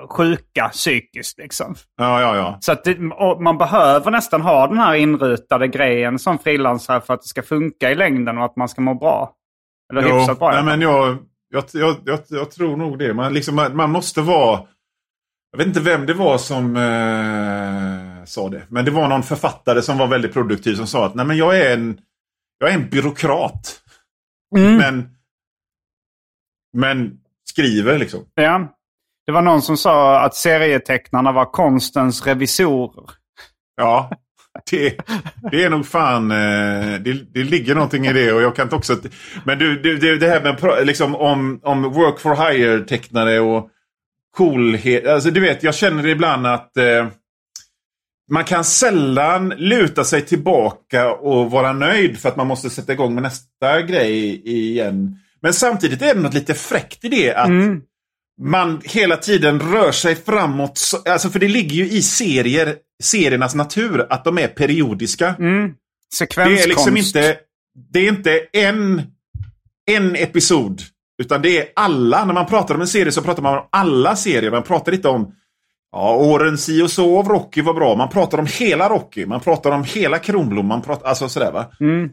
sjuka 0.08 0.68
psykiskt. 0.68 1.38
Liksom. 1.38 1.74
Ja, 1.96 2.20
ja, 2.20 2.36
ja. 2.36 2.58
Så 2.60 2.72
att 2.72 2.84
det, 2.84 2.98
man 3.40 3.58
behöver 3.58 4.10
nästan 4.10 4.40
ha 4.40 4.66
den 4.66 4.78
här 4.78 4.94
inrutade 4.94 5.68
grejen 5.68 6.18
som 6.18 6.38
frilansare 6.38 7.00
för 7.00 7.14
att 7.14 7.22
det 7.22 7.28
ska 7.28 7.42
funka 7.42 7.90
i 7.90 7.94
längden 7.94 8.38
och 8.38 8.44
att 8.44 8.56
man 8.56 8.68
ska 8.68 8.80
må 8.80 8.94
bra. 8.94 9.34
Eller 9.92 10.08
Jo, 10.08 10.18
hyfsat 10.18 10.38
bra. 10.38 10.52
nej, 10.52 10.64
men 10.64 10.80
jag, 10.80 11.18
jag, 11.50 11.64
jag, 11.72 11.96
jag, 12.04 12.18
jag 12.28 12.50
tror 12.50 12.76
nog 12.76 12.98
det. 12.98 13.14
Man, 13.14 13.34
liksom, 13.34 13.54
man, 13.56 13.76
man 13.76 13.90
måste 13.90 14.20
vara... 14.20 14.60
Jag 15.50 15.58
vet 15.58 15.66
inte 15.66 15.80
vem 15.80 16.06
det 16.06 16.14
var 16.14 16.38
som 16.38 16.76
eh, 16.76 18.24
sa 18.24 18.48
det. 18.48 18.62
Men 18.68 18.84
det 18.84 18.90
var 18.90 19.08
någon 19.08 19.22
författare 19.22 19.82
som 19.82 19.98
var 19.98 20.06
väldigt 20.06 20.32
produktiv 20.32 20.74
som 20.74 20.86
sa 20.86 21.06
att 21.06 21.14
nej, 21.14 21.26
men 21.26 21.36
jag, 21.36 21.58
är 21.60 21.74
en, 21.74 22.00
jag 22.58 22.70
är 22.70 22.74
en 22.74 22.88
byråkrat. 22.88 23.80
Mm. 24.56 24.76
Men, 24.76 25.08
men 26.72 27.18
skriver 27.50 27.98
liksom. 27.98 28.20
Ja. 28.34 28.68
Det 29.28 29.32
var 29.32 29.42
någon 29.42 29.62
som 29.62 29.76
sa 29.76 30.20
att 30.20 30.34
serietecknarna 30.34 31.32
var 31.32 31.44
konstens 31.44 32.26
revisorer. 32.26 33.10
Ja, 33.76 34.10
det, 34.70 34.98
det 35.50 35.64
är 35.64 35.70
nog 35.70 35.86
fan... 35.86 36.30
Eh, 36.30 37.00
det, 37.00 37.32
det 37.34 37.44
ligger 37.44 37.74
någonting 37.74 38.06
i 38.06 38.12
det. 38.12 38.32
Och 38.32 38.42
jag 38.42 38.56
kan 38.56 38.72
också... 38.72 38.96
Men 39.44 39.58
du, 39.58 39.82
det, 39.82 40.18
det 40.18 40.28
här 40.28 40.42
med 40.42 40.86
liksom, 40.86 41.14
om, 41.14 41.60
om 41.62 41.82
work 41.82 42.20
for 42.20 42.50
hire-tecknare 42.50 43.40
och 43.40 43.70
coolhet. 44.36 45.06
Alltså 45.06 45.30
du 45.30 45.40
vet, 45.40 45.62
jag 45.62 45.74
känner 45.74 46.06
ibland 46.06 46.46
att 46.46 46.76
eh, 46.76 47.06
man 48.30 48.44
kan 48.44 48.64
sällan 48.64 49.48
luta 49.48 50.04
sig 50.04 50.22
tillbaka 50.22 51.12
och 51.12 51.50
vara 51.50 51.72
nöjd 51.72 52.18
för 52.18 52.28
att 52.28 52.36
man 52.36 52.46
måste 52.46 52.70
sätta 52.70 52.92
igång 52.92 53.14
med 53.14 53.22
nästa 53.22 53.82
grej 53.82 54.42
igen. 54.44 55.18
Men 55.40 55.54
samtidigt 55.54 56.02
är 56.02 56.14
det 56.14 56.20
något 56.20 56.34
lite 56.34 56.54
fräckt 56.54 57.04
i 57.04 57.08
det 57.08 57.34
att 57.34 57.50
man 58.42 58.80
hela 58.84 59.16
tiden 59.16 59.60
rör 59.60 59.92
sig 59.92 60.16
framåt. 60.16 60.78
Så- 60.78 61.02
Alltså 61.08 61.30
för 61.30 61.38
det 61.38 61.48
ligger 61.48 61.74
ju 61.76 61.88
i 61.90 62.02
serier, 62.02 62.76
seriernas 63.02 63.54
natur 63.54 64.06
att 64.10 64.24
de 64.24 64.38
är 64.38 64.48
periodiska. 64.48 65.34
Mm. 65.38 65.68
Det 65.68 66.16
Sekvenskonst. 66.16 66.64
är 66.64 66.68
liksom 66.68 66.96
inte, 66.96 67.36
det 67.92 67.98
är 67.98 68.08
inte 68.08 68.40
en, 68.52 69.02
en 69.90 70.16
episod. 70.16 70.82
Utan 71.22 71.42
det 71.42 71.58
är 71.58 71.66
alla. 71.76 72.24
När 72.24 72.34
man 72.34 72.46
pratar 72.46 72.74
om 72.74 72.80
en 72.80 72.86
serie 72.88 73.12
så 73.12 73.22
pratar 73.22 73.42
man 73.42 73.58
om 73.58 73.64
alla 73.72 74.16
serier. 74.16 74.50
Man 74.50 74.62
pratar 74.62 74.92
inte 74.92 75.08
om 75.08 75.32
ja, 75.92 76.14
åren 76.16 76.58
si 76.58 76.82
och 76.82 76.90
så 76.90 77.18
av 77.18 77.28
Rocky 77.28 77.62
var 77.62 77.74
bra. 77.74 77.94
Man 77.96 78.08
pratar 78.08 78.38
om 78.38 78.46
hela 78.46 78.88
Rocky. 78.88 79.26
Man 79.26 79.40
pratar 79.40 79.70
om 79.70 79.84
hela 79.84 80.18
Kronblom. 80.18 80.66
Man 80.66 80.82
pratar, 80.82 81.08
alltså 81.08 81.28
sådär 81.28 81.52
va. 81.52 81.70
Mm. 81.80 82.08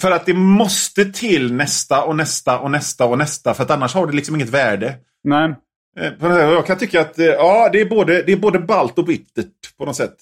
För 0.00 0.10
att 0.10 0.26
det 0.26 0.34
måste 0.34 1.04
till 1.04 1.52
nästa 1.52 2.02
och 2.04 2.16
nästa 2.16 2.58
och 2.58 2.70
nästa 2.70 3.04
och 3.04 3.18
nästa. 3.18 3.54
För 3.54 3.62
att 3.62 3.70
annars 3.70 3.94
har 3.94 4.06
det 4.06 4.12
liksom 4.12 4.34
inget 4.34 4.48
värde. 4.48 4.94
Nej. 5.28 5.54
Eh, 5.98 6.28
Jag 6.30 6.66
kan 6.66 6.78
tycka 6.78 7.00
att 7.00 7.18
eh, 7.18 7.24
ja, 7.26 7.68
det 7.72 7.80
är 7.80 7.84
både, 7.88 8.22
det 8.22 8.32
är 8.32 8.36
både 8.36 8.58
balt 8.58 8.98
och 8.98 9.04
bittert 9.04 9.76
på 9.78 9.84
något 9.84 9.96
sätt. 9.96 10.16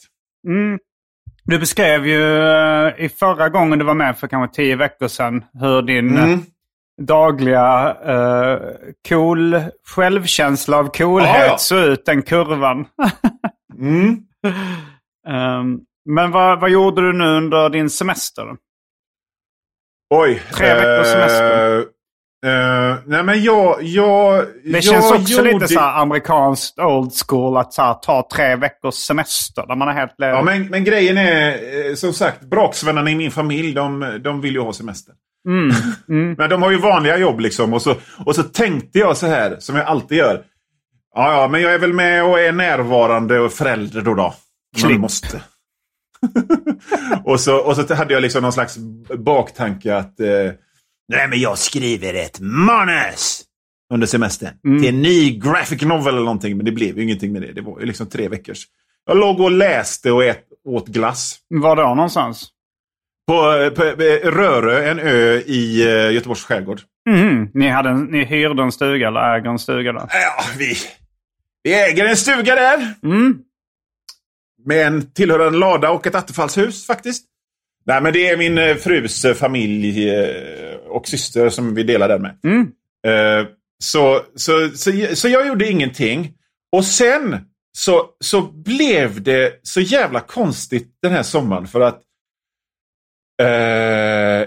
Mm. 0.48 0.78
Du 1.44 1.59
beskrev 1.59 2.07
ju 2.07 2.42
eh, 2.48 2.92
i 3.04 3.09
förra 3.09 3.48
gången 3.48 3.78
du 3.78 3.84
var 3.84 3.94
med 3.94 4.18
för 4.18 4.26
kanske 4.28 4.57
tio 4.57 4.76
veckor 4.76 5.09
sedan 5.09 5.44
hur 5.61 5.82
din 5.82 6.16
Mm. 6.18 6.32
eh, 6.32 6.38
dagliga 7.02 7.96
uh, 8.09 8.59
cool, 9.09 9.61
självkänsla 9.94 10.76
av 10.76 10.88
coolhet 10.88 11.30
Ja, 11.38 11.46
ja. 11.46 11.59
såg 11.59 11.78
ut, 11.78 12.07
den 12.07 12.22
kurvan. 12.22 12.86
Mm. 13.78 14.16
Ehm, 15.28 15.80
men 16.04 16.30
vad, 16.30 16.61
vad 16.61 16.70
gjorde 16.70 17.00
du 17.02 17.12
nu 17.12 17.24
under 17.24 17.68
din 17.70 17.90
semester? 17.90 18.57
Oj. 20.14 20.42
Tre 20.54 20.74
veckors 20.74 21.07
semester. 21.07 21.78
eh, 21.78 21.84
eh, 22.47 22.97
nej 23.07 23.22
men 23.22 23.42
jag... 23.42 23.82
jag 23.82 24.44
Det 24.64 24.70
jag 24.70 24.84
känns 24.84 25.12
också 25.12 25.32
gjorde- 25.32 25.53
lite 25.53 25.68
så 25.68 25.80
amerikanskt 25.80 26.78
old 26.78 27.12
school 27.26 27.57
att 27.57 27.76
här, 27.76 27.94
ta 27.94 28.28
tre 28.34 28.57
veckors 28.57 28.94
semester. 28.94 29.66
Där 29.66 29.76
man 29.76 29.88
är 29.88 29.92
helt... 29.92 30.14
Ja, 30.16 30.42
men, 30.42 30.66
men 30.66 30.84
grejen 30.84 31.18
är, 31.18 31.51
eh, 31.88 31.94
som 31.94 32.12
sagt, 32.12 32.40
braksvännerna 32.44 33.11
i 33.11 33.14
min 33.14 33.30
familj, 33.30 33.72
de, 33.74 34.18
de 34.24 34.40
vill 34.40 34.55
ju 34.55 34.61
ha 34.61 34.72
semester. 34.72 35.14
Mm, 36.09 36.34
Men 36.38 36.51
de 36.51 36.62
har 36.62 36.70
ju 36.70 36.78
vanliga 36.78 37.18
jobb 37.18 37.40
liksom. 37.40 37.72
Och 37.72 37.82
så, 37.82 37.94
och 38.24 38.34
så 38.34 38.42
tänkte 38.42 38.99
jag 38.99 39.16
så 39.16 39.26
här, 39.26 39.57
som 39.59 39.76
jag 39.76 39.86
alltid 39.86 40.18
gör. 40.18 40.42
Ja, 41.14 41.32
ja, 41.32 41.49
men 41.49 41.62
jag 41.62 41.74
är 41.74 41.78
väl 41.78 41.92
med 41.92 42.24
och 42.24 42.40
är 42.40 42.53
närvarande 42.53 43.40
och 43.40 43.53
förälder 43.53 44.01
då. 44.03 44.14
då 44.14 44.34
man 44.82 45.01
måste. 45.01 45.42
och, 47.24 47.40
så, 47.40 47.57
och 47.57 47.76
så 47.76 47.94
hade 47.94 48.14
jag 48.14 48.20
liksom 48.22 48.42
någon 48.42 48.53
slags 48.53 48.76
baktanke 49.18 49.97
att... 49.97 50.20
Eh, 50.20 50.26
Nej, 51.09 51.28
men 51.28 51.40
jag 51.40 51.59
skriver 51.59 52.14
ett 52.14 52.40
manus! 52.40 53.42
Under 53.94 54.07
semestern. 54.07 54.80
Till 54.80 54.88
en 54.88 55.02
ny 55.02 55.38
graphic 55.38 55.82
novel 55.82 56.14
eller 56.14 56.24
någonting. 56.24 56.57
Men 56.57 56.66
det 56.66 56.72
blev 56.72 56.96
ju 56.96 57.02
ingenting 57.02 57.32
med 57.32 57.42
det. 57.42 57.52
Det 57.52 57.61
var 57.61 57.80
ju 57.80 57.86
liksom 57.86 58.07
tre 58.07 58.28
veckors. 58.28 58.66
Jag 59.07 59.16
låg 59.16 59.40
och 59.40 59.50
läste 59.50 60.12
och 60.12 60.24
ät, 60.24 60.44
åt 60.64 60.88
glass. 60.88 61.38
Var 61.48 61.76
då 61.76 61.94
någonstans? 61.94 62.48
På, 63.26 63.34
på, 63.76 63.82
Rörö, 64.30 64.90
en 64.90 64.98
ö 64.98 65.38
i 65.46 65.82
eh, 65.82 66.12
Göteborgs 66.12 66.44
skärgård. 66.44 66.80
Mhm. 67.09 67.50
Ni, 67.54 67.68
hade 67.68 67.88
en, 67.88 68.04
ni 68.04 68.24
hyrde 68.24 68.62
en 68.62 68.72
stuga 68.72 69.09
eller 69.09 69.36
äger 69.36 69.50
en 69.50 69.59
stuga 69.59 69.92
där? 69.92 70.09
Ja, 70.11 70.44
vi, 70.59 70.74
vi 71.62 71.74
äger 71.74 72.04
en 72.04 72.16
stuga 72.16 72.54
där. 72.54 72.94
Mm. 73.02 73.38
Med 74.64 74.86
en 74.86 75.11
tillhörande 75.12 75.59
lada 75.59 75.90
och 75.90 76.07
ett 76.07 76.14
attefallshus 76.14 76.86
faktiskt. 76.86 77.24
Nej, 77.87 78.03
men 78.03 78.12
det 78.12 78.28
är 78.28 78.37
min 78.37 78.59
eh, 78.59 78.76
frus 78.76 79.24
eh, 79.24 79.34
familj 79.34 80.11
eh, 80.11 80.76
och 80.89 81.09
syster 81.09 81.49
som 81.49 81.74
vi 81.74 81.82
delar 81.82 82.09
den 82.09 82.22
med. 82.22 82.39
Mm. 82.45 82.72
Så, 83.84 84.22
så, 84.34 84.70
så, 84.74 84.93
så 85.14 85.28
jag 85.28 85.47
gjorde 85.47 85.70
ingenting. 85.70 86.32
Och 86.72 86.84
sen 86.84 87.37
så, 87.78 88.11
så 88.20 88.43
blev 88.43 89.22
det 89.22 89.61
så 89.62 89.80
jävla 89.80 90.20
konstigt 90.20 90.99
den 91.03 91.12
här 91.12 91.22
sommaren 91.22 91.66
för 91.66 91.80
att 91.80 92.03
eh, 93.43 93.47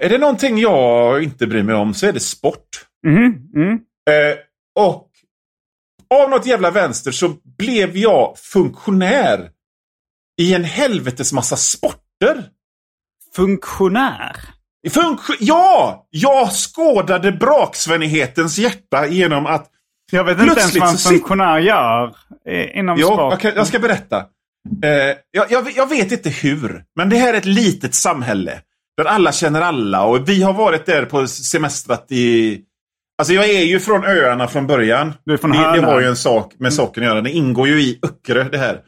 är 0.06 0.10
det 0.10 0.18
någonting 0.18 0.58
jag 0.58 1.24
inte 1.24 1.48
bryr 1.48 1.64
mig 1.64 1.76
om 1.76 1.94
så 1.94 2.08
är 2.08 2.14
det 2.14 2.20
sport. 2.20 2.86
Mhm. 3.08 3.52
Mm. 3.56 3.74
Eh, 4.10 4.38
och 4.76 5.10
av 6.10 6.30
något 6.30 6.46
jävla 6.46 6.72
vänster 6.72 7.12
så 7.12 7.36
blev 7.58 7.98
jag 7.98 8.38
funktionär 8.38 9.50
i 10.42 10.54
en 10.54 10.64
helvetes 10.64 11.34
massa 11.34 11.56
sporter. 11.56 12.50
Funktionär? 13.36 14.36
Funktio- 14.90 15.38
ja! 15.40 16.08
Jag 16.10 16.50
skådade 16.52 17.32
braksvennighetens 17.32 18.58
hjärta 18.58 19.08
genom 19.08 19.46
att... 19.46 19.68
Jag 20.12 20.24
vet 20.24 20.40
inte 20.40 20.60
ens 20.60 20.78
vad 20.80 20.90
en 20.90 20.98
funktionär 20.98 21.60
gör 21.60 22.16
inom 22.74 22.98
Jo, 23.00 23.08
sport. 23.08 23.20
jag, 23.20 23.40
kan, 23.40 23.52
jag 23.56 23.68
ska 23.68 23.80
berätta. 23.80 24.18
Eh, 24.84 25.16
jag, 25.32 25.46
jag, 25.52 25.72
jag 25.76 25.90
vet 25.90 26.12
inte 26.12 26.30
hur, 26.30 26.84
men 26.96 27.10
det 27.10 27.16
här 27.18 27.34
är 27.34 27.38
ett 27.38 27.46
litet 27.46 27.94
samhälle. 27.96 28.60
Där 28.98 29.06
alla 29.06 29.32
känner 29.32 29.62
alla 29.62 30.04
och 30.04 30.30
vi 30.30 30.44
har 30.44 30.54
varit 30.54 30.86
där 30.86 31.06
på 31.06 31.28
semestrat 31.28 32.06
i... 32.10 32.60
Alltså 33.18 33.34
jag 33.34 33.50
är 33.50 33.64
ju 33.64 33.80
från 33.80 34.04
öarna 34.06 34.48
från 34.48 34.68
början. 34.68 35.14
Du 35.26 35.34
är 35.34 35.38
från 35.38 35.52
det, 35.52 35.58
det 35.58 35.82
har 35.86 36.02
ju 36.02 36.08
en 36.08 36.16
sak 36.16 36.54
med 36.60 36.74
saken 36.74 37.04
att 37.04 37.10
göra. 37.10 37.22
Det 37.22 37.32
ingår 37.32 37.68
ju 37.68 37.82
i 37.82 38.00
Öckerö 38.04 38.44
det 38.44 38.58
här. 38.58 38.82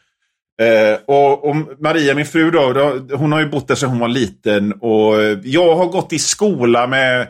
Eh, 0.61 0.99
och, 1.05 1.49
och 1.49 1.55
Maria, 1.79 2.15
min 2.15 2.25
fru, 2.25 2.51
då, 2.51 2.73
då, 2.73 3.15
hon 3.15 3.31
har 3.31 3.39
ju 3.39 3.49
bott 3.49 3.67
där 3.67 3.75
sedan 3.75 3.89
hon 3.89 3.99
var 3.99 4.07
liten. 4.07 4.73
Och 4.73 5.15
jag 5.43 5.75
har 5.75 5.85
gått 5.85 6.13
i 6.13 6.19
skola 6.19 6.87
med 6.87 7.27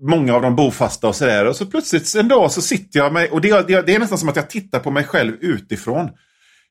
många 0.00 0.34
av 0.34 0.42
de 0.42 0.56
bofasta 0.56 1.08
och 1.08 1.16
sådär. 1.16 1.46
Och 1.46 1.56
så 1.56 1.66
plötsligt 1.66 2.14
en 2.14 2.28
dag 2.28 2.52
så 2.52 2.62
sitter 2.62 2.98
jag 2.98 3.12
med, 3.12 3.30
och 3.30 3.40
det, 3.40 3.68
det, 3.68 3.82
det 3.82 3.94
är 3.94 3.98
nästan 3.98 4.18
som 4.18 4.28
att 4.28 4.36
jag 4.36 4.50
tittar 4.50 4.80
på 4.80 4.90
mig 4.90 5.04
själv 5.04 5.36
utifrån. 5.40 6.10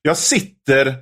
Jag 0.02 0.16
sitter 0.16 0.94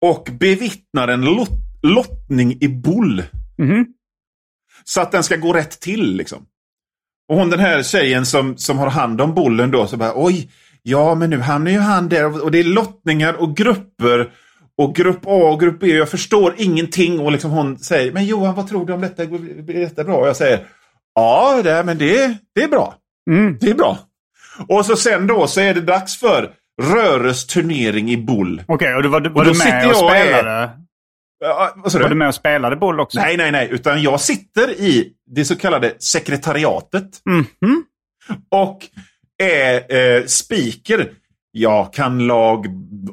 och 0.00 0.28
bevittnar 0.32 1.08
en 1.08 1.24
lot, 1.24 1.50
lottning 1.82 2.58
i 2.60 2.68
boll. 2.68 3.22
Mhm. 3.58 3.86
Så 4.84 5.00
att 5.00 5.12
den 5.12 5.22
ska 5.22 5.36
gå 5.36 5.52
rätt 5.52 5.80
till 5.80 6.16
liksom. 6.16 6.46
Och 7.28 7.36
hon 7.36 7.50
den 7.50 7.60
här 7.60 7.82
tjejen 7.82 8.26
som, 8.26 8.56
som 8.56 8.78
har 8.78 8.90
hand 8.90 9.20
om 9.20 9.34
bollen 9.34 9.70
då, 9.70 9.86
så 9.86 9.96
bara 9.96 10.12
oj, 10.14 10.50
ja 10.82 11.14
men 11.14 11.30
nu 11.30 11.38
hamnar 11.40 11.70
ju 11.70 11.78
han 11.78 12.08
där 12.08 12.44
och 12.44 12.50
det 12.50 12.58
är 12.58 12.64
lottningar 12.64 13.34
och 13.34 13.56
grupper. 13.56 14.30
Och 14.80 14.94
grupp 14.94 15.26
A 15.26 15.30
och 15.52 15.60
grupp 15.60 15.80
B, 15.80 15.86
jag 15.86 16.08
förstår 16.08 16.54
ingenting. 16.58 17.20
Och 17.20 17.32
liksom 17.32 17.50
hon 17.50 17.78
säger, 17.78 18.12
men 18.12 18.26
Johan 18.26 18.54
vad 18.54 18.68
tror 18.68 18.86
du 18.86 18.92
om 18.92 19.00
detta? 19.00 19.26
Blir 19.26 19.80
detta 19.80 20.04
bra? 20.04 20.16
Och 20.16 20.28
jag 20.28 20.36
säger, 20.36 20.66
ja 21.14 21.60
det, 21.64 21.82
men 21.84 21.98
det, 21.98 22.36
det 22.54 22.62
är 22.62 22.68
bra. 22.68 22.94
Mm. 23.30 23.58
Det 23.60 23.70
är 23.70 23.74
bra. 23.74 23.98
Och 24.68 24.86
så 24.86 24.96
sen 24.96 25.26
då 25.26 25.46
så 25.46 25.60
är 25.60 25.74
det 25.74 25.80
dags 25.80 26.16
för 26.16 26.50
Röres 26.82 27.46
turnering 27.46 28.10
i 28.10 28.16
boll. 28.16 28.62
Okej, 28.68 28.94
och 28.94 29.02
du 29.02 29.08
var, 29.08 29.20
var 29.20 29.28
Och 29.28 29.44
du 29.52 29.58
med 29.58 29.86
och 29.90 30.04
och 30.04 30.10
är- 30.16 30.24
spelade? 30.24 30.70
Ja, 31.40 31.74
sa 31.88 31.98
Var 31.98 32.04
du 32.04 32.08
du? 32.08 32.14
med 32.14 32.28
och 32.28 32.34
spelade 32.34 32.76
boll 32.76 33.00
också? 33.00 33.20
Nej, 33.20 33.36
nej, 33.36 33.52
nej. 33.52 33.68
Utan 33.70 34.02
jag 34.02 34.20
sitter 34.20 34.70
i 34.70 35.12
det 35.26 35.44
så 35.44 35.56
kallade 35.56 35.94
sekretariatet. 35.98 37.08
Mhm. 37.26 37.84
Och 38.50 38.78
är 39.42 39.96
eh, 39.96 40.24
speaker. 40.24 41.10
Ja, 41.50 41.84
kan 41.84 42.26
lag 42.26 42.66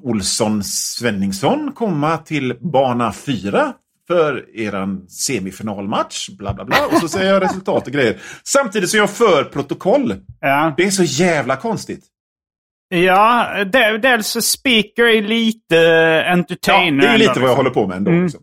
Olsson 0.04 0.64
Svenningsson 0.64 1.72
komma 1.76 2.18
till 2.18 2.54
bana 2.60 3.14
4 3.14 3.74
för 4.08 4.60
eran 4.60 5.08
semifinalmatch? 5.10 6.30
Bla, 6.30 6.54
bla, 6.54 6.66
bla. 6.66 6.78
Och 6.92 6.98
så 6.98 7.08
säger 7.08 7.34
jag 7.34 7.44
resultat 7.44 7.88
och 7.88 7.94
grejer. 7.94 8.18
Samtidigt 8.44 8.90
som 8.90 9.00
jag 9.00 9.10
för 9.10 9.44
protokoll. 9.44 10.16
Ja, 10.42 10.74
Det 10.78 10.84
är 10.84 10.90
så 10.92 11.04
jävla 11.04 11.56
konstigt. 11.56 12.06
ja 12.90 13.48
de, 13.72 13.98
dels 13.98 14.28
speaker 14.46 15.04
är 15.04 15.22
lite 15.22 15.76
Ja, 15.76 16.24
entertainer. 16.32 17.02
det 17.02 17.08
är 17.08 17.18
lite 17.18 17.28
vad 17.30 17.38
jag 17.38 17.44
liksom. 17.44 17.58
håller 17.58 17.70
på 17.70 17.88
med 17.88 17.98
ändå. 17.98 18.12
Mm. 18.12 18.24
Liksom. 18.24 18.42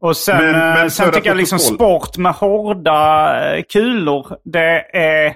Och 0.00 0.16
sen, 0.16 0.36
Men- 0.44 0.54
eh, 0.54 0.60
men 0.60 0.90
sen 0.90 1.04
föra 1.06 1.14
tycker 1.14 1.30
jag 1.30 1.36
liksom 1.36 1.58
sport 1.58 2.16
med 2.16 2.32
hårda 2.32 3.56
eh, 3.56 3.62
kulor. 3.72 4.36
Det 4.44 4.96
är, 4.96 5.34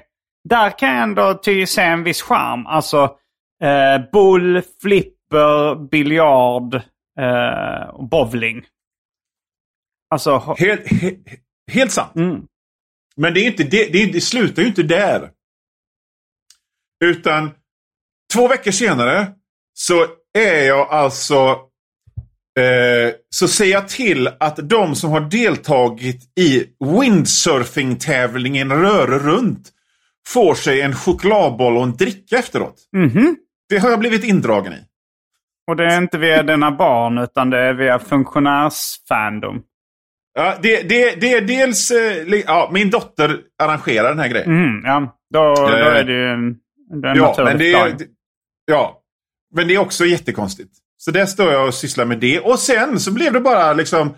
där 0.49 0.79
kan 0.79 0.89
jag 0.89 1.03
ändå 1.03 1.35
ty 1.35 1.67
se 1.67 1.83
en 1.83 2.05
viss 2.05 2.23
charm. 2.23 2.67
Alltså 2.67 3.17
eh, 3.63 4.11
bull, 4.13 4.63
flipper, 4.83 5.75
biljard 5.89 6.75
eh, 7.21 7.89
och 7.89 8.09
bowling. 8.09 8.65
Alltså, 10.11 10.57
Helt, 10.59 10.93
he, 10.93 11.17
helt 11.73 11.93
sant. 11.93 12.17
mm. 12.17 12.47
Men 13.17 13.35
det, 13.35 13.41
är 13.41 13.47
inte, 13.47 13.65
det, 13.65 13.93
det, 13.93 14.07
det 14.07 14.21
slutar 14.21 14.63
ju 14.63 14.69
inte 14.69 14.83
där. 14.83 15.31
Utan 17.05 17.51
två 18.33 18.49
veckor 18.49 18.71
senare 18.71 19.33
så 19.75 20.07
är 20.39 20.67
jag 20.67 20.89
alltså... 20.89 21.69
Eh, 22.59 23.15
så 23.31 23.49
ser 23.49 23.65
jag 23.65 23.89
till 23.89 24.29
att 24.41 24.69
de 24.69 24.95
som 24.95 25.11
har 25.11 25.21
deltagit 25.21 26.39
i 26.39 26.67
windsurfing-tävlingen 26.85 28.73
Röre 28.73 29.19
runt 29.19 29.72
får 30.29 30.55
sig 30.55 30.81
en 30.81 30.95
chokladboll 30.95 31.77
och 31.77 31.83
en 31.83 31.97
dricka 31.97 32.39
efteråt. 32.39 32.75
Mhm. 32.97 33.37
Det 33.69 33.79
har 33.79 33.91
jag 33.91 33.99
blivit 33.99 34.25
indragen 34.25 34.73
i. 34.73 34.77
Och 35.71 35.77
det 35.77 35.85
är 35.87 35.99
inte 35.99 36.19
via 36.19 36.43
dina 36.43 36.71
barn 36.71 37.19
utan 37.19 37.51
det 37.51 37.59
är 37.59 37.73
via 37.75 37.99
funktionärsfandom. 37.99 39.63
Ja, 40.35 40.55
det, 40.63 40.83
det, 40.89 41.21
det 41.21 41.33
är 41.33 41.41
dels... 41.41 41.91
Eh, 41.91 42.43
ja, 42.47 42.71
min 42.73 42.91
dotter 42.91 43.41
arrangerar 43.63 44.09
den 44.09 44.19
här 44.19 44.29
grejen. 44.29 44.51
Mm, 44.51 44.81
ja, 44.85 45.17
då, 45.35 45.55
då 45.55 45.69
Eh, 45.69 45.87
är 45.87 46.05
det 46.05 46.13
ju 46.13 46.29
en, 46.29 46.55
det 47.03 47.09
är 47.09 47.11
en 47.13 47.17
Ja, 47.17 47.35
men 47.39 47.59
det, 47.59 47.73
är- 47.73 47.97
ja, 48.67 48.99
men 49.55 49.69
det 49.69 49.75
är 49.75 49.79
också 49.79 50.05
jättekonstigt. 50.05 50.71
Så 50.97 51.11
där 51.11 51.27
står 51.27 51.53
jag 51.53 51.67
och 51.69 51.75
sysslar 51.75 52.05
med 52.05 52.19
det. 52.19 52.41
Och 52.41 52.59
sen 52.59 53.01
så 53.01 53.13
blev 53.13 53.33
det 53.33 53.41
bara 53.41 53.73
liksom... 53.73 54.15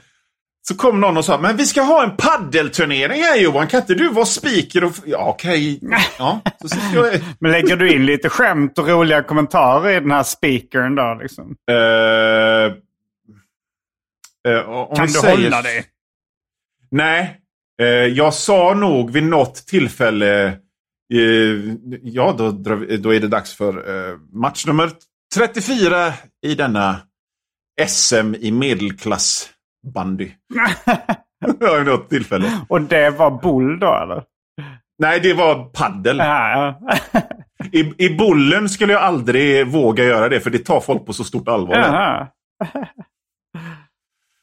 Så 0.68 0.74
kom 0.74 1.00
någon 1.00 1.16
och 1.16 1.24
sa, 1.24 1.40
men 1.40 1.56
vi 1.56 1.66
ska 1.66 1.82
ha 1.82 2.04
en 2.04 2.16
paddelturnering 2.16 3.22
här 3.22 3.36
Johan. 3.36 3.66
Kan 3.66 3.80
inte 3.80 3.94
du 3.94 4.08
vara 4.08 4.24
speaker? 4.26 4.84
Och... 4.84 4.92
Ja, 5.04 5.28
okej. 5.28 5.80
Ja, 6.18 6.40
så 6.62 6.68
sitter 6.68 6.94
jag... 6.96 7.20
Men 7.38 7.52
lägger 7.52 7.76
du 7.76 7.92
in 7.92 8.06
lite 8.06 8.28
skämt 8.28 8.78
och 8.78 8.88
roliga 8.88 9.22
kommentarer 9.22 9.90
i 9.96 10.00
den 10.00 10.10
här 10.10 10.22
speakern 10.22 10.94
då? 10.94 11.18
Liksom? 11.22 11.56
Eh, 11.70 12.72
om 14.68 14.96
Kan 14.96 15.06
du 15.06 15.12
säger- 15.12 15.42
hålla 15.44 15.62
dig? 15.62 15.84
Nej. 16.90 17.40
Eh, 17.80 17.86
jag 17.86 18.34
sa 18.34 18.74
nog 18.74 19.10
vid 19.10 19.22
något 19.24 19.66
tillfälle... 19.66 20.58
Ja, 22.02 22.34
då, 22.38 22.50
då 22.98 23.14
är 23.14 23.20
det 23.20 23.28
dags 23.28 23.54
för 23.54 23.84
match 24.38 24.66
nummer 24.66 24.90
34 25.34 26.12
i 26.46 26.54
denna 26.54 27.00
SM 27.88 28.34
i 28.40 28.50
medelklassbandy. 28.50 29.53
ja, 31.60 31.74
vid 31.76 31.86
något 31.86 32.08
tillfälle. 32.10 32.50
Och 32.68 32.80
det 32.82 33.10
var 33.10 33.30
bull 33.42 33.78
då 33.78 33.94
eller? 34.02 34.22
Nej, 34.98 35.20
det 35.20 35.34
var 35.34 35.64
paddel. 35.64 36.18
Ja, 36.18 36.76
ja. 37.12 37.20
I, 37.72 37.94
I 38.06 38.16
bollen 38.16 38.68
skulle 38.68 38.92
jag 38.92 39.02
aldrig 39.02 39.66
våga 39.66 40.04
göra 40.04 40.28
det, 40.28 40.40
för 40.40 40.50
det 40.50 40.58
tar 40.58 40.80
folk 40.80 41.06
på 41.06 41.12
så 41.12 41.24
stort 41.24 41.48
allvar. 41.48 41.74
Jaha. 41.76 42.28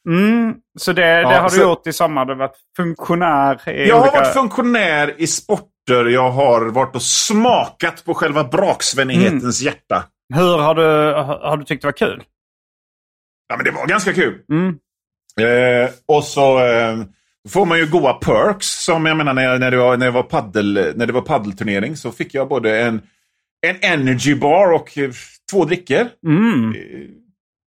Mm, 0.08 0.54
så 0.78 0.92
det, 0.92 1.02
det 1.02 1.20
Ja, 1.20 1.28
har 1.40 1.50
du 1.50 1.56
så- 1.56 1.62
gjort 1.62 1.86
i 1.86 1.92
sommar? 1.92 2.24
Du 2.24 2.32
har 2.32 2.38
varit 2.38 2.56
funktionär 2.76 3.68
i 3.68 3.88
Jag 3.88 3.94
har 3.96 4.02
olika... 4.02 4.18
varit 4.20 4.32
funktionär 4.34 5.14
i 5.20 5.26
sporter. 5.26 6.04
Jag 6.08 6.30
har 6.30 6.66
varit 6.66 6.94
och 6.96 7.02
smakat 7.02 8.04
på 8.04 8.14
själva 8.14 8.44
braksvennighetens 8.44 9.62
hjärta. 9.62 10.04
Hur 10.34 10.58
har 10.58 10.74
du, 10.74 10.82
har 11.22 11.38
har 11.48 11.56
du 11.56 11.64
tyckt 11.64 11.82
det 11.82 11.88
var 11.88 11.92
kul? 11.92 12.22
Ja, 13.48 13.56
men 13.56 13.64
det 13.64 13.70
var 13.70 13.86
ganska 13.86 14.12
kul. 14.12 14.38
Mm. 14.52 14.78
Eh, 15.40 15.90
och 16.06 16.24
så 16.24 16.66
eh, 16.66 16.98
får 17.48 17.66
man 17.66 17.78
ju 17.78 17.86
goa 17.86 18.12
perks. 18.12 18.66
Som 18.66 19.06
jag 19.06 19.16
menar 19.16 19.34
när, 19.34 19.42
jag, 19.42 19.60
när, 19.60 19.70
det, 19.70 19.76
var, 19.76 19.96
när, 19.96 20.06
det 20.06 20.12
var 20.12 20.22
paddel, 20.22 20.92
när 20.96 21.06
det 21.06 21.12
var 21.12 21.20
paddelturnering 21.20 21.96
så 21.96 22.12
fick 22.12 22.34
jag 22.34 22.48
både 22.48 22.80
en, 22.80 23.02
en 23.66 23.76
energy 23.80 24.34
bar 24.34 24.72
och 24.72 24.98
eh, 24.98 25.10
två 25.50 25.64
drickor. 25.64 26.08
Mm. 26.26 26.72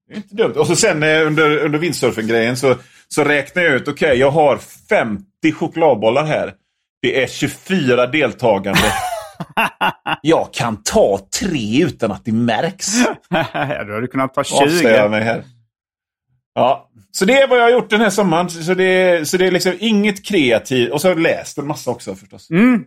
Det 0.08 0.14
är 0.14 0.16
inte 0.16 0.34
dumt. 0.34 0.52
Och 0.52 0.66
så 0.66 0.76
sen 0.76 1.02
eh, 1.02 1.26
under, 1.26 1.58
under 1.58 1.78
windsurfing-grejen 1.78 2.56
så, 2.56 2.74
så 3.08 3.24
räknar 3.24 3.62
jag 3.62 3.74
ut, 3.74 3.88
okej 3.88 4.18
jag 4.18 4.30
har 4.30 4.58
50 4.88 5.52
chokladbollar 5.52 6.24
här. 6.24 6.54
Det 7.02 7.22
är 7.22 7.26
24 7.26 8.06
deltagande. 8.06 8.92
jag 10.22 10.54
kan 10.54 10.82
ta 10.82 11.20
tre 11.40 11.84
utan 11.84 12.12
att 12.12 12.24
det 12.24 12.32
märks. 12.32 12.86
du 13.86 13.94
hade 13.94 14.06
kunnat 14.06 14.34
ta 14.34 14.40
Avslöjar 14.40 15.02
20. 15.02 15.08
mig 15.08 15.22
här. 15.22 15.44
Ja, 16.54 16.90
så 17.10 17.24
det 17.24 17.32
är 17.32 17.48
vad 17.48 17.58
jag 17.58 17.62
har 17.62 17.70
gjort 17.70 17.90
den 17.90 18.00
här 18.00 18.10
sommaren. 18.10 18.50
Så 18.50 18.74
det, 18.74 19.28
så 19.28 19.36
det 19.36 19.46
är 19.46 19.50
liksom 19.50 19.72
inget 19.80 20.26
kreativt. 20.26 20.92
Och 20.92 21.00
så 21.00 21.08
har 21.08 21.14
jag 21.14 21.22
läst 21.22 21.58
en 21.58 21.66
massa 21.66 21.90
också 21.90 22.14
förstås. 22.14 22.50
Mm. 22.50 22.84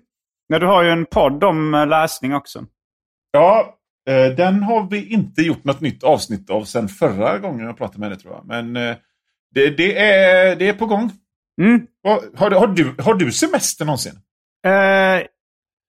Ja, 0.48 0.60
du 0.60 0.66
har 0.66 0.84
ju 0.84 0.90
en 0.90 1.06
podd 1.06 1.44
om 1.44 1.74
eh, 1.74 1.88
läsning 1.88 2.36
också. 2.36 2.66
Ja, 3.32 3.78
eh, 4.10 4.36
den 4.36 4.64
har 4.64 4.90
vi 4.90 5.14
inte 5.14 5.42
gjort 5.42 5.64
något 5.64 5.82
nytt 5.82 6.04
avsnitt 6.04 6.50
av 6.50 6.64
sen 6.64 6.88
förra 6.88 7.38
gången 7.40 7.66
jag 7.66 7.78
pratade 7.78 8.00
med 8.00 8.12
dig 8.12 8.20
tror 8.20 8.34
jag. 8.34 8.46
Men 8.46 8.76
eh, 8.76 8.96
det, 9.56 9.70
det, 9.70 10.00
är, 10.00 10.56
det 10.56 10.70
är 10.70 10.74
på 10.74 10.86
gång. 10.86 11.12
Mm. 11.62 11.88
Har, 12.04 12.56
har, 12.56 12.68
du, 12.68 12.96
har 13.00 13.14
du 13.14 13.32
semester 13.32 13.86
någonsin? 13.86 14.20
Eh, 14.68 15.22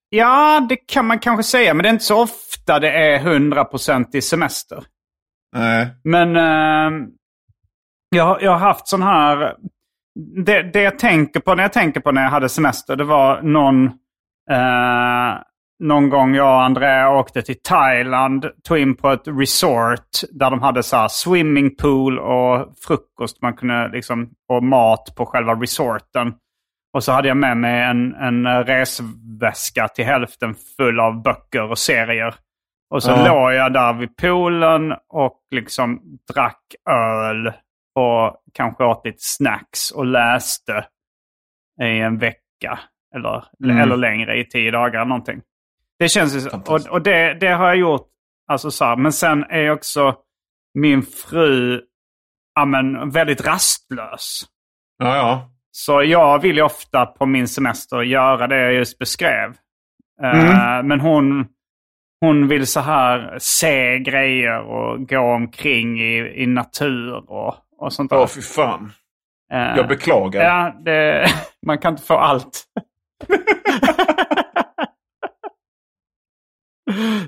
ja, 0.09 0.67
det 0.69 0.77
kan 0.77 1.07
man 1.07 1.19
kanske 1.19 1.43
säga. 1.43 1.75
Men 1.75 1.83
det 1.83 1.89
är 1.89 1.93
inte 1.93 2.05
så 2.05 2.23
ofta 2.23 2.79
det 2.79 2.91
är 2.91 3.19
100% 3.19 4.17
i 4.17 4.23
semester. 4.23 4.85
Nej. 5.57 5.89
Men 6.05 6.37
eh, 6.37 7.09
jag, 8.11 8.43
jag 8.43 8.51
har 8.51 8.59
haft 8.59 8.89
sån 8.89 9.03
här... 9.03 9.55
Det, 10.45 10.63
det 10.63 10.81
jag 10.83 10.99
tänker 10.99 11.41
på 11.41 11.55
när 11.55 11.63
jag 11.63 11.73
tänker 11.73 12.01
på 12.01 12.13
när 12.13 12.23
jag 12.23 12.31
hade 12.31 12.49
semester, 12.49 12.97
det 12.97 13.05
var 13.05 13.43
någon, 13.43 13.85
eh, 14.51 15.35
någon 15.85 16.09
gång 16.11 16.35
jag 16.35 16.55
och 16.55 16.63
Andrea 16.63 17.11
åkte 17.11 17.43
till 17.43 17.63
Thailand, 17.63 18.47
tog 18.69 18.79
in 18.79 18.97
på 18.97 19.11
ett 19.11 19.23
resort 19.27 20.09
där 20.33 20.51
de 20.51 20.63
hade 20.63 20.83
så 20.83 20.97
här 20.97 21.09
swimmingpool 21.09 22.19
och 22.19 22.67
frukost 22.87 23.43
man 23.43 23.55
kunde 23.57 23.89
liksom, 23.89 24.31
och 24.49 24.63
mat 24.63 25.15
på 25.17 25.27
själva 25.27 25.55
resorten. 25.55 26.35
Och 26.95 27.05
så 27.05 27.13
hade 27.13 27.29
jag 27.29 27.37
med 27.37 27.57
mig 27.57 27.83
en, 27.83 28.15
en 28.15 28.65
resväska 28.65 29.89
till 29.89 30.05
hälften 30.05 30.55
full 30.77 31.01
av 31.01 31.23
böcker 31.23 31.71
och 31.71 31.79
serier. 31.79 32.35
Och 32.95 33.03
så 33.03 33.11
Ja. 33.11 33.29
låg 33.29 33.53
jag 33.53 33.73
där 33.73 33.93
vid 33.93 34.17
poolen 34.17 34.93
och 35.09 35.41
liksom 35.51 36.01
drack 36.35 36.63
öl 36.91 37.53
och 37.99 38.43
kanske 38.55 38.85
åt 38.85 39.05
lite 39.05 39.19
snacks 39.21 39.91
och 39.91 40.07
läste 40.07 40.87
i 41.83 42.01
en 42.01 42.19
vecka. 42.19 42.79
Eller, 43.15 43.45
Mm. 43.65 43.79
eller 43.79 43.97
längre, 43.97 44.39
i 44.41 44.45
tio 44.49 44.71
dagar 44.71 45.05
någonting. 45.05 45.41
Det 45.99 46.09
känns 46.09 46.47
ju. 46.47 46.49
Och, 46.51 46.87
och 46.91 47.03
det, 47.03 47.35
det 47.35 47.49
har 47.49 47.67
jag 47.67 47.77
gjort. 47.77 48.09
Alltså 48.51 48.71
så 48.71 48.85
här, 48.85 48.97
men 48.97 49.13
sen 49.13 49.45
är 49.45 49.71
också 49.71 50.17
min 50.75 51.03
fru 51.03 51.81
ja, 52.55 52.65
men, 52.65 53.11
väldigt 53.11 53.47
rastlös. 53.47 54.43
Ja, 54.99 55.17
ja. 55.17 55.51
Så 55.71 56.03
jag 56.03 56.39
vill 56.43 56.57
ju 56.57 56.63
ofta 56.63 57.07
på 57.07 57.27
min 57.27 57.49
semester 57.49 58.03
göra 58.03 58.47
det 58.47 58.61
jag 58.61 58.75
just 58.75 58.99
beskrev. 58.99 59.51
Eh, 60.23 60.83
Men 60.85 61.01
hon, 61.01 61.47
hon 62.21 62.49
vill 62.49 62.67
så 62.67 62.81
här 62.81 63.37
se 63.41 63.99
grejer 63.99 64.61
och 64.61 65.09
gå 65.09 65.21
omkring 65.21 66.01
i, 66.01 66.43
i 66.43 66.47
natur 66.47 67.31
och, 67.31 67.55
och 67.79 67.93
sånt 67.93 68.11
där. 68.11 68.19
Åh, 68.19 68.27
fy 68.27 68.41
fan. 68.43 68.93
Eh, 69.53 69.77
Jag 69.77 69.89
beklagar. 69.89 70.43
Ja, 70.45 70.75
det, 70.85 71.27
man 71.67 71.79
kan 71.79 71.93
inte 71.93 72.03
få 72.07 72.15
allt. 72.15 72.65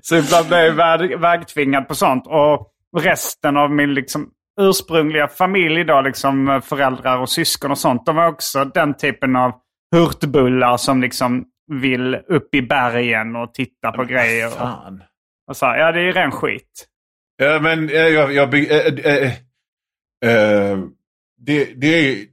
Så 0.03 0.17
ibland 0.17 0.49
blir 0.49 0.59
jag 0.59 0.73
väg, 0.73 1.21
vägtvingad 1.21 1.89
på 1.89 1.95
sånt. 1.95 2.27
Och 2.27 2.73
resten 2.99 3.57
av 3.57 3.71
min 3.71 3.95
liksom, 3.95 4.31
ursprungliga 4.61 5.29
familj, 5.29 5.85
då, 5.85 6.01
liksom, 6.01 6.61
föräldrar 6.65 7.19
och 7.19 7.29
syskon 7.31 7.71
och 7.71 7.79
sånt, 7.79 8.07
de 8.07 8.17
var 8.17 8.27
också 8.27 8.65
den 8.65 8.95
typen 8.97 9.37
av 9.37 9.53
hurtbullar 9.97 10.77
som 10.77 11.01
liksom 11.01 11.45
vill 11.73 12.15
upp 12.15 12.55
i 12.55 12.63
bergen 12.63 13.37
och 13.37 13.55
titta 13.55 13.93
på 13.93 14.05
grejer. 14.05 14.47
Och, 14.47 14.53
Fan. 14.53 15.03
och 15.51 15.57
så 15.57 15.67
här, 15.67 15.79
ja, 15.79 15.93
det 15.93 16.01
är 16.01 16.13
ren 16.13 16.31
skit. 16.33 16.87
Ja, 17.37 17.59
men 17.61 17.89
eh, 17.89 17.95
jag... 17.97 18.33
jag 18.33 18.51
be- 18.51 18.91
eh, 19.27 19.33
eh, 20.25 20.79
det, 21.39 21.65
det 21.65 21.87
är 21.87 22.27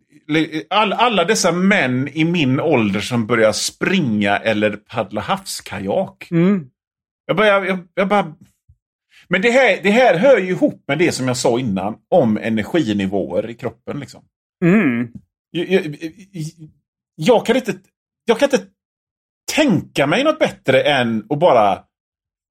all, 0.69 0.93
alla 0.93 1.25
dessa 1.25 1.51
män 1.51 2.07
i 2.07 2.25
min 2.25 2.59
ålder 2.59 2.99
som 2.99 3.27
börjar 3.27 3.51
springa 3.51 4.37
eller 4.37 4.77
paddla 4.77 5.21
havskajak. 5.21 6.31
Mm. 6.31 6.69
Jag 7.25 7.37
bara, 7.37 7.47
jag, 7.47 7.79
jag 7.93 8.07
bara... 8.07 8.33
Men 9.29 9.41
det 9.41 9.51
här, 9.51 9.79
det 9.83 9.89
här 9.89 10.17
hör 10.17 10.37
ju 10.37 10.49
ihop 10.49 10.83
med 10.87 10.99
det 10.99 11.11
som 11.11 11.27
jag 11.27 11.37
sa 11.37 11.59
innan 11.59 11.97
om 12.09 12.37
energinivåer 12.37 13.49
i 13.49 13.53
kroppen. 13.53 13.99
Liksom. 13.99 14.23
Mm. 14.65 15.11
Jag, 15.51 15.67
jag, 15.69 15.97
jag, 17.15 17.45
kan 17.45 17.55
inte, 17.55 17.73
jag 18.25 18.39
kan 18.39 18.45
inte 18.45 18.65
tänka 19.55 20.07
mig 20.07 20.23
något 20.23 20.39
bättre 20.39 20.81
än 20.81 21.25
att 21.29 21.39
bara 21.39 21.83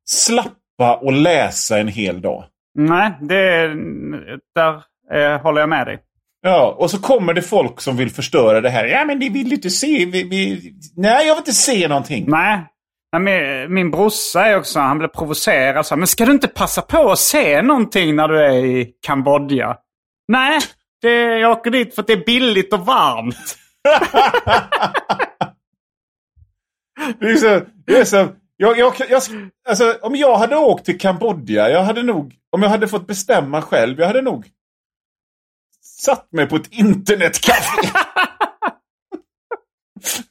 slappa 0.08 0.96
och 0.96 1.12
läsa 1.12 1.78
en 1.78 1.88
hel 1.88 2.20
dag. 2.20 2.44
Nej, 2.74 3.12
det, 3.20 3.68
där 4.54 4.82
eh, 5.14 5.40
håller 5.42 5.60
jag 5.60 5.68
med 5.68 5.86
dig. 5.86 5.98
Ja, 6.42 6.76
och 6.78 6.90
så 6.90 7.02
kommer 7.02 7.34
det 7.34 7.42
folk 7.42 7.80
som 7.80 7.96
vill 7.96 8.10
förstöra 8.10 8.60
det 8.60 8.70
här. 8.70 8.84
Ja, 8.84 9.04
men 9.04 9.18
ni 9.18 9.28
vill 9.28 9.52
inte 9.52 9.70
se. 9.70 10.06
Vi, 10.06 10.22
vi... 10.22 10.72
Nej, 10.96 11.26
jag 11.26 11.34
vill 11.34 11.40
inte 11.40 11.52
se 11.52 11.88
någonting. 11.88 12.24
Nej. 12.28 12.64
Nej, 13.12 13.22
Min, 13.22 13.74
min 13.74 13.90
brorsa 13.90 14.46
är 14.46 14.56
också, 14.56 14.80
han 14.80 14.98
blev 14.98 15.08
provocerad. 15.08 15.86
Så 15.86 15.96
men 15.96 16.06
ska 16.06 16.24
du 16.24 16.32
inte 16.32 16.48
passa 16.48 16.82
på 16.82 17.10
att 17.10 17.18
se 17.18 17.62
någonting 17.62 18.16
när 18.16 18.28
du 18.28 18.44
är 18.44 18.64
i 18.64 18.92
Kambodja? 19.06 19.76
Nej, 20.28 20.60
det, 21.02 21.38
jag 21.38 21.52
åker 21.52 21.70
dit 21.70 21.94
för 21.94 22.02
att 22.02 22.06
det 22.06 22.12
är 22.12 22.24
billigt 22.24 22.72
och 22.72 22.86
varmt. 22.86 23.36
Det 27.20 27.26
är 27.26 27.36
så... 27.36 27.60
Det 27.86 27.98
är 27.98 28.04
så 28.04 28.28
jag, 28.56 28.78
jag, 28.78 28.94
jag, 29.08 29.22
alltså, 29.68 29.98
om 30.02 30.16
jag 30.16 30.36
hade 30.36 30.56
åkt 30.56 30.84
till 30.84 30.98
Kambodja, 30.98 31.70
jag 31.70 31.82
hade 31.82 32.02
nog... 32.02 32.34
Om 32.50 32.62
jag 32.62 32.70
hade 32.70 32.88
fått 32.88 33.06
bestämma 33.06 33.62
själv, 33.62 33.98
jag 33.98 34.06
hade 34.06 34.22
nog 34.22 34.46
satt 36.06 36.32
mig 36.32 36.46
på 36.46 36.56
ett 36.56 36.72
internetcafé. 36.72 37.88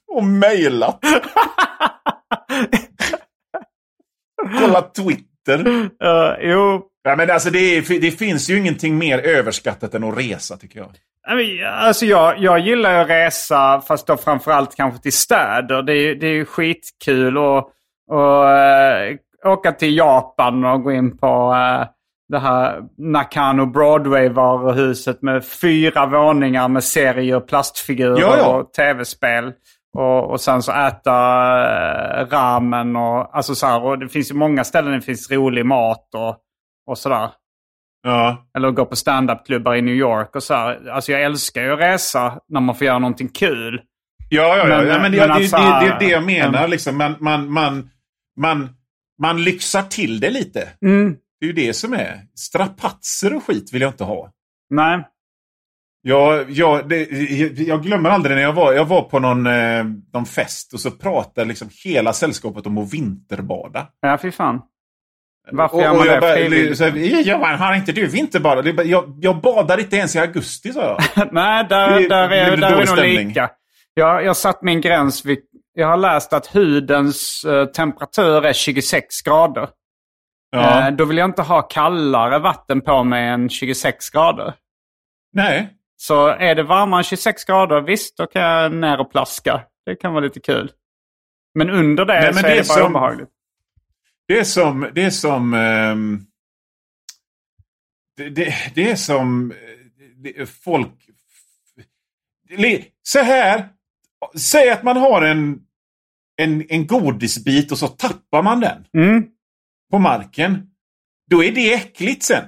och 0.08 0.24
mejlat. 0.24 1.00
Kolla 4.60 4.82
Twitter. 4.82 5.68
Uh, 5.68 6.36
jo, 6.42 6.90
Ja, 7.08 7.16
men 7.16 7.32
alltså 7.32 7.50
det, 7.50 7.60
är, 7.60 8.02
det 8.02 8.12
finns 8.12 8.50
ju 8.50 8.58
ingenting 8.58 8.98
mer 8.98 9.20
överskattat 9.20 9.94
än 9.94 10.04
att 10.04 10.18
resa 10.18 10.58
tycker 10.58 10.80
jag. 10.80 10.90
Alltså 11.68 12.06
jag, 12.06 12.40
jag 12.40 12.60
gillar 12.60 12.94
att 12.94 13.10
resa, 13.10 13.82
fast 13.82 14.08
då 14.08 14.18
framförallt 14.18 14.76
kanske 14.76 15.02
till 15.02 15.14
städer. 15.14 15.82
Det 15.82 15.94
är, 15.94 16.16
det 16.16 16.28
är 16.28 16.46
skitkul 16.46 17.38
att 17.38 17.72
och, 18.08 18.50
äh, 18.50 19.16
åka 19.46 19.72
till 19.72 19.98
Japan 19.98 20.66
och 20.66 20.84
gå 20.84 20.92
in 20.92 21.18
på 21.18 21.54
äh, 21.54 21.88
det 22.30 22.40
här 22.40 22.82
Nakano 22.98 23.66
Broadway-varuhuset 23.66 25.22
med 25.22 25.46
fyra 25.46 26.06
våningar 26.06 26.68
med 26.68 26.84
serier, 26.84 27.40
plastfigurer 27.40 28.20
Ja, 28.22 28.38
ja. 28.38 28.46
och 28.56 28.74
tv-spel. 28.74 29.52
Och, 29.98 30.32
och 30.32 30.42
sen 30.42 30.62
så 30.62 30.72
äta 30.72 31.12
äh, 32.22 32.28
ramen 32.28 32.96
och 32.96 33.36
alltså 33.38 33.56
så 33.56 33.66
här, 33.68 33.84
och 33.84 34.00
det 34.00 34.10
finns 34.10 34.32
ju 34.32 34.36
många 34.36 34.64
ställen 34.64 34.92
där 34.92 34.98
det 35.00 35.06
finns 35.06 35.32
rolig 35.32 35.66
mat 35.66 36.10
och, 36.16 36.38
och 36.88 36.98
sådär. 36.98 37.30
Ja. 38.04 38.46
Eller 38.58 38.72
gå 38.72 38.86
på 38.86 38.96
standupklubbar 38.96 39.76
i 39.76 39.82
New 39.82 39.96
York 39.96 40.36
och 40.36 40.44
så 40.44 40.54
här. 40.54 40.90
Alltså 40.90 41.12
jag 41.12 41.24
älskar 41.24 41.62
ju 41.64 41.74
att 41.74 41.80
resa 41.80 42.40
när 42.50 42.62
man 42.62 42.76
får 42.76 42.88
göra 42.88 43.00
någonting 43.00 43.28
kul. 43.30 43.82
Ja, 44.30 44.58
ja, 44.58 44.68
ja. 44.68 44.78
Men- 44.78 44.88
ja 44.88 45.00
men 45.00 45.12
det, 45.12 45.18
men 45.18 45.32
alltså, 45.32 45.58
det, 45.58 45.64
det 45.64 45.88
är 45.88 46.00
det 46.00 46.06
jag 46.10 46.24
menar. 46.26 46.68
Liksom. 46.68 46.98
Man, 46.98 47.16
man, 47.20 47.50
man, 47.52 47.90
man, 48.40 48.70
man 49.22 49.44
lyxar 49.44 49.82
till 49.82 50.20
det 50.20 50.30
lite. 50.30 50.70
Mm. 50.86 51.16
Det 51.40 51.46
är 51.46 51.48
ju 51.48 51.54
det 51.54 51.74
som 51.74 51.94
är. 51.94 52.20
Strapatser 52.36 53.36
och 53.36 53.44
skit 53.44 53.74
vill 53.74 53.82
jag 53.82 53.90
inte 53.92 54.04
ha. 54.04 54.32
Nej. 54.70 55.04
Jag, 56.02 56.50
jag, 56.52 56.90
det, 56.90 57.04
jag, 57.32 57.52
jag 57.60 57.84
glömmer 57.84 58.10
aldrig 58.10 58.36
när 58.36 58.44
jag 58.44 58.54
var, 58.54 58.74
jag 58.74 58.86
var 58.86 59.02
på 59.02 59.20
någon, 59.20 59.48
eh, 59.48 59.84
någon 60.14 60.26
fest 60.26 60.74
och 60.74 60.80
så 60.80 60.92
pratade 60.92 61.48
liksom 61.48 61.70
hela 61.86 62.14
sällskapet 62.14 62.66
om 62.68 62.78
att 62.78 62.94
vinterbada. 62.94 63.88
Ja, 64.02 64.18
fy 64.22 64.32
fan. 64.32 64.62
Varför 65.52 65.76
Och, 65.76 65.82
gör 65.84 65.90
och 65.92 65.98
man 65.98 66.06
jag 66.08 66.16
det 66.16 66.22
bara, 66.22 66.76
så 66.76 67.30
Johan, 67.30 67.60
har 67.60 67.76
inte 67.76 67.92
du? 67.92 68.08
Det 68.08 68.40
bara, 68.74 68.84
Jag, 68.84 69.18
jag 69.22 69.42
badar 69.42 69.80
inte 69.80 69.96
ens 69.96 70.16
i 70.16 70.20
augusti, 70.20 70.74
sa 70.74 70.82
jag. 71.16 71.28
Nej, 71.34 71.66
där, 71.70 72.00
Det- 72.00 72.08
där 72.08 72.30
det 72.30 72.40
är, 72.40 72.52
blir 72.52 72.62
där 72.62 72.82
är 72.82 72.86
nog 72.86 73.26
lika. 73.28 73.50
Jag, 73.94 74.26
jag 74.26 74.38
satt 74.38 74.62
min 74.62 74.82
gräns 74.82 75.26
vid... 75.26 75.40
Jag 75.74 75.88
har 75.88 75.98
läst 75.98 76.34
att 76.34 76.48
hudens 76.48 77.46
eh, 77.46 77.66
temperatur 77.66 78.46
är 78.46 78.54
26 78.54 79.22
grader. 79.22 79.68
Ja. 80.56 80.88
Eh, 80.88 80.94
då 80.96 81.06
vill 81.06 81.18
jag 81.18 81.30
inte 81.30 81.42
ha 81.42 81.62
kallare 81.62 82.40
vatten 82.40 82.82
på 82.82 83.04
mig 83.04 83.28
än 83.28 83.50
26 83.50 84.10
grader. 84.10 84.54
Nej. 85.34 85.70
Så 85.98 86.28
är 86.28 86.56
det 86.56 86.64
varmare 86.64 87.00
än 87.00 87.04
26 87.04 87.44
grader, 87.46 87.82
visst, 87.82 88.18
då 88.18 88.28
kan 88.28 88.42
jag 88.42 88.74
ner 88.74 89.00
och 89.00 89.12
plaska. 89.12 89.64
Det 89.86 89.96
kan 89.96 90.14
vara 90.14 90.24
lite 90.24 90.40
kul. 90.40 90.72
Men 91.56 91.70
under 91.70 92.06
det 92.06 92.14
Nej, 92.14 92.24
men 92.24 92.34
så 92.34 92.42
det 92.42 92.48
är 92.48 92.56
det 92.62 92.68
bara 92.68 92.78
som- 92.80 92.92
obehagligt. 92.92 93.30
Det 94.28 94.40
är 94.40 94.44
som... 94.44 94.90
Det 94.96 95.04
är 95.04 95.10
som... 95.10 95.54
ehm, 95.54 96.20
det, 98.18 98.30
det, 98.30 98.54
det 98.76 98.92
är 98.92 98.96
som... 98.96 99.52
eh, 100.36 100.46
folk... 100.46 100.92
Så 103.04 103.20
här. 103.20 103.70
Säg 104.40 104.70
att 104.70 104.84
man 104.84 104.98
har 104.98 105.22
en, 105.22 105.60
en, 106.42 106.66
en 106.70 106.88
godisbit 106.88 107.72
och 107.72 107.78
så 107.78 107.88
tappar 107.88 108.44
man 108.44 108.60
den 108.60 108.86
Mm, 108.94 109.28
på 109.92 110.00
marken. 110.00 110.68
Då 111.30 111.44
är 111.44 111.52
det 111.52 111.74
äckligt 111.74 112.24
sen, 112.24 112.44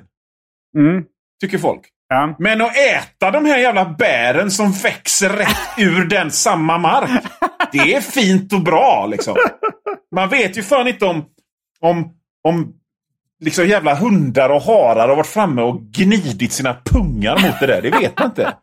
mm, 0.78 1.04
tycker 1.42 1.58
folk. 1.58 1.82
ja. 2.10 2.36
Men 2.40 2.62
att 2.62 2.78
äta 2.78 3.32
de 3.32 3.46
här 3.46 3.58
jävla 3.58 3.86
bären 3.86 4.52
som 4.52 4.72
växer 4.72 5.30
rätt 5.30 5.58
ur 5.78 6.06
den 6.06 6.32
samma 6.32 6.78
mark. 6.78 7.24
Det 7.72 7.94
är 7.94 8.02
fint 8.02 8.54
och 8.54 8.62
bra 8.62 9.08
liksom. 9.12 9.36
Man 10.16 10.30
vet 10.30 10.58
ju 10.58 10.64
fan 10.64 10.88
inte 10.88 11.06
om, 11.06 11.26
om, 11.80 12.14
om 12.44 12.74
liksom 13.40 13.68
jävla 13.68 13.96
hundar 13.96 14.50
och 14.50 14.62
harar 14.62 15.10
har 15.10 15.16
varit 15.16 15.28
framme 15.28 15.62
och 15.62 15.82
gnidit 15.82 16.52
sina 16.52 16.78
pungar 16.86 17.34
mot 17.48 17.60
det 17.60 17.68
där. 17.68 17.82
Det 17.82 17.90
vet 17.90 18.20
man 18.20 18.28
inte. 18.28 18.54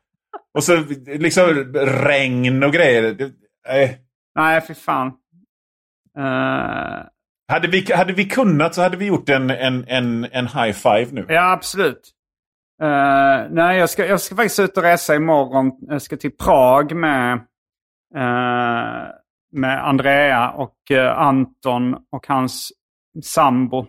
Och 0.55 0.65
så 0.65 0.77
liksom 1.07 1.45
regn 1.75 2.63
och 2.63 2.73
grejer. 2.73 3.03
Det, 3.03 3.33
nej. 3.69 4.01
Nej, 4.35 4.61
för 4.61 4.75
fan. 4.75 5.07
Eh, 6.19 7.07
Hade, 7.49 7.69
vi, 7.69 7.93
hade 7.93 8.13
vi 8.13 8.25
kunnat 8.25 8.75
så 8.75 8.83
hade 8.83 8.97
vi 8.97 9.05
gjort 9.05 9.29
en, 9.29 9.51
en, 9.51 9.85
en, 9.89 10.25
en 10.25 10.47
high 10.47 10.73
five 10.73 11.07
nu. 11.13 11.27
ja, 11.29 11.53
absolut. 11.53 12.11
Eh, 12.83 13.47
nej, 13.51 13.79
jag 13.79 13.91
ska, 13.91 14.07
jag 14.07 14.21
ska 14.21 14.37
faktiskt 14.37 14.59
ut 14.59 14.77
och 14.77 14.83
resa 14.83 15.15
imorgon. 15.15 15.73
Jag 15.81 16.03
ska 16.03 16.17
till 16.17 16.37
Prag 16.37 16.97
med, 16.97 17.33
eh, 18.17 19.09
med 19.53 19.89
Andrea 19.89 20.51
och 20.51 20.91
eh, 20.91 21.19
Anton 21.19 21.95
och 22.13 22.27
hans 22.27 22.73
sambo 23.25 23.87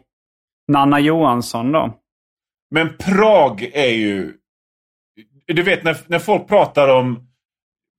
Nanna 0.72 0.99
Johansson 0.99 1.72
då. 1.72 1.99
Men 2.72 2.97
Prag 2.97 3.62
är 3.62 3.91
ju... 3.91 4.34
Du 5.47 5.64
vet 5.64 5.84
när, 5.84 5.97
när 6.08 6.20
folk 6.20 6.47
pratar 6.47 6.95
om... 6.99 7.28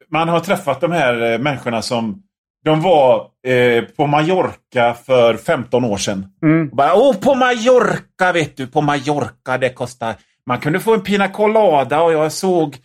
Man 0.08 0.28
har 0.28 0.40
träffat 0.40 0.80
de 0.80 0.92
här 0.92 1.38
människorna 1.38 1.82
som... 1.82 2.22
De 2.66 2.80
var 2.80 3.30
eh, 3.46 3.84
på 3.84 4.06
Mallorca 4.06 4.94
för 4.94 5.36
15 5.36 5.84
år 5.84 5.96
sedan. 5.96 6.26
Mm. 6.42 6.68
Bara, 6.68 6.94
Åh, 6.94 7.16
på 7.16 7.34
Mallorca 7.34 8.32
vet 8.32 8.56
du, 8.56 8.66
på 8.66 8.80
Mallorca 8.80 9.58
det 9.58 9.68
kostar... 9.68 10.14
Man 10.46 10.60
kunde 10.60 10.80
få 10.80 10.94
en 10.94 11.00
pina 11.00 11.28
colada 11.28 12.02
och 12.02 12.12
jag 12.12 12.32
såg... 12.32 12.76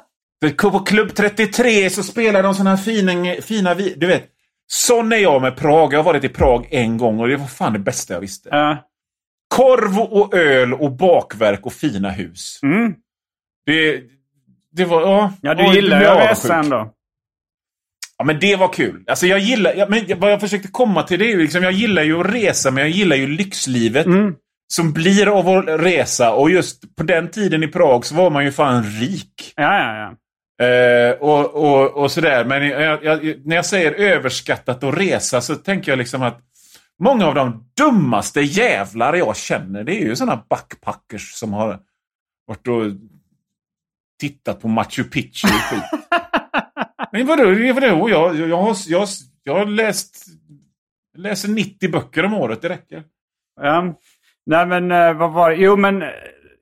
på 0.60 0.78
Klubb 0.80 1.14
33 1.14 1.90
så 1.90 2.02
spelar 2.02 2.42
de 2.42 2.54
såna 2.54 2.70
här 2.70 2.76
fina, 2.76 3.34
fina... 3.42 3.74
Du 3.74 4.06
vet. 4.06 4.24
Sån 4.66 5.12
är 5.12 5.16
jag 5.16 5.42
med 5.42 5.56
Prag. 5.56 5.92
Jag 5.92 5.98
har 5.98 6.04
varit 6.04 6.24
i 6.24 6.28
Prag 6.28 6.66
en 6.70 6.98
gång 6.98 7.20
och 7.20 7.28
det 7.28 7.36
var 7.36 7.46
fan 7.46 7.72
det 7.72 7.78
bästa 7.78 8.14
jag 8.14 8.20
visste. 8.20 8.50
Eh, 8.50 8.76
Korv 9.54 9.98
och 9.98 10.34
öl 10.34 10.74
och 10.74 10.92
bakverk 10.92 11.66
och 11.66 11.72
fina 11.72 12.10
hus. 12.10 12.60
Mm. 12.62 12.94
Det, 13.66 14.02
det 14.72 14.84
var... 14.84 15.00
Ja, 15.00 15.32
Ja, 15.40 15.54
du 15.54 15.74
gillar 15.74 16.00
ju 16.00 16.06
att 16.06 16.44
avundsjuk. 16.44 16.94
Ja, 18.18 18.24
men 18.24 18.40
det 18.40 18.56
var 18.56 18.72
kul. 18.72 19.04
Alltså 19.06 19.26
jag 19.26 19.38
gillar... 19.38 19.74
Ja, 19.74 19.86
men 19.88 20.20
vad 20.20 20.32
jag 20.32 20.40
försökte 20.40 20.68
komma 20.68 21.02
till 21.02 21.18
det 21.18 21.24
är 21.24 21.30
ju 21.30 21.42
liksom, 21.42 21.62
jag 21.62 21.72
gillar 21.72 22.02
ju 22.02 22.20
att 22.20 22.34
resa, 22.34 22.70
men 22.70 22.82
jag 22.82 22.90
gillar 22.90 23.16
ju 23.16 23.26
lyxlivet. 23.26 24.06
Mm. 24.06 24.34
Som 24.66 24.92
blir 24.92 25.38
av 25.38 25.48
att 25.48 25.80
resa. 25.80 26.32
Och 26.32 26.50
just 26.50 26.96
på 26.96 27.02
den 27.02 27.30
tiden 27.30 27.62
i 27.62 27.68
Prag 27.68 28.06
så 28.06 28.14
var 28.14 28.30
man 28.30 28.44
ju 28.44 28.52
fan 28.52 28.84
rik. 28.84 29.52
Ja, 29.56 29.78
ja, 29.78 29.96
ja. 29.96 30.16
Eh, 30.62 31.12
och, 31.12 31.54
och, 31.54 31.96
och 31.96 32.10
sådär. 32.10 32.44
Men 32.44 32.68
jag, 32.68 33.04
jag, 33.04 33.46
när 33.46 33.56
jag 33.56 33.66
säger 33.66 33.92
överskattat 33.92 34.84
att 34.84 34.98
resa 34.98 35.40
så 35.40 35.54
tänker 35.54 35.92
jag 35.92 35.98
liksom 35.98 36.22
att 36.22 36.40
många 37.02 37.26
av 37.26 37.34
de 37.34 37.70
dummaste 37.76 38.40
jävlar 38.40 39.14
jag 39.14 39.36
känner 39.36 39.84
det 39.84 40.02
är 40.02 40.06
ju 40.06 40.16
sådana 40.16 40.44
backpackers 40.48 41.32
som 41.32 41.52
har 41.52 41.78
varit 42.46 42.68
och 42.68 42.84
tittat 44.20 44.60
på 44.60 44.68
Machu 44.68 45.04
Picchu 45.04 45.48
och 45.48 45.52
skit. 45.52 46.00
Men 47.14 47.26
vadå? 47.26 47.44
vadå? 47.74 48.10
Jag, 48.10 48.36
jag, 48.36 48.48
jag, 48.48 48.56
har, 48.62 48.76
jag, 48.86 49.08
jag 49.44 49.54
har 49.54 49.66
läst 49.66 50.26
läser 51.16 51.48
90 51.48 51.90
böcker 51.90 52.24
om 52.24 52.34
året, 52.34 52.62
det 52.62 52.68
räcker. 52.68 53.02
Ja. 53.60 53.94
Nej 54.46 54.66
men 54.66 54.92
eh, 54.92 55.12
vad 55.14 55.32
var 55.32 55.50
det? 55.50 55.56
Jo 55.56 55.76
men 55.76 56.02
eh, 56.02 56.08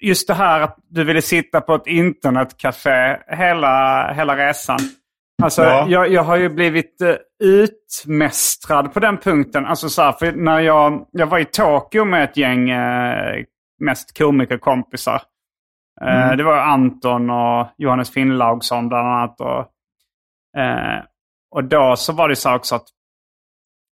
just 0.01 0.29
det 0.29 0.35
här 0.35 0.61
att 0.61 0.77
du 0.89 1.05
ville 1.05 1.23
sitta 1.23 1.61
på 1.61 1.75
ett 1.75 1.87
internetcafé 1.87 3.17
hela, 3.29 4.13
hela 4.13 4.37
resan. 4.37 4.79
Alltså 5.43 5.63
Ja. 5.63 5.87
jag, 5.89 6.09
jag 6.13 6.23
har 6.23 6.37
ju 6.37 6.49
blivit 6.49 7.01
eh, 7.01 7.15
utmästrad 7.45 8.95
på 8.95 9.01
den 9.01 9.19
punkten. 9.19 9.67
Alltså 9.67 9.89
så 9.89 10.03
här, 10.03 10.13
för 10.13 10.33
när 10.33 10.61
jag, 10.61 11.07
jag 11.13 11.27
var 11.27 11.39
i 11.39 11.45
Tokyo 11.45 12.05
med 12.05 12.25
ett 12.25 12.37
gäng 12.37 12.71
eh, 12.71 13.45
mest 13.81 14.19
komikerkompisar. 14.19 15.23
Eh, 16.07 16.37
Det 16.37 16.45
var 16.45 16.59
Anton 16.59 17.31
och 17.31 17.69
Johannes 17.79 18.11
Finnlaugsson 18.11 18.89
bland 18.89 19.09
annat. 19.09 19.41
Och, 19.41 19.67
eh, 20.59 21.05
och 21.55 21.65
då 21.65 21.97
så 21.97 22.13
var 22.13 22.29
det 22.29 22.37
så 22.37 22.55
också 22.55 22.75
att 22.75 22.87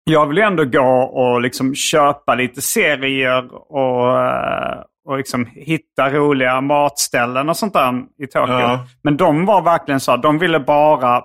jag 0.05 0.27
vill 0.27 0.37
ju 0.37 0.43
ändå 0.43 0.65
gå 0.65 1.03
och 1.03 1.41
liksom 1.41 1.75
köpa 1.75 2.35
lite 2.35 2.63
serier 2.63 3.73
och, 3.73 4.21
eh, 4.21 4.83
och 5.09 5.17
liksom 5.17 5.47
hitta 5.47 6.11
roliga 6.11 6.61
matställen 6.61 7.49
och 7.49 7.57
sånt 7.57 7.73
där 7.73 7.93
i 8.23 8.27
Tokyo. 8.27 8.55
Ja. 8.55 8.87
Men 9.03 9.17
de 9.17 9.47
var 9.47 9.63
verkligen 9.63 10.01
så, 10.01 10.17
de 10.17 10.39
ville 10.39 10.61
bara 10.61 11.25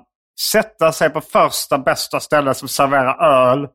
sätta 0.51 0.91
sig 0.91 1.09
på 1.09 1.21
första 1.21 1.77
bästa 1.77 2.19
stället 2.19 2.57
som 2.57 2.67
serverar 2.67 3.23
öl. 3.23 3.67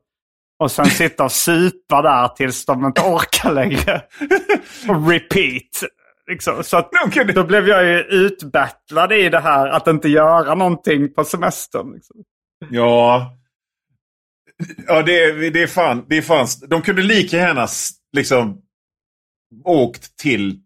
Och 0.59 0.71
sen 0.71 0.85
sitta 0.85 1.23
och 1.23 1.31
supa 1.31 2.01
där 2.01 2.27
tills 2.27 2.65
de 2.65 2.85
inte 2.85 3.01
orkar 3.01 3.51
längre. 3.51 4.01
och 4.89 5.09
repeat. 5.09 5.91
Liksom. 6.31 6.63
Så 6.63 6.81
kunde- 7.11 7.33
då 7.33 7.43
blev 7.43 7.67
jag 7.67 7.83
ju 7.85 7.99
utbattlad 7.99 9.11
i 9.11 9.29
det 9.29 9.39
här 9.39 9.67
att 9.67 9.87
inte 9.87 10.09
göra 10.09 10.55
någonting 10.55 11.13
på 11.13 11.23
semestern. 11.23 11.93
Liksom. 11.93 12.15
Ja. 12.69 13.37
Ja, 14.87 15.01
det, 15.01 15.49
det 15.49 15.63
är 15.63 15.67
fan. 15.67 16.05
Det 16.09 16.17
är 16.17 16.21
fan. 16.21 16.47
De 16.69 16.81
kunde 16.81 17.01
lika 17.01 17.37
gärna 17.37 17.67
liksom 18.17 18.61
åkt 19.65 20.17
till 20.17 20.59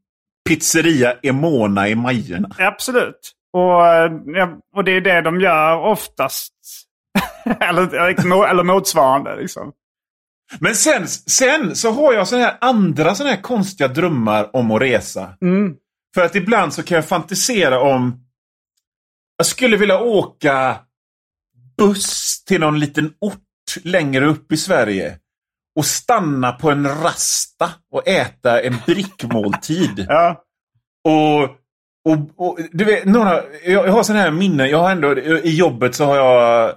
pizzeria 0.49 1.13
Emona 1.23 1.89
i 1.89 1.95
Majerna. 1.95 2.49
Absolut. 2.57 3.31
Och, 3.53 3.87
eh, 3.87 4.11
och 4.75 4.83
det 4.83 4.91
är 4.91 5.01
det 5.01 5.21
de 5.21 5.39
gör 5.41 5.77
oftast. 5.77 6.53
eller, 7.59 7.95
eller 8.49 8.63
motsvarande. 8.63 9.35
Liksom. 9.35 9.71
Men 10.59 10.75
sen, 10.75 11.07
sen 11.07 11.75
så 11.75 11.91
har 11.91 12.13
jag 12.13 12.27
såna 12.27 12.41
här 12.41 12.57
andra 12.61 13.15
såna 13.15 13.29
här 13.29 13.41
konstiga 13.41 13.87
drömmar 13.87 14.55
om 14.55 14.71
att 14.71 14.81
resa. 14.81 15.37
Mm. 15.41 15.75
För 16.15 16.25
att 16.25 16.35
ibland 16.35 16.73
så 16.73 16.83
kan 16.83 16.95
jag 16.95 17.07
fantisera 17.07 17.79
om... 17.81 18.21
Jag 19.37 19.47
skulle 19.47 19.77
vilja 19.77 19.99
åka 19.99 20.79
buss 21.77 22.43
till 22.43 22.59
någon 22.59 22.79
liten 22.79 23.13
ort 23.19 23.41
längre 23.83 24.25
upp 24.25 24.51
i 24.51 24.57
Sverige. 24.57 25.19
Och 25.75 25.85
stanna 25.85 26.51
på 26.51 26.71
en 26.71 26.87
rasta 26.87 27.69
och 27.91 28.07
äta 28.07 28.61
en 28.61 28.75
brickmåltid. 28.85 30.05
Ja. 30.09 30.41
Och, 31.07 31.43
och, 32.09 32.19
och 32.35 32.59
du 32.71 32.85
vet, 32.85 33.05
några, 33.05 33.43
jag, 33.65 33.87
jag 33.87 33.91
har 33.91 34.03
sådana 34.03 34.23
här 34.23 34.31
minnen. 34.31 34.69
Jag 34.69 34.77
har 34.77 34.91
ändå, 34.91 35.19
I 35.19 35.55
jobbet 35.55 35.95
så 35.95 36.05
har 36.05 36.15
jag 36.15 36.75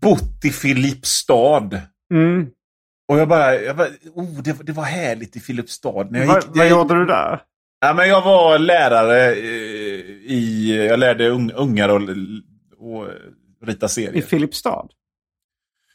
bott 0.00 0.44
i 0.44 0.50
Filipstad. 0.50 1.80
Mm. 2.14 2.46
Och 3.08 3.18
jag 3.18 3.28
bara, 3.28 3.54
jag 3.54 3.76
bara 3.76 3.88
oh, 4.14 4.42
det, 4.42 4.56
det 4.62 4.72
var 4.72 4.84
härligt 4.84 5.36
i 5.36 5.40
Filipstad. 5.40 6.06
När 6.10 6.20
jag 6.20 6.26
Vad, 6.26 6.36
gick, 6.36 6.46
vad 6.48 6.66
jag, 6.66 6.70
gjorde 6.70 6.94
du 6.94 7.06
där? 7.06 7.40
Ja, 7.80 7.94
men 7.94 8.08
jag 8.08 8.22
var 8.22 8.58
lärare 8.58 9.32
eh, 9.32 9.40
i... 10.26 10.86
Jag 10.88 10.98
lärde 11.00 11.28
un, 11.28 11.50
ungar 11.50 11.88
att 11.88 12.02
och 12.78 13.08
rita 13.66 13.88
serier. 13.88 14.16
I 14.16 14.22
Filipstad? 14.22 14.88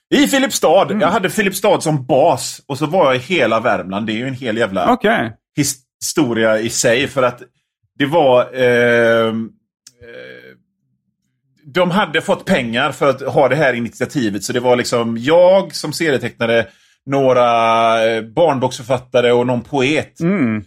I 0.09 0.27
Filipstad. 0.27 0.83
Mm. 0.83 1.01
Jag 1.01 1.07
hade 1.07 1.29
Filipstad 1.29 1.81
som 1.81 2.05
bas. 2.05 2.61
Och 2.65 2.77
så 2.77 2.85
var 2.85 3.05
jag 3.05 3.15
i 3.15 3.19
hela 3.19 3.59
Värmland. 3.59 4.07
Det 4.07 4.13
är 4.13 4.17
ju 4.17 4.27
en 4.27 4.33
hel 4.33 4.57
jävla 4.57 4.85
his- 5.57 5.83
historia 6.01 6.59
i 6.59 6.69
sig. 6.69 7.07
För 7.07 7.23
att 7.23 7.41
det 7.97 8.05
var... 8.05 8.53
Eh, 8.53 9.27
eh, 9.27 9.33
de 11.65 11.91
hade 11.91 12.21
fått 12.21 12.45
pengar 12.45 12.91
för 12.91 13.09
att 13.09 13.21
ha 13.21 13.49
det 13.49 13.55
här 13.55 13.73
initiativet. 13.73 14.43
Så 14.43 14.53
det 14.53 14.59
var 14.59 14.75
liksom 14.75 15.17
jag 15.17 15.75
som 15.75 15.93
serietecknare, 15.93 16.67
några 17.05 18.05
eh, 18.05 18.21
barnboksförfattare 18.21 19.31
och 19.31 19.47
någon 19.47 19.61
poet. 19.61 20.19
Mm. 20.19 20.63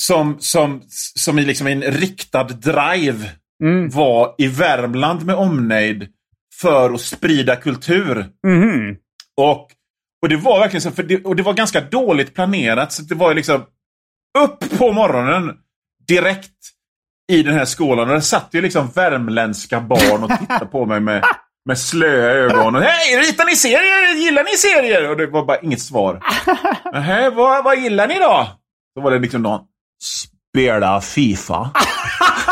Som, 0.00 0.36
som, 0.40 0.82
som 1.14 1.38
i 1.38 1.44
liksom 1.44 1.66
en 1.66 1.82
riktad 1.82 2.44
drive 2.44 3.30
Mm. 3.62 3.90
var 3.90 4.34
i 4.38 4.46
Värmland 4.46 5.26
med 5.26 5.34
omnejd 5.34 6.08
för 6.60 6.94
att 6.94 7.00
sprida 7.00 7.56
kultur. 7.56 8.26
Mhm. 8.46 8.96
Och, 9.36 9.68
och 10.22 10.28
det 10.28 10.36
var 10.36 10.60
verkligen 10.60 10.80
så, 10.82 10.90
för 10.90 11.02
det, 11.02 11.24
och 11.24 11.36
det 11.36 11.42
var 11.42 11.52
ganska 11.52 11.80
dåligt 11.80 12.34
planerat. 12.34 12.92
Så 12.92 13.02
det 13.02 13.14
var 13.14 13.34
liksom 13.34 13.64
upp 14.38 14.78
på 14.78 14.92
morgonen 14.92 15.56
direkt 16.08 16.52
i 17.32 17.42
den 17.42 17.54
här 17.54 17.64
skolan. 17.64 18.08
Och 18.08 18.14
det 18.14 18.22
satt 18.22 18.48
ju 18.52 18.60
liksom 18.60 18.88
värmländska 18.94 19.80
barn 19.80 20.24
och 20.24 20.38
tittade 20.38 20.66
på 20.66 20.86
mig 20.86 21.00
med, 21.00 21.24
med 21.68 21.78
slöa 21.78 22.30
ögon. 22.30 22.76
Och, 22.76 22.82
Hej, 22.82 23.20
ritar 23.20 23.44
ni 23.44 23.56
serier? 23.56 24.14
Gillar 24.14 24.44
ni 24.44 24.56
serier? 24.56 25.10
Och 25.10 25.16
det 25.16 25.26
var 25.26 25.44
bara 25.44 25.60
inget 25.60 25.80
svar. 25.80 26.20
Nähä, 26.92 27.30
vad, 27.30 27.64
vad 27.64 27.78
gillar 27.78 28.08
ni 28.08 28.14
då? 28.14 28.48
Då 28.96 29.02
var 29.02 29.10
det 29.10 29.18
liksom 29.18 29.42
någon. 29.42 29.60
Spela 30.02 31.00
Fifa. 31.00 31.70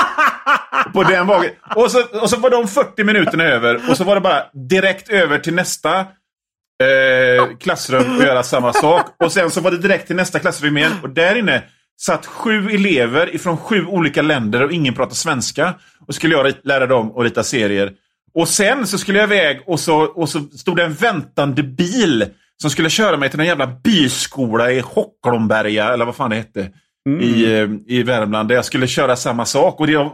på 0.93 1.03
den 1.03 1.27
vägen. 1.27 1.51
Och 1.77 1.91
så, 1.91 2.03
och 2.03 2.31
så 2.31 2.37
var 2.37 2.51
de 2.51 2.69
40 2.69 3.05
minuterna 3.05 3.45
över 3.45 3.91
och 3.91 3.97
så 3.97 4.05
var 4.05 4.15
det 4.15 4.21
bara 4.21 4.45
direkt 4.69 5.09
över 5.09 5.39
till 5.39 5.55
nästa 5.55 6.01
eh, 6.01 7.57
klassrum 7.61 8.17
och 8.17 8.23
göra 8.23 8.43
samma 8.43 8.73
sak. 8.73 9.07
Och 9.25 9.33
sen 9.33 9.51
så 9.51 9.61
var 9.61 9.71
det 9.71 9.79
direkt 9.79 10.07
till 10.07 10.17
nästa 10.17 10.39
klassrum 10.39 10.77
igen. 10.77 10.93
Och 11.03 11.11
där 11.11 11.35
inne 11.35 11.63
satt 12.01 12.27
sju 12.27 12.71
elever 12.71 13.35
ifrån 13.35 13.57
sju 13.57 13.87
olika 13.87 14.23
länder 14.23 14.63
och 14.63 14.73
ingen 14.73 14.95
pratade 14.95 15.15
svenska. 15.15 15.75
Och 16.07 16.15
skulle 16.15 16.35
jag 16.35 16.53
lära 16.65 16.87
dem 16.87 17.13
att 17.17 17.25
rita 17.25 17.43
serier. 17.43 17.93
Och 18.37 18.49
sen 18.49 18.87
så 18.87 18.99
skulle 18.99 19.19
jag 19.19 19.27
iväg 19.33 19.63
och 19.67 19.81
så, 19.81 20.01
och 20.01 20.29
så 20.29 20.41
stod 20.41 20.77
det 20.77 20.85
en 20.85 20.95
väntande 20.95 21.63
bil 21.63 22.27
som 22.61 22.71
skulle 22.71 22.91
köra 22.91 23.17
mig 23.17 23.31
till 23.31 23.41
en 23.41 23.47
jävla 23.47 23.67
byskola 23.67 24.73
i 24.73 24.81
Hocklomberga, 24.81 25.93
eller 25.93 26.05
vad 26.05 26.17
fan 26.17 26.31
det 26.31 26.37
hette, 26.37 26.73
i, 27.21 27.45
eh, 27.45 27.69
i 27.87 28.03
Värmland. 28.03 28.49
Där 28.49 28.55
jag 28.55 28.65
skulle 28.65 28.87
köra 28.87 29.17
samma 29.17 29.45
sak. 29.45 29.81
Och 29.81 29.87
det, 29.87 30.11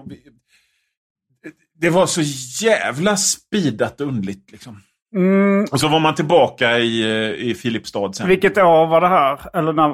det 1.81 1.91
var 1.91 2.07
så 2.07 2.21
jävla 2.65 3.17
speedat 3.17 4.01
och 4.01 4.07
underligt. 4.07 4.53
Liksom. 4.53 4.81
Mm. 5.15 5.67
Och 5.73 5.81
så 5.81 5.89
var 5.89 6.01
man 6.01 6.15
tillbaka 6.15 6.79
i, 6.79 7.03
eh, 7.03 7.49
i 7.49 7.55
Filipstad 7.55 8.13
sen. 8.13 8.29
Vilket 8.29 8.59
år 8.59 8.87
var 8.87 9.01
det 9.01 9.09
här? 9.09 9.41
Eller 9.59 9.73
när... 9.73 9.89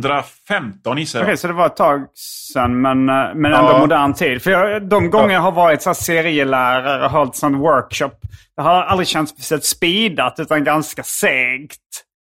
2015 0.00 0.98
gissar 0.98 1.18
jag. 1.18 1.26
Okej, 1.26 1.36
så 1.36 1.46
det 1.46 1.52
var 1.52 1.66
ett 1.66 1.76
tag 1.76 2.06
sedan, 2.52 2.80
men, 2.80 3.08
eh, 3.08 3.14
men 3.34 3.52
ändå 3.52 3.70
Ja. 3.72 3.78
modern 3.78 4.14
tid. 4.14 4.42
För 4.42 4.50
jag, 4.50 4.82
de 4.82 5.10
gånger 5.10 5.34
jag 5.34 5.40
har 5.40 5.52
varit 5.52 5.82
så 5.82 5.88
här 5.88 5.94
serielärare 5.94 7.04
och 7.04 7.10
hållit 7.10 7.36
sån 7.36 7.58
workshop, 7.58 8.10
det 8.56 8.62
har 8.62 8.82
aldrig 8.82 9.08
känts 9.08 9.32
speciellt 9.32 9.64
speedat, 9.64 10.40
utan 10.40 10.64
ganska 10.64 11.02
segt. 11.02 11.78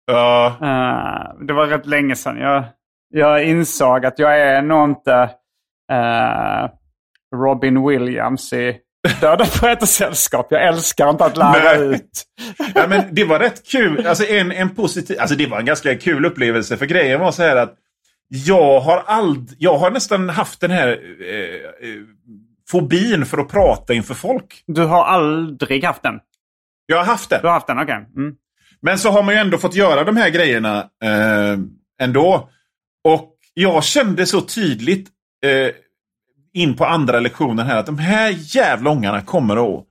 Ja. 0.08 0.48
Eh, 0.48 1.46
det 1.46 1.54
var 1.54 1.68
rätt 1.68 1.86
länge 1.86 2.16
sedan 2.16 2.38
jag, 2.38 2.64
jag 3.14 3.44
insåg 3.46 4.06
att 4.06 4.20
jag 4.20 4.40
är 4.40 4.62
nog 4.62 4.90
inte 4.90 5.30
eh, 5.92 6.70
Robin 7.36 7.88
Williams 7.88 8.54
i 8.54 8.78
Döda 9.22 9.45
poeter-sällskap. 9.45 10.47
Jag 10.49 10.68
älskar 10.68 11.10
inte 11.10 11.26
att 11.26 11.38
lära 11.38 11.80
Nej. 11.80 11.95
ut. 11.95 12.24
ja, 12.76 12.88
men 12.88 13.16
det 13.16 13.24
var 13.24 13.39
rätt 13.39 13.68
kul. 13.68 14.08
Alltså 14.08 14.26
en, 14.26 14.51
en 14.51 14.76
positiv... 14.76 15.18
Alltså 15.20 15.36
det 15.36 15.47
var 15.47 15.60
en 15.60 15.66
ganska 15.66 15.97
kul 15.97 16.26
upplevelse. 16.26 16.78
För 16.78 16.86
grejen 16.86 17.20
var 17.20 17.32
så 17.32 17.43
här 17.43 17.56
att 17.56 17.74
jag 18.28 18.80
har 18.80 19.03
ald, 19.08 19.56
Jag 19.58 19.78
har 19.78 19.91
nästan 19.91 20.30
haft 20.30 20.62
den 20.62 20.72
här 20.72 20.88
eh, 20.88 21.89
eh, 21.89 21.95
fobin 22.70 23.26
för 23.26 23.38
att 23.38 23.49
prata 23.49 23.93
inför 23.93 24.14
folk. 24.14 24.64
Du 24.68 24.82
har 24.82 25.06
aldrig 25.06 25.84
haft 25.84 26.03
den? 26.03 26.20
Jag 26.86 26.97
har 26.97 27.06
haft 27.06 27.30
den. 27.30 27.41
Du 27.41 27.47
har 27.47 27.53
haft 27.53 27.68
den, 27.68 27.80
okej. 27.80 28.06
Mm. 28.16 28.36
Men 28.82 28.99
så 28.99 29.10
har 29.10 29.24
man 29.24 29.34
ju 29.34 29.39
ändå 29.39 29.58
fått 29.58 29.76
göra 29.76 30.03
de 30.03 30.18
här 30.18 30.30
grejerna 30.30 30.80
eh, 31.03 31.58
ändå. 32.01 32.49
Och 33.03 33.36
jag 33.53 33.84
kände 33.84 34.26
så 34.26 34.41
tydligt 34.41 35.10
eh, 35.45 35.72
in 36.56 36.76
på 36.76 36.86
andra 36.86 37.20
lektionen 37.20 37.66
här 37.68 37.78
att 37.78 37.86
de 37.86 37.97
här 37.97 38.36
jävla 38.56 38.89
ångarna 38.89 39.22
kommer 39.22 39.78
att 39.78 39.86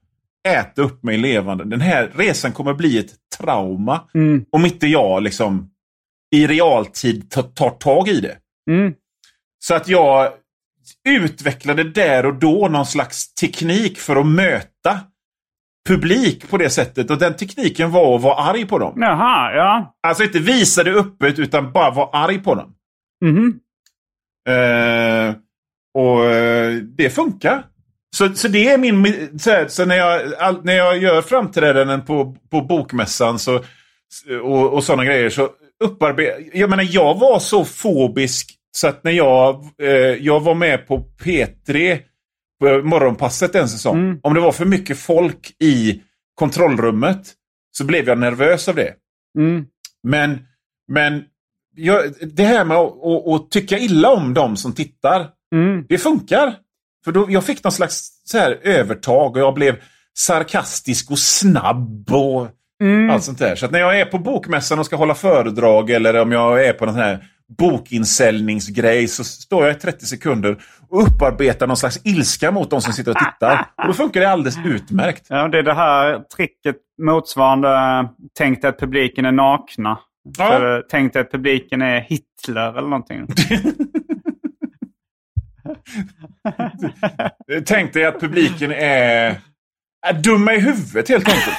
äta 0.49 0.83
upp 0.83 1.03
mig 1.03 1.17
levande. 1.19 1.65
Den 1.65 1.81
här 1.81 2.11
resan 2.17 2.53
kommer 2.53 2.75
bli 2.75 2.99
ett 2.99 3.15
trauma 3.39 4.01
Mm. 4.15 4.45
om 4.53 4.65
inte 4.65 4.87
jag 4.87 5.23
liksom 5.23 5.71
i 6.35 6.47
realtid 6.47 7.31
tar, 7.55 7.71
tag 7.71 8.09
i 8.09 8.21
det. 8.21 8.37
Mm. 8.71 8.95
Så 9.59 9.75
att 9.75 9.89
jag 9.89 10.33
utvecklade 11.09 11.85
där 11.85 12.27
och 12.27 12.35
då 12.35 12.69
någon 12.69 12.87
slags 12.87 13.35
teknik 13.35 13.99
för 13.99 14.17
att 14.17 14.27
möta 14.27 15.01
publik 15.89 16.51
på 16.51 16.57
det 16.59 16.71
sättet. 16.71 17.11
Och 17.11 17.19
den 17.19 17.37
tekniken 17.37 17.91
var 17.91 18.17
att 18.17 18.23
vara 18.23 18.35
arg 18.51 18.67
på 18.67 18.79
dem. 18.79 18.95
Jaha, 18.97 19.55
ja. 19.55 19.95
Alltså 20.07 20.23
inte 20.25 20.39
visa 20.39 20.85
det 20.85 20.91
öppet 20.93 21.39
utan 21.39 21.73
bara 21.73 21.91
vara 21.91 22.09
arg 22.25 22.39
på 22.39 22.55
dem. 22.55 22.75
Mhm. 23.25 23.61
Eh, 24.49 25.35
och 25.95 26.27
eh, 26.27 26.75
det 26.75 27.11
funkar. 27.11 27.67
Så, 28.17 28.35
så 28.35 28.49
det 28.49 28.69
är 28.69 28.79
min... 28.79 29.39
Så, 29.39 29.51
här, 29.51 29.69
så 29.69 29.85
när, 29.85 29.97
jag, 29.97 30.35
all, 30.35 30.65
när 30.65 30.75
jag 30.75 30.99
gör 30.99 31.23
framträdanden 31.23 32.05
på, 32.05 32.37
på 32.51 32.61
bokmässan 32.61 33.39
så, 33.39 33.65
och, 34.43 34.73
och 34.73 34.85
sådana 34.85 35.05
grejer 35.05 35.31
så 35.31 35.49
upparbetar... 35.85 36.43
Jag 36.53 36.71
menar, 36.71 36.87
jag 36.91 37.19
var 37.19 37.39
så 37.39 37.65
fobisk 37.65 38.51
så 38.73 38.89
att 38.89 39.05
när 39.05 39.13
jag, 39.13 39.65
eh, 39.83 39.89
jag 40.27 40.41
var 40.41 40.55
med 40.55 40.87
på 40.87 41.05
P3 41.25 41.99
på 42.61 42.83
morgonpasset 42.83 43.55
en 43.55 43.69
säsong. 43.69 43.99
Mm. 43.99 44.21
Om 44.23 44.35
det 44.35 44.41
var 44.41 44.53
för 44.53 44.65
mycket 44.65 44.99
folk 44.99 45.57
i 45.59 46.03
kontrollrummet 46.35 47.33
så 47.73 47.85
blev 47.85 48.09
jag 48.09 48.19
nervös 48.19 48.69
av 48.69 48.75
det. 48.75 48.95
Mm. 49.39 49.67
Men, 50.03 50.39
men 50.89 51.25
jag, 51.77 52.03
det 52.21 52.45
här 52.45 52.65
med 52.65 52.77
att, 52.77 53.05
att, 53.05 53.29
att 53.29 53.51
tycka 53.51 53.79
illa 53.79 54.11
om 54.11 54.35
de 54.35 54.57
som 54.57 54.73
tittar, 54.73 55.29
Mm. 55.55 55.85
det 55.89 55.99
funkar. 55.99 56.55
För 57.05 57.13
då, 57.13 57.27
jag 57.31 57.45
fick 57.45 57.65
någon 57.65 57.73
slags 57.73 58.09
så 58.25 58.39
här, 58.39 58.59
övertag 58.63 59.37
och 59.37 59.43
jag 59.43 59.55
blev 59.55 59.77
sarkastisk 60.19 61.11
och 61.11 61.19
snabb 61.19 62.13
och 62.13 62.49
Mm. 62.83 63.11
allt 63.11 63.23
sånt 63.25 63.39
där. 63.39 63.57
Så 63.57 63.67
att 63.67 63.73
när 63.73 63.79
jag 63.79 64.01
är 64.01 64.05
på 64.05 64.19
bokmässan 64.19 64.79
och 64.79 64.87
ska 64.87 64.97
hålla 64.97 65.15
föredrag 65.15 65.91
eller 65.91 66.21
om 66.23 66.33
jag 66.33 66.67
är 66.67 66.73
på 66.73 66.87
någon 66.87 66.95
här 66.95 67.25
bokinsäljningsgrej 67.59 69.09
så 69.09 69.25
står 69.25 69.67
jag 69.67 69.77
i 69.77 69.79
30 69.79 70.07
sekunder 70.07 70.57
och 70.91 71.03
upparbetar 71.03 71.67
någon 71.67 71.77
slags 71.77 72.01
ilska 72.05 72.51
mot 72.51 72.71
de 72.71 72.81
som 72.81 72.93
sitter 72.93 73.11
och 73.11 73.17
tittar. 73.19 73.67
Och 73.77 73.87
då 73.87 73.93
funkar 73.93 74.21
det 74.21 74.31
alldeles 74.31 74.57
utmärkt. 74.65 75.27
Ja, 75.29 75.49
det 75.49 75.59
är 75.59 75.63
det 75.63 75.75
här 75.75 76.19
tricket 76.37 76.77
motsvarande 77.03 77.69
eh, 77.69 78.11
tänk 78.39 78.65
att 78.65 78.79
publiken 78.81 79.25
är 79.25 79.33
nakna. 79.33 79.99
Ja. 80.39 80.47
För, 80.47 80.77
eh, 80.77 80.83
tänk 80.91 81.13
dig 81.13 81.23
att 81.23 81.31
publiken 81.33 81.83
är 81.83 82.01
Hitler 82.01 82.69
eller 82.79 82.89
någonting. 82.89 83.27
Tänk 87.67 87.93
dig 87.93 88.05
att 88.05 88.21
publiken 88.21 88.73
är, 88.73 89.37
är 90.07 90.13
dumma 90.13 90.55
i 90.55 90.61
huvudet 90.61 91.09
helt 91.09 91.29
enkelt. 91.29 91.57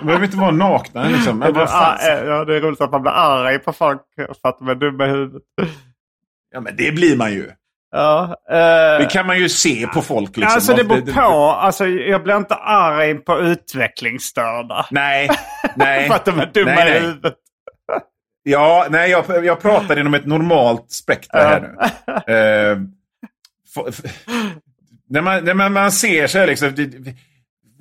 De 0.00 0.06
behöver 0.06 0.24
inte 0.24 0.36
vara 0.36 0.50
nakna 0.50 1.04
liksom. 1.04 1.38
Men 1.38 1.52
vad 1.54 1.70
fan. 1.70 1.98
Ja, 2.00 2.44
det 2.44 2.56
är 2.56 2.60
roligt 2.60 2.80
att 2.80 2.92
man 2.92 3.02
blir 3.02 3.12
arg 3.12 3.58
på 3.58 3.72
folk 3.72 4.00
för 4.16 4.48
att 4.48 4.58
de 4.58 4.68
är 4.68 4.74
dumma 4.74 5.06
i 5.06 5.10
huvudet. 5.10 5.42
Ja, 6.54 6.60
men 6.60 6.76
det 6.76 6.92
blir 6.92 7.16
man 7.16 7.32
ju. 7.32 7.50
Ja, 7.94 8.36
eh, 8.50 8.98
Det 8.98 9.08
kan 9.10 9.26
man 9.26 9.38
ju 9.38 9.48
se 9.48 9.86
på 9.86 10.02
folk. 10.02 10.36
Liksom. 10.36 10.54
Alltså 10.54 10.74
det 10.74 10.84
beror 10.84 11.12
på. 11.12 11.20
Alltså, 11.50 11.86
jag 11.86 12.22
blir 12.22 12.36
inte 12.36 12.54
arg 12.54 13.14
på 13.14 13.38
utvecklingsstörda. 13.40 14.86
Nej, 14.90 15.28
nej. 15.76 16.06
för 16.08 16.14
att 16.14 16.24
de 16.24 16.40
är 16.40 16.50
dumma 16.54 16.70
Nej, 16.70 16.88
i 16.88 16.90
nej. 16.90 17.00
huvudet. 17.00 17.34
Ja, 18.42 18.86
nej, 18.90 19.10
jag, 19.10 19.44
jag 19.44 19.60
pratar 19.60 19.98
inom 19.98 20.14
ett 20.14 20.26
normalt 20.26 20.90
spektra 20.92 21.40
här 21.40 21.60
nu. 21.60 21.76
Eh, 22.34 22.78
när 25.08 25.22
man, 25.22 25.44
när 25.44 25.54
man, 25.54 25.72
man 25.72 25.92
ser 25.92 26.26
så 26.26 26.38
här 26.38 26.46
liksom. 26.46 26.74
det- 26.74 27.14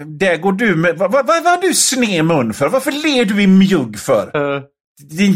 Där 0.05 0.37
går 0.37 0.53
du 0.53 0.75
med... 0.75 0.97
Vad, 0.97 1.11
vad, 1.11 1.27
vad 1.27 1.43
har 1.43 1.61
du 1.61 1.73
sned 1.73 2.25
mun 2.25 2.53
för? 2.53 2.69
Varför 2.69 2.91
ler 2.91 3.25
du 3.25 3.41
i 3.41 3.47
mjugg 3.47 3.99
för? 3.99 4.55
Eh, 4.55 4.61
Din, 5.09 5.33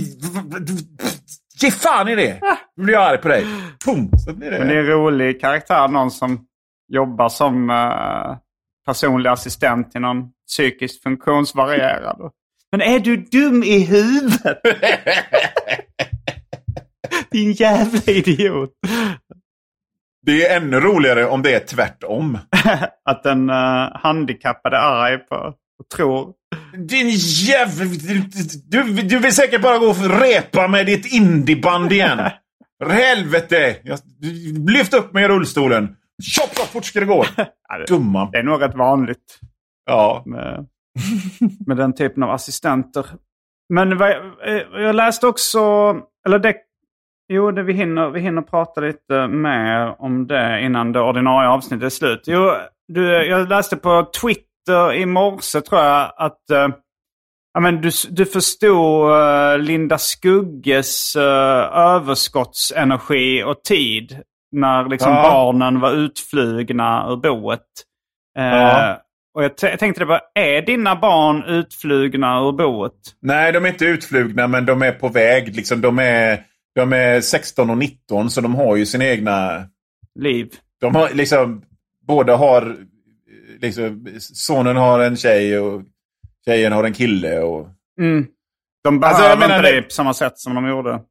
ge 1.61 1.71
fan 1.71 2.07
i 2.07 2.15
det! 2.15 2.39
Nu 2.77 2.83
blir 2.83 2.93
jag 2.93 3.03
arg 3.03 3.17
på 3.17 3.27
dig. 3.27 3.45
Pum! 3.85 4.09
Så 4.25 4.33
blir 4.33 4.51
det. 4.51 4.59
Men 4.59 4.67
det 4.67 4.73
är 4.73 4.77
en 4.77 4.85
rolig 4.85 5.41
karaktär. 5.41 5.87
Någon 5.87 6.11
som 6.11 6.45
jobbar 6.93 7.29
som 7.29 7.69
eh, 7.69 8.37
personlig 8.85 9.29
assistent 9.29 9.91
till 9.91 10.01
någon 10.01 10.23
psykiskt 10.47 11.03
funktionsvarierad. 11.03 12.31
Men 12.71 12.81
är 12.81 12.99
du 12.99 13.17
dum 13.17 13.63
i 13.63 13.79
huvudet? 13.79 14.61
Din 17.31 17.51
jävla 17.51 17.99
idiot. 18.13 18.69
Det 20.25 20.45
är 20.47 20.57
ännu 20.57 20.79
roligare 20.79 21.25
om 21.25 21.41
det 21.41 21.53
är 21.53 21.59
tvärtom. 21.59 22.37
Att 23.09 23.23
den 23.23 23.49
uh, 23.49 23.89
handikappade 23.93 24.77
är 24.77 24.81
arg 24.81 25.17
på 25.17 25.35
och 25.79 25.89
tror. 25.95 26.33
Din 26.77 27.09
jävel... 27.47 27.87
Du, 28.69 28.83
du 28.83 29.19
vill 29.19 29.35
säkert 29.35 29.61
bara 29.61 29.77
gå 29.77 29.85
och 29.85 30.19
repa 30.21 30.67
med 30.67 30.85
ditt 30.85 31.13
indieband 31.13 31.91
igen. 31.91 32.19
Helvete! 32.89 33.75
Jag, 33.83 33.99
lyft 34.69 34.93
upp 34.93 35.13
mig 35.13 35.23
i 35.23 35.27
rullstolen. 35.27 35.95
Tjopp, 36.23 36.55
så 36.55 36.65
fort 36.65 36.85
ska 36.85 36.99
det 36.99 37.05
gå. 37.05 37.25
Dumma. 37.87 38.29
Det 38.31 38.37
är 38.37 38.43
nog 38.43 38.61
rätt 38.61 38.75
vanligt 38.75 39.39
Ja. 39.85 40.23
med, 40.25 40.65
med 41.67 41.77
den 41.77 41.93
typen 41.95 42.23
av 42.23 42.29
assistenter. 42.31 43.05
Men 43.73 43.97
vad, 43.97 44.09
jag- 44.09 44.47
eh, 44.55 44.81
jag 44.81 44.95
läste 44.95 45.27
också, 45.27 45.59
eller 46.27 46.39
det, 46.39 46.53
jo 47.33 47.51
det, 47.51 47.63
vi, 47.63 47.73
hinner, 47.73 48.09
vi 48.09 48.19
hinner 48.19 48.41
prata 48.41 48.81
lite 48.81 49.27
mer 49.27 50.01
om 50.01 50.27
det 50.27 50.61
innan 50.61 50.91
det 50.91 50.99
ordinarie 51.01 51.49
avsnittet 51.49 51.85
är 51.85 51.89
slut. 51.89 52.21
Jo, 52.25 52.51
du, 52.87 53.11
jag 53.25 53.49
läste 53.49 53.77
på 53.77 54.07
Twitter 54.21 54.93
i 54.93 55.05
morse 55.05 55.61
tror 55.61 55.81
jag 55.81 56.11
att 56.17 56.49
eh, 56.49 56.67
ja, 57.53 57.59
men 57.59 57.81
du, 57.81 57.89
du 58.09 58.25
förstod 58.25 59.11
eh, 59.11 59.57
Linda 59.57 59.97
Skugges 59.97 61.15
uh, 61.15 61.23
överskottsenergi 61.77 63.43
och 63.43 63.63
tid 63.63 64.21
när 64.51 64.89
liksom 64.89 65.11
Ja. 65.13 65.21
barnen 65.29 65.79
var 65.79 65.91
utflugna 65.91 67.07
ur 67.09 67.15
boet. 67.15 67.61
Eh, 68.37 68.45
Ja. 68.45 69.01
och 69.35 69.43
jag, 69.43 69.51
jag 69.61 69.79
tänkte 69.79 70.01
det 70.01 70.05
bara, 70.05 70.21
är 70.35 70.61
dina 70.61 70.95
barn 70.95 71.43
utflugna 71.43 72.39
ur 72.39 72.51
boet? 72.51 72.93
Nej, 73.21 73.51
de 73.51 73.65
är 73.65 73.69
inte 73.69 73.85
utflugna, 73.85 74.47
men 74.47 74.65
de 74.65 74.81
är 74.81 74.91
på 74.91 75.07
väg. 75.07 75.55
Liksom, 75.55 75.81
de, 75.81 75.99
är, 75.99 76.39
de 76.75 76.93
är 76.93 77.21
16 77.21 77.69
och 77.69 77.77
19, 77.77 78.29
så 78.31 78.41
de 78.41 78.55
har 78.55 78.75
ju 78.75 78.85
sina 78.85 79.05
egna... 79.05 79.67
Liv? 80.19 80.53
De 80.81 80.95
har 80.95 81.09
liksom... 81.13 81.61
Båda 82.07 82.35
har... 82.35 82.75
Liksom, 83.59 84.07
sonen 84.19 84.75
har 84.75 84.99
en 84.99 85.17
tjej 85.17 85.59
och 85.59 85.83
tjejen 86.45 86.71
har 86.71 86.83
en 86.83 86.93
kille. 86.93 87.39
Och... 87.39 87.67
Mm. 87.99 88.27
De 88.83 89.03
Alltså, 89.03 89.21
behöver 89.23 89.39
menar 89.47 89.57
inte 89.57 89.71
det- 89.71 89.81
på 89.81 89.89
samma 89.89 90.13
sätt 90.13 90.39
som 90.39 90.55
de 90.55 90.67
gjorde. 90.67 91.01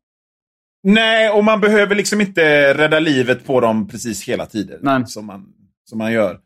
Nej, 0.83 1.31
och 1.31 1.45
man 1.45 1.61
behöver 1.61 1.95
liksom 1.95 2.21
inte 2.21 2.75
rädda 2.75 3.01
livet 3.01 3.47
på 3.47 3.61
dem 3.61 3.89
precis 3.89 4.29
hela 4.29 4.47
tiden. 4.47 4.79
Nej. 4.83 5.07
Som 5.07 5.27
man, 5.27 5.47
som 5.89 5.99
man 5.99 6.13
gör. 6.13 6.39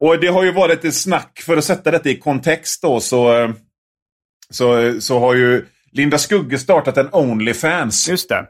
Och 0.00 0.20
det 0.20 0.26
har 0.26 0.44
ju 0.44 0.52
varit 0.52 0.84
ett 0.84 0.94
snack, 0.94 1.40
för 1.46 1.56
att 1.56 1.64
sätta 1.64 1.90
detta 1.90 2.08
i 2.08 2.16
kontext 2.18 2.82
då, 2.82 3.00
så, 3.00 3.52
så, 4.50 5.00
så 5.00 5.18
har 5.20 5.34
ju 5.34 5.66
Linda 5.92 6.18
Skugge 6.18 6.58
startat 6.58 6.96
en 6.96 7.08
Onlyfans. 7.12 8.08
Just 8.08 8.28
det. 8.28 8.46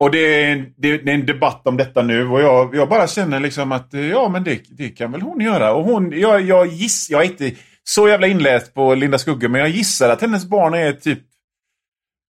Och 0.00 0.10
det 0.10 0.44
är, 0.44 0.72
det, 0.76 0.98
det 0.98 1.10
är 1.10 1.14
en 1.14 1.26
debatt 1.26 1.66
om 1.66 1.76
detta 1.76 2.02
nu 2.02 2.28
och 2.28 2.40
jag, 2.40 2.74
jag 2.74 2.88
bara 2.88 3.06
känner 3.06 3.40
liksom 3.40 3.72
att 3.72 3.94
eh, 3.94 4.06
ja 4.06 4.28
men 4.28 4.44
det, 4.44 4.62
det 4.70 4.88
kan 4.88 5.12
väl 5.12 5.20
hon 5.22 5.40
göra. 5.40 5.74
Och 5.74 5.84
hon, 5.84 6.20
jag, 6.20 6.40
jag 6.40 6.66
giss, 6.66 7.10
jag 7.10 7.24
är 7.24 7.26
inte 7.26 7.52
så 7.84 8.08
jävla 8.08 8.26
inläst 8.26 8.74
på 8.74 8.94
Linda 8.94 9.18
Skugge 9.18 9.48
men 9.48 9.60
jag 9.60 9.70
gissar 9.70 10.08
att 10.08 10.20
hennes 10.20 10.44
barn 10.44 10.74
är 10.74 10.92
typ 10.92 11.18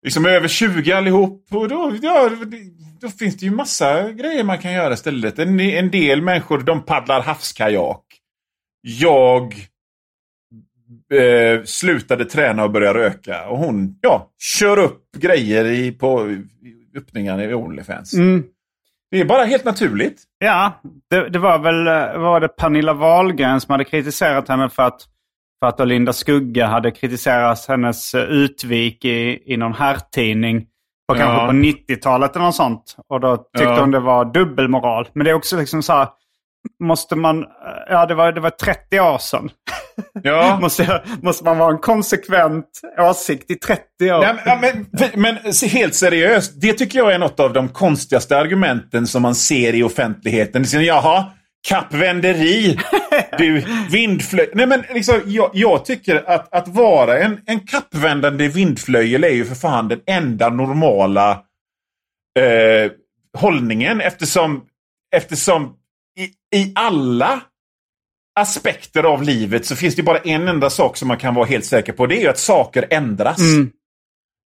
liksom 0.05 0.27
över 0.27 0.49
20 0.49 0.93
allihop. 0.93 1.47
Och 1.51 1.69
då, 1.69 1.97
ja, 2.03 2.31
då 3.01 3.09
finns 3.09 3.37
det 3.37 3.47
ju 3.47 3.53
massa 3.53 4.11
grejer 4.11 4.45
man 4.45 4.59
kan 4.59 4.73
göra 4.73 4.95
istället. 4.95 5.39
En, 5.39 5.61
en 5.61 5.91
del 5.91 6.23
människor 6.23 6.59
de 6.59 6.85
paddlar 6.85 7.23
havskajak. 7.23 8.05
Jag 8.81 9.55
eh, 11.15 11.63
slutade 11.65 12.25
träna 12.25 12.65
och 12.65 12.71
började 12.71 12.99
röka. 12.99 13.49
Och 13.49 13.59
hon 13.59 13.99
ja, 14.01 14.31
kör 14.59 14.79
upp 14.79 15.03
grejer 15.17 15.65
i, 15.65 15.93
på 15.93 16.31
i 16.31 16.99
öppningarna 16.99 17.45
i 17.45 17.55
Onlyfans. 17.55 18.15
Mm. 18.15 18.45
Det 19.11 19.21
är 19.21 19.25
bara 19.25 19.45
helt 19.45 19.65
naturligt. 19.65 20.23
Ja, 20.39 20.81
det, 21.11 21.29
det 21.29 21.39
var 21.39 21.59
väl 21.59 21.87
eh, 21.87 22.21
var 22.21 22.41
det 22.41 22.49
Pernilla 22.49 22.93
Wahlgren 22.93 23.61
som 23.61 23.73
hade 23.73 23.85
kritiserat 23.85 24.49
henne 24.49 24.69
för 24.69 24.83
att, 24.83 25.01
för 25.61 25.67
att 25.67 25.89
Linda 25.89 26.13
Skugga 26.13 26.67
hade 26.67 26.91
kritiserat 26.91 27.67
hennes 27.69 28.15
eh, 28.15 28.23
utvik 28.23 29.05
i, 29.05 29.43
i 29.53 29.57
någon 29.57 29.73
herrtidning 29.75 30.61
på 31.09 31.17
Ja. 31.17 31.19
kanske 31.19 31.47
på 31.47 31.53
90-talet 31.93 32.37
eller 32.37 32.45
något 32.47 32.55
sånt. 32.55 32.97
Och 33.09 33.21
då 33.21 33.37
tyckte 33.37 33.65
Ja. 33.65 33.81
hon 33.81 33.91
det 33.91 34.01
var 34.01 34.25
dubbelmoral. 34.25 35.09
Men 35.13 35.25
det 35.25 35.31
är 35.31 35.35
också 35.35 35.57
liksom 35.57 35.83
så 35.83 35.93
här, 35.93 36.09
måste 36.81 37.17
man... 37.17 37.45
Ja, 37.89 38.07
det 38.07 38.15
var, 38.15 38.33
det 38.33 38.41
var 38.41 38.51
30 38.51 39.01
år 39.01 39.19
sedan. 39.19 39.51
Ja. 40.23 40.59
måste, 40.61 41.03
måste 41.23 41.45
man 41.45 41.59
vara 41.59 41.73
en 41.73 41.79
konsekvent 41.79 42.81
åsikt 42.99 43.51
i 43.51 43.55
30 43.55 43.83
år? 44.03 44.21
Nej, 44.21 44.59
men, 44.61 44.87
men, 44.93 45.23
men 45.23 45.53
helt 45.71 45.95
seriöst, 45.95 46.53
det 46.61 46.73
tycker 46.73 46.99
jag 46.99 47.15
är 47.15 47.19
något 47.19 47.41
av 47.41 47.53
de 47.53 47.69
konstigaste 47.69 48.39
argumenten 48.39 49.07
som 49.07 49.23
man 49.23 49.35
ser 49.35 49.75
i 49.75 49.83
offentligheten. 49.83 50.63
Liksom, 50.63 50.85
Jaha, 50.85 51.25
kappvänderi, 51.69 52.79
du 53.39 53.65
vindflöjel. 53.91 54.51
Nej 54.55 54.67
men 54.67 54.85
liksom, 54.95 55.21
jag, 55.27 55.51
jag, 55.53 55.85
tycker 55.85 56.31
att, 56.31 56.55
att 56.55 56.69
vara 56.69 57.19
en, 57.19 57.41
en 57.47 57.61
kappvändande 57.61 58.49
vindflöjel 58.49 59.25
är 59.25 59.29
ju 59.29 59.45
för 59.45 59.55
fan 59.55 59.89
den 59.89 60.01
enda 60.07 60.49
normala 60.49 61.31
eh, 62.39 62.91
hållningen 63.39 64.01
eftersom, 64.01 64.63
eftersom 65.17 65.75
i, 66.19 66.59
i 66.59 66.73
alla 66.75 67.43
aspekter 68.41 69.03
av 69.03 69.23
livet 69.23 69.67
så 69.67 69.77
finns 69.77 69.97
det 69.97 70.03
bara 70.03 70.19
en 70.19 70.49
enda 70.49 70.71
sak 70.71 70.97
som 70.97 71.09
man 71.09 71.19
kan 71.19 71.35
vara 71.35 71.47
helt 71.47 71.65
säker 71.65 71.93
på. 71.93 72.07
Det 72.07 72.19
är 72.19 72.21
ju 72.21 72.29
att 72.29 72.39
saker 72.39 72.87
ändras. 72.91 73.39
Mm. 73.39 73.71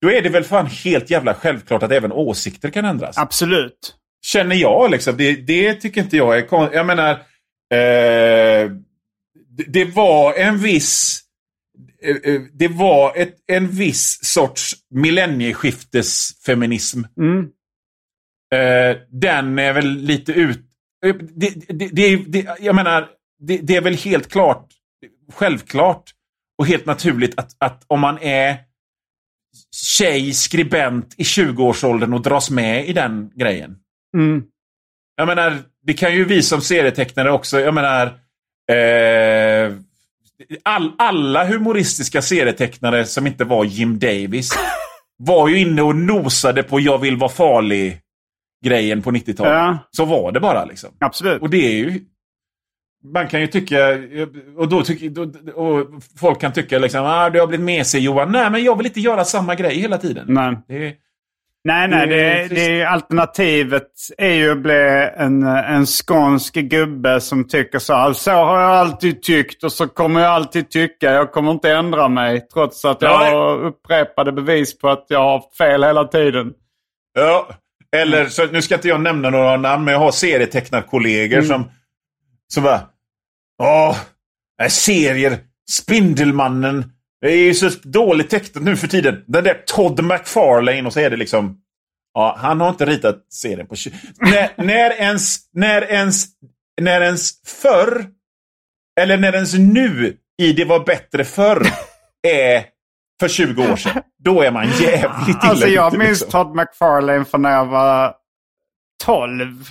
Då 0.02 0.10
är 0.10 0.22
det 0.22 0.28
väl 0.28 0.44
fan 0.44 0.66
helt 0.66 1.10
jävla 1.10 1.34
självklart 1.34 1.82
att 1.82 1.92
även 1.92 2.12
åsikter 2.12 2.70
kan 2.70 2.84
ändras. 2.84 3.18
Absolut. 3.18 3.96
Känner 4.22 4.56
jag 4.56 4.90
liksom. 4.90 5.16
Det, 5.16 5.32
det 5.32 5.74
tycker 5.74 6.02
inte 6.02 6.16
jag 6.16 6.38
är 6.38 6.46
konstigt. 6.46 6.76
Jag 6.76 6.86
menar, 6.86 7.10
eh, 7.70 8.70
det, 9.66 9.84
var 9.84 10.34
en 10.34 10.58
viss... 10.58 11.22
Eh, 12.02 12.16
eh, 12.16 12.40
det 12.52 12.68
var 12.68 13.16
ett, 13.16 13.34
en 13.46 13.68
viss 13.68 14.18
sorts 14.22 14.74
millennieskiftesfeminism. 14.90 17.02
Mm. 17.20 17.48
Eh, 18.54 18.96
den 19.10 19.58
är 19.58 19.72
väl 19.72 19.96
lite 19.96 20.32
ut... 20.32 20.65
Eh, 21.06 21.14
det, 21.14 21.54
det, 21.68 22.16
det, 22.16 22.46
jag 22.60 22.74
menar, 22.74 23.08
det, 23.38 23.58
det, 23.58 23.76
är 23.76 23.80
väl 23.80 23.96
helt 23.96 24.28
klart, 24.28 24.66
självklart 25.32 26.10
och 26.58 26.66
helt 26.66 26.86
naturligt 26.86 27.38
att, 27.38 27.50
att 27.58 27.84
om 27.86 28.00
man 28.00 28.18
är 28.18 28.56
tjej, 29.98 30.32
skribent 30.32 31.14
i 31.16 31.22
20-årsåldern 31.22 32.12
och 32.12 32.22
dras 32.22 32.50
med 32.50 32.88
i 32.88 32.92
den 32.92 33.30
grejen. 33.34 33.76
Mm. 34.16 34.42
Jag 35.16 35.28
menar, 35.28 35.58
det 35.82 35.94
kan 35.94 36.14
ju 36.14 36.24
vi 36.24 36.42
som 36.42 36.60
serietecknare 36.60 37.30
också. 37.30 37.60
Jag 37.60 37.74
menar, 37.74 38.06
eh, 38.72 39.72
all, 40.62 40.92
alla 40.98 41.44
humoristiska 41.44 42.22
serietecknare 42.22 43.04
som 43.04 43.26
inte 43.26 43.44
var 43.44 43.64
Jim 43.64 43.98
Davis 43.98 44.50
var 45.16 45.48
ju 45.48 45.58
inne 45.58 45.82
och 45.82 45.96
nosade 45.96 46.62
på 46.62 46.80
jag 46.80 46.98
vill 46.98 47.16
vara 47.16 47.30
farlig 47.30 48.00
grejen 48.66 49.02
på 49.02 49.10
90-talet. 49.10 49.52
Ja. 49.52 49.78
Så 49.90 50.04
var 50.04 50.32
det 50.32 50.40
bara 50.40 50.64
liksom. 50.64 50.90
Absolut. 51.00 51.42
Och 51.42 51.50
det 51.50 51.66
är 51.66 51.76
ju 51.76 52.00
man 53.12 53.28
kan 53.28 53.40
ju 53.40 53.46
tycka, 53.46 53.78
och, 54.56 54.68
då 54.68 54.82
tycker, 54.82 55.58
och 55.58 55.86
folk 56.20 56.40
kan 56.40 56.52
tycka 56.52 56.78
liksom, 56.78 57.04
ah, 57.04 57.30
du 57.30 57.40
har 57.40 57.46
blivit 57.46 57.64
mesig 57.64 58.02
Johan. 58.02 58.32
Nej, 58.32 58.50
men 58.50 58.64
jag 58.64 58.76
vill 58.76 58.86
inte 58.86 59.00
göra 59.00 59.24
samma 59.24 59.54
grej 59.54 59.80
hela 59.80 59.98
tiden. 59.98 60.24
Nej. 60.28 60.56
Det, 60.68 60.94
nej, 61.64 61.88
nej, 61.88 62.06
det, 62.06 62.54
det, 62.54 62.84
alternativet 62.84 63.90
är 64.18 64.32
ju 64.32 64.50
att 64.50 64.58
bli 64.58 65.10
en, 65.16 65.42
en 65.42 65.86
skånsk 65.86 66.54
gubbe 66.54 67.20
som 67.20 67.48
tycker 67.48 67.78
så 67.78 67.94
här. 67.94 68.12
Så 68.12 68.30
har 68.30 68.60
jag 68.60 68.70
alltid 68.70 69.22
tyckt 69.22 69.64
och 69.64 69.72
så 69.72 69.88
kommer 69.88 70.20
jag 70.20 70.30
alltid 70.30 70.70
tycka. 70.70 71.12
Jag 71.12 71.32
kommer 71.32 71.50
inte 71.52 71.72
ändra 71.72 72.08
mig 72.08 72.40
trots 72.40 72.84
att 72.84 73.02
jag 73.02 73.10
ja. 73.10 73.38
har 73.38 73.64
upprepade 73.64 74.32
bevis 74.32 74.78
på 74.78 74.88
att 74.88 75.06
jag 75.08 75.22
har 75.22 75.42
fel 75.58 75.84
hela 75.84 76.04
tiden. 76.04 76.52
Ja, 77.14 77.48
eller 78.00 78.28
så, 78.28 78.46
nu 78.46 78.62
ska 78.62 78.74
inte 78.74 78.88
jag 78.88 79.00
nämna 79.00 79.30
några 79.30 79.56
namn, 79.56 79.84
men 79.84 79.92
jag 79.92 79.98
har 79.98 80.12
serietecknarkollegor 80.12 81.38
mm. 81.38 81.48
som, 81.48 81.70
som 82.48 82.62
bara 82.62 82.88
Åh, 83.62 83.96
serier. 84.68 85.38
Spindelmannen. 85.70 86.92
Det 87.20 87.32
är 87.32 87.36
ju 87.36 87.54
så 87.54 87.70
dåligt 87.82 88.30
tecknat 88.30 88.64
nu 88.64 88.76
för 88.76 88.88
tiden. 88.88 89.24
Den 89.26 89.44
där 89.44 89.62
Todd 89.66 90.04
McFarlane 90.04 90.82
och 90.82 90.92
så 90.92 91.00
är 91.00 91.10
det 91.10 91.16
liksom... 91.16 91.60
Ja, 92.14 92.36
han 92.38 92.60
har 92.60 92.68
inte 92.68 92.86
ritat 92.86 93.26
serien 93.32 93.66
på... 93.66 93.74
när, 94.20 94.64
när, 94.64 94.90
ens, 94.90 95.36
när, 95.52 95.82
ens, 95.82 96.26
när 96.80 97.00
ens 97.00 97.30
förr, 97.46 98.06
eller 99.00 99.18
när 99.18 99.32
ens 99.32 99.54
nu 99.54 100.16
i 100.42 100.52
Det 100.52 100.64
var 100.64 100.84
bättre 100.84 101.24
förr 101.24 101.66
är 102.28 102.64
för 103.20 103.28
20 103.28 103.72
år 103.72 103.76
sedan. 103.76 104.02
Då 104.18 104.42
är 104.42 104.52
man 104.52 104.64
jävligt 104.66 105.28
illa 105.28 105.38
Alltså 105.40 105.66
jag 105.66 105.98
minns 105.98 106.20
liksom. 106.20 106.30
Todd 106.30 106.56
McFarlane 106.56 107.24
från 107.24 107.42
när 107.42 107.52
jag 107.52 107.66
var 107.66 108.14
12. 109.04 109.64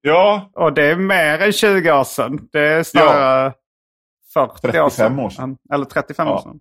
Ja. 0.00 0.50
Och 0.54 0.72
det 0.72 0.84
är 0.84 0.96
mer 0.96 1.42
än 1.42 1.52
20 1.52 1.92
år 1.92 2.04
sedan. 2.04 2.48
Det 2.52 2.60
är 2.60 2.82
snarare 2.82 3.52
ja. 4.34 4.56
40 4.62 4.80
år 4.80 4.90
sedan. 4.90 5.18
år 5.18 5.30
sedan. 5.30 5.56
Eller 5.72 5.84
35 5.84 6.26
ja. 6.26 6.34
år 6.34 6.42
sedan. 6.42 6.60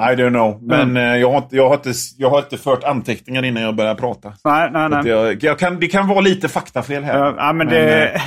I 0.00 0.14
don't 0.16 0.30
know. 0.30 0.62
Men 0.62 0.90
mm. 0.90 1.20
Jag, 1.20 1.30
har 1.30 1.38
inte, 1.38 1.56
jag, 1.56 1.68
har 1.68 1.74
inte, 1.74 1.92
jag 2.18 2.30
har 2.30 2.38
inte 2.38 2.56
fört 2.56 2.84
anteckningar 2.84 3.44
innan 3.44 3.62
jag 3.62 3.76
börjar 3.76 3.94
prata. 3.94 4.34
Nej, 4.44 4.70
nej, 4.72 4.88
nej. 4.88 5.08
Jag, 5.08 5.42
jag 5.42 5.58
kan, 5.58 5.80
det 5.80 5.86
kan 5.86 6.08
vara 6.08 6.20
lite 6.20 6.48
faktafel 6.48 7.04
här. 7.04 7.18
Ja, 7.18 7.52
men, 7.52 7.56
men 7.56 7.66
det, 7.66 8.14
äh... 8.14 8.20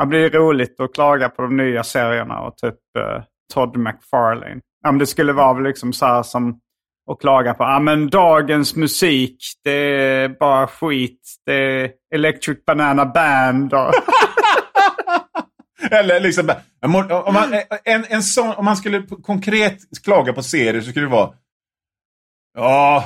det 0.00 0.06
blir 0.06 0.30
roligt 0.30 0.80
att 0.80 0.94
klaga 0.94 1.28
på 1.28 1.42
de 1.42 1.56
nya 1.56 1.82
serierna 1.82 2.40
och 2.40 2.56
typ 2.56 2.74
uh, 2.98 3.22
Todd 3.50 3.76
McFarlane. 3.76 4.60
Ja, 4.82 4.92
men 4.92 4.98
det 4.98 5.06
skulle 5.06 5.32
vara 5.32 5.58
liksom 5.58 5.92
så 5.92 6.06
här 6.06 6.22
som 6.22 6.60
och 7.06 7.20
klaga 7.20 7.54
på 7.54 7.64
ah, 7.64 7.80
men 7.80 8.10
dagens 8.10 8.76
musik, 8.76 9.36
det 9.64 9.70
är 9.70 10.28
bara 10.28 10.66
skit. 10.66 11.20
Det 11.46 11.54
är 11.54 11.90
Electric 12.14 12.64
Banana 12.64 13.06
Band. 13.06 13.74
Och... 13.74 13.92
Eller 15.90 16.20
liksom, 16.20 16.50
om 16.82 16.92
man, 17.34 17.54
en, 17.84 18.04
en 18.08 18.22
sån, 18.22 18.54
om 18.54 18.64
man 18.64 18.76
skulle 18.76 19.02
konkret 19.02 19.78
klaga 20.04 20.32
på 20.32 20.42
serier 20.42 20.80
så 20.80 20.90
skulle 20.90 21.06
det 21.06 21.12
vara 21.12 21.30
Ja, 22.54 23.04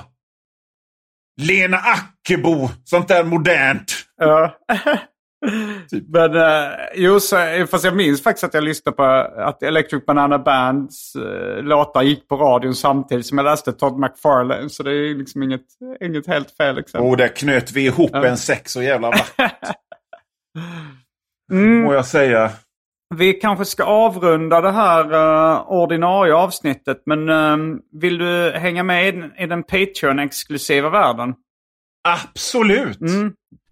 Lena 1.41 1.77
Ackebo, 1.77 2.69
sånt 2.85 3.09
där 3.09 3.25
modernt. 3.25 3.93
Ja. 4.17 4.59
Typ. 5.91 6.05
Men 6.09 6.37
uh, 6.37 6.69
jo, 6.95 7.21
så, 7.21 7.37
fast 7.71 7.85
jag 7.85 7.97
minns 7.97 8.23
faktiskt 8.23 8.45
att 8.45 8.55
jag 8.55 8.65
lyssnade 8.65 8.97
på 8.97 9.03
att 9.37 9.63
Electric 9.63 10.07
Banana 10.07 10.39
Bands 10.39 11.17
uh, 11.17 11.63
låtar 11.63 12.03
gick 12.03 12.29
på 12.29 12.37
radion 12.37 12.75
samtidigt 12.75 13.27
som 13.27 13.39
jag 13.39 13.45
läste 13.45 13.73
Todd 13.73 13.99
McFarlane. 13.99 14.69
Så 14.69 14.83
det 14.83 14.91
är 14.91 15.15
liksom 15.15 15.43
inget, 15.43 15.67
inget 16.01 16.27
helt 16.27 16.51
fel 16.51 16.79
exempel. 16.79 17.11
Och 17.11 17.17
där 17.17 17.29
knöt 17.29 17.73
vi 17.73 17.87
ihop 17.87 18.11
ja. 18.13 18.27
en 18.27 18.37
sex 18.37 18.73
så 18.73 18.83
jävla 18.83 19.11
vackert. 19.11 19.77
mm. 21.53 21.83
Må 21.83 21.95
jag 21.95 22.07
säga. 22.07 22.51
Vi 23.15 23.33
kanske 23.33 23.65
ska 23.65 23.85
avrunda 23.85 24.61
det 24.61 24.73
här 24.73 25.15
uh, 25.15 25.71
ordinarie 25.71 26.35
avsnittet. 26.35 27.03
Men 27.07 27.29
uh, 27.29 27.77
vill 28.01 28.19
du 28.19 28.51
hänga 28.51 28.83
med 28.83 29.15
i, 29.15 29.43
i 29.43 29.47
den 29.47 29.63
Patreon-exklusiva 29.63 30.91
världen? 30.91 31.35
Absolut! 32.09 33.01
Mm. 33.01 33.33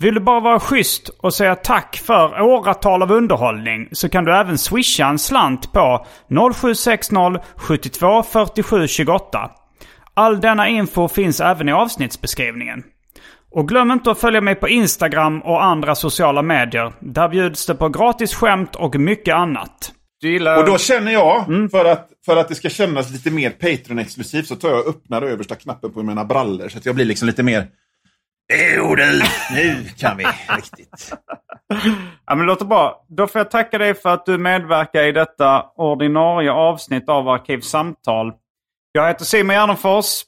Vill 0.00 0.14
du 0.14 0.20
bara 0.20 0.40
vara 0.40 0.60
schysst 0.60 1.08
och 1.08 1.34
säga 1.34 1.54
tack 1.54 1.96
för 1.96 2.40
åratal 2.40 3.02
av 3.02 3.12
underhållning 3.12 3.88
så 3.92 4.08
kan 4.08 4.24
du 4.24 4.34
även 4.34 4.58
swisha 4.58 5.06
en 5.06 5.18
slant 5.18 5.72
på 5.72 6.06
0760 6.54 7.40
72 7.56 8.22
47 8.22 8.88
28. 8.88 9.50
All 10.14 10.40
denna 10.40 10.68
info 10.68 11.08
finns 11.08 11.40
även 11.40 11.68
i 11.68 11.72
avsnittsbeskrivningen. 11.72 12.82
Och 13.50 13.68
glöm 13.68 13.90
inte 13.90 14.10
att 14.10 14.18
följa 14.18 14.40
mig 14.40 14.54
på 14.54 14.68
Instagram 14.68 15.42
och 15.42 15.64
andra 15.64 15.94
sociala 15.94 16.42
medier. 16.42 16.92
Där 17.00 17.28
bjuds 17.28 17.66
det 17.66 17.74
på 17.74 17.88
gratis 17.88 18.34
skämt 18.34 18.76
och 18.76 18.96
mycket 18.96 19.34
annat. 19.34 19.92
Gillar... 20.22 20.58
Och 20.58 20.66
då 20.66 20.78
känner 20.78 21.12
jag, 21.12 21.48
mm. 21.48 21.70
för, 21.70 21.84
att, 21.84 22.08
för 22.26 22.36
att 22.36 22.48
det 22.48 22.54
ska 22.54 22.68
kännas 22.68 23.10
lite 23.10 23.30
mer 23.30 23.50
Patreon-exklusivt, 23.50 24.46
så 24.46 24.56
tar 24.56 24.68
jag 24.68 24.80
och 24.80 24.88
öppnar 24.88 25.22
översta 25.22 25.54
knappen 25.54 25.92
på 25.92 26.02
mina 26.02 26.24
brallor 26.24 26.68
så 26.68 26.78
att 26.78 26.86
jag 26.86 26.94
blir 26.94 27.04
liksom 27.04 27.26
lite 27.26 27.42
mer 27.42 27.66
Jo 28.52 28.94
du, 28.94 29.22
nu 29.54 29.84
kan 29.98 30.16
vi 30.16 30.24
riktigt. 30.56 31.12
Ja 32.26 32.34
men 32.34 32.46
låter 32.46 32.64
bra. 32.64 33.04
Då 33.08 33.26
får 33.26 33.38
jag 33.38 33.50
tacka 33.50 33.78
dig 33.78 33.94
för 33.94 34.14
att 34.14 34.26
du 34.26 34.38
medverkar 34.38 35.02
i 35.02 35.12
detta 35.12 35.66
ordinarie 35.76 36.52
avsnitt 36.52 37.08
av 37.08 37.28
Arkivsamtal. 37.28 38.32
Jag 38.92 39.08
heter 39.08 39.24
Simon 39.24 39.54
Gärdenfors. 39.56 40.22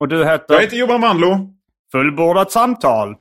Och 0.00 0.08
du 0.08 0.24
heter? 0.24 0.54
Jag 0.54 0.60
heter 0.60 0.76
Johan 0.76 1.00
Manlo. 1.00 1.54
Fullbordat 1.92 2.52
samtal. 2.52 3.16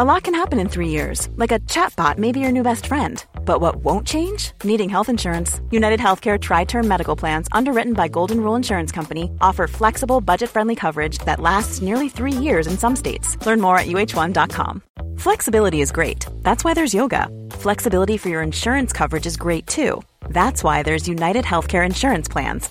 A 0.00 0.04
lot 0.04 0.22
can 0.22 0.34
happen 0.34 0.60
in 0.60 0.68
three 0.68 0.90
years, 0.90 1.28
like 1.34 1.50
a 1.50 1.58
chatbot 1.66 2.18
may 2.18 2.30
be 2.30 2.38
your 2.38 2.52
new 2.52 2.62
best 2.62 2.86
friend. 2.86 3.24
But 3.44 3.60
what 3.60 3.82
won't 3.82 4.06
change? 4.06 4.52
Needing 4.62 4.88
health 4.88 5.08
insurance. 5.08 5.60
United 5.72 5.98
Healthcare 5.98 6.40
Tri 6.40 6.66
Term 6.66 6.86
Medical 6.86 7.16
Plans, 7.16 7.48
underwritten 7.50 7.94
by 7.94 8.06
Golden 8.06 8.40
Rule 8.40 8.54
Insurance 8.54 8.92
Company, 8.92 9.28
offer 9.40 9.66
flexible, 9.66 10.20
budget 10.20 10.50
friendly 10.50 10.76
coverage 10.76 11.18
that 11.24 11.40
lasts 11.40 11.82
nearly 11.82 12.08
three 12.08 12.30
years 12.30 12.68
in 12.68 12.78
some 12.78 12.94
states. 12.94 13.44
Learn 13.44 13.60
more 13.60 13.76
at 13.76 13.88
uh1.com. 13.88 14.82
Flexibility 15.18 15.80
is 15.80 15.90
great. 15.90 16.26
That's 16.44 16.62
why 16.62 16.74
there's 16.74 16.94
yoga. 16.94 17.28
Flexibility 17.50 18.18
for 18.18 18.28
your 18.28 18.42
insurance 18.42 18.92
coverage 18.92 19.26
is 19.26 19.36
great 19.36 19.66
too. 19.66 20.00
That's 20.30 20.62
why 20.62 20.84
there's 20.84 21.08
United 21.08 21.44
Healthcare 21.44 21.84
Insurance 21.84 22.28
Plans. 22.28 22.70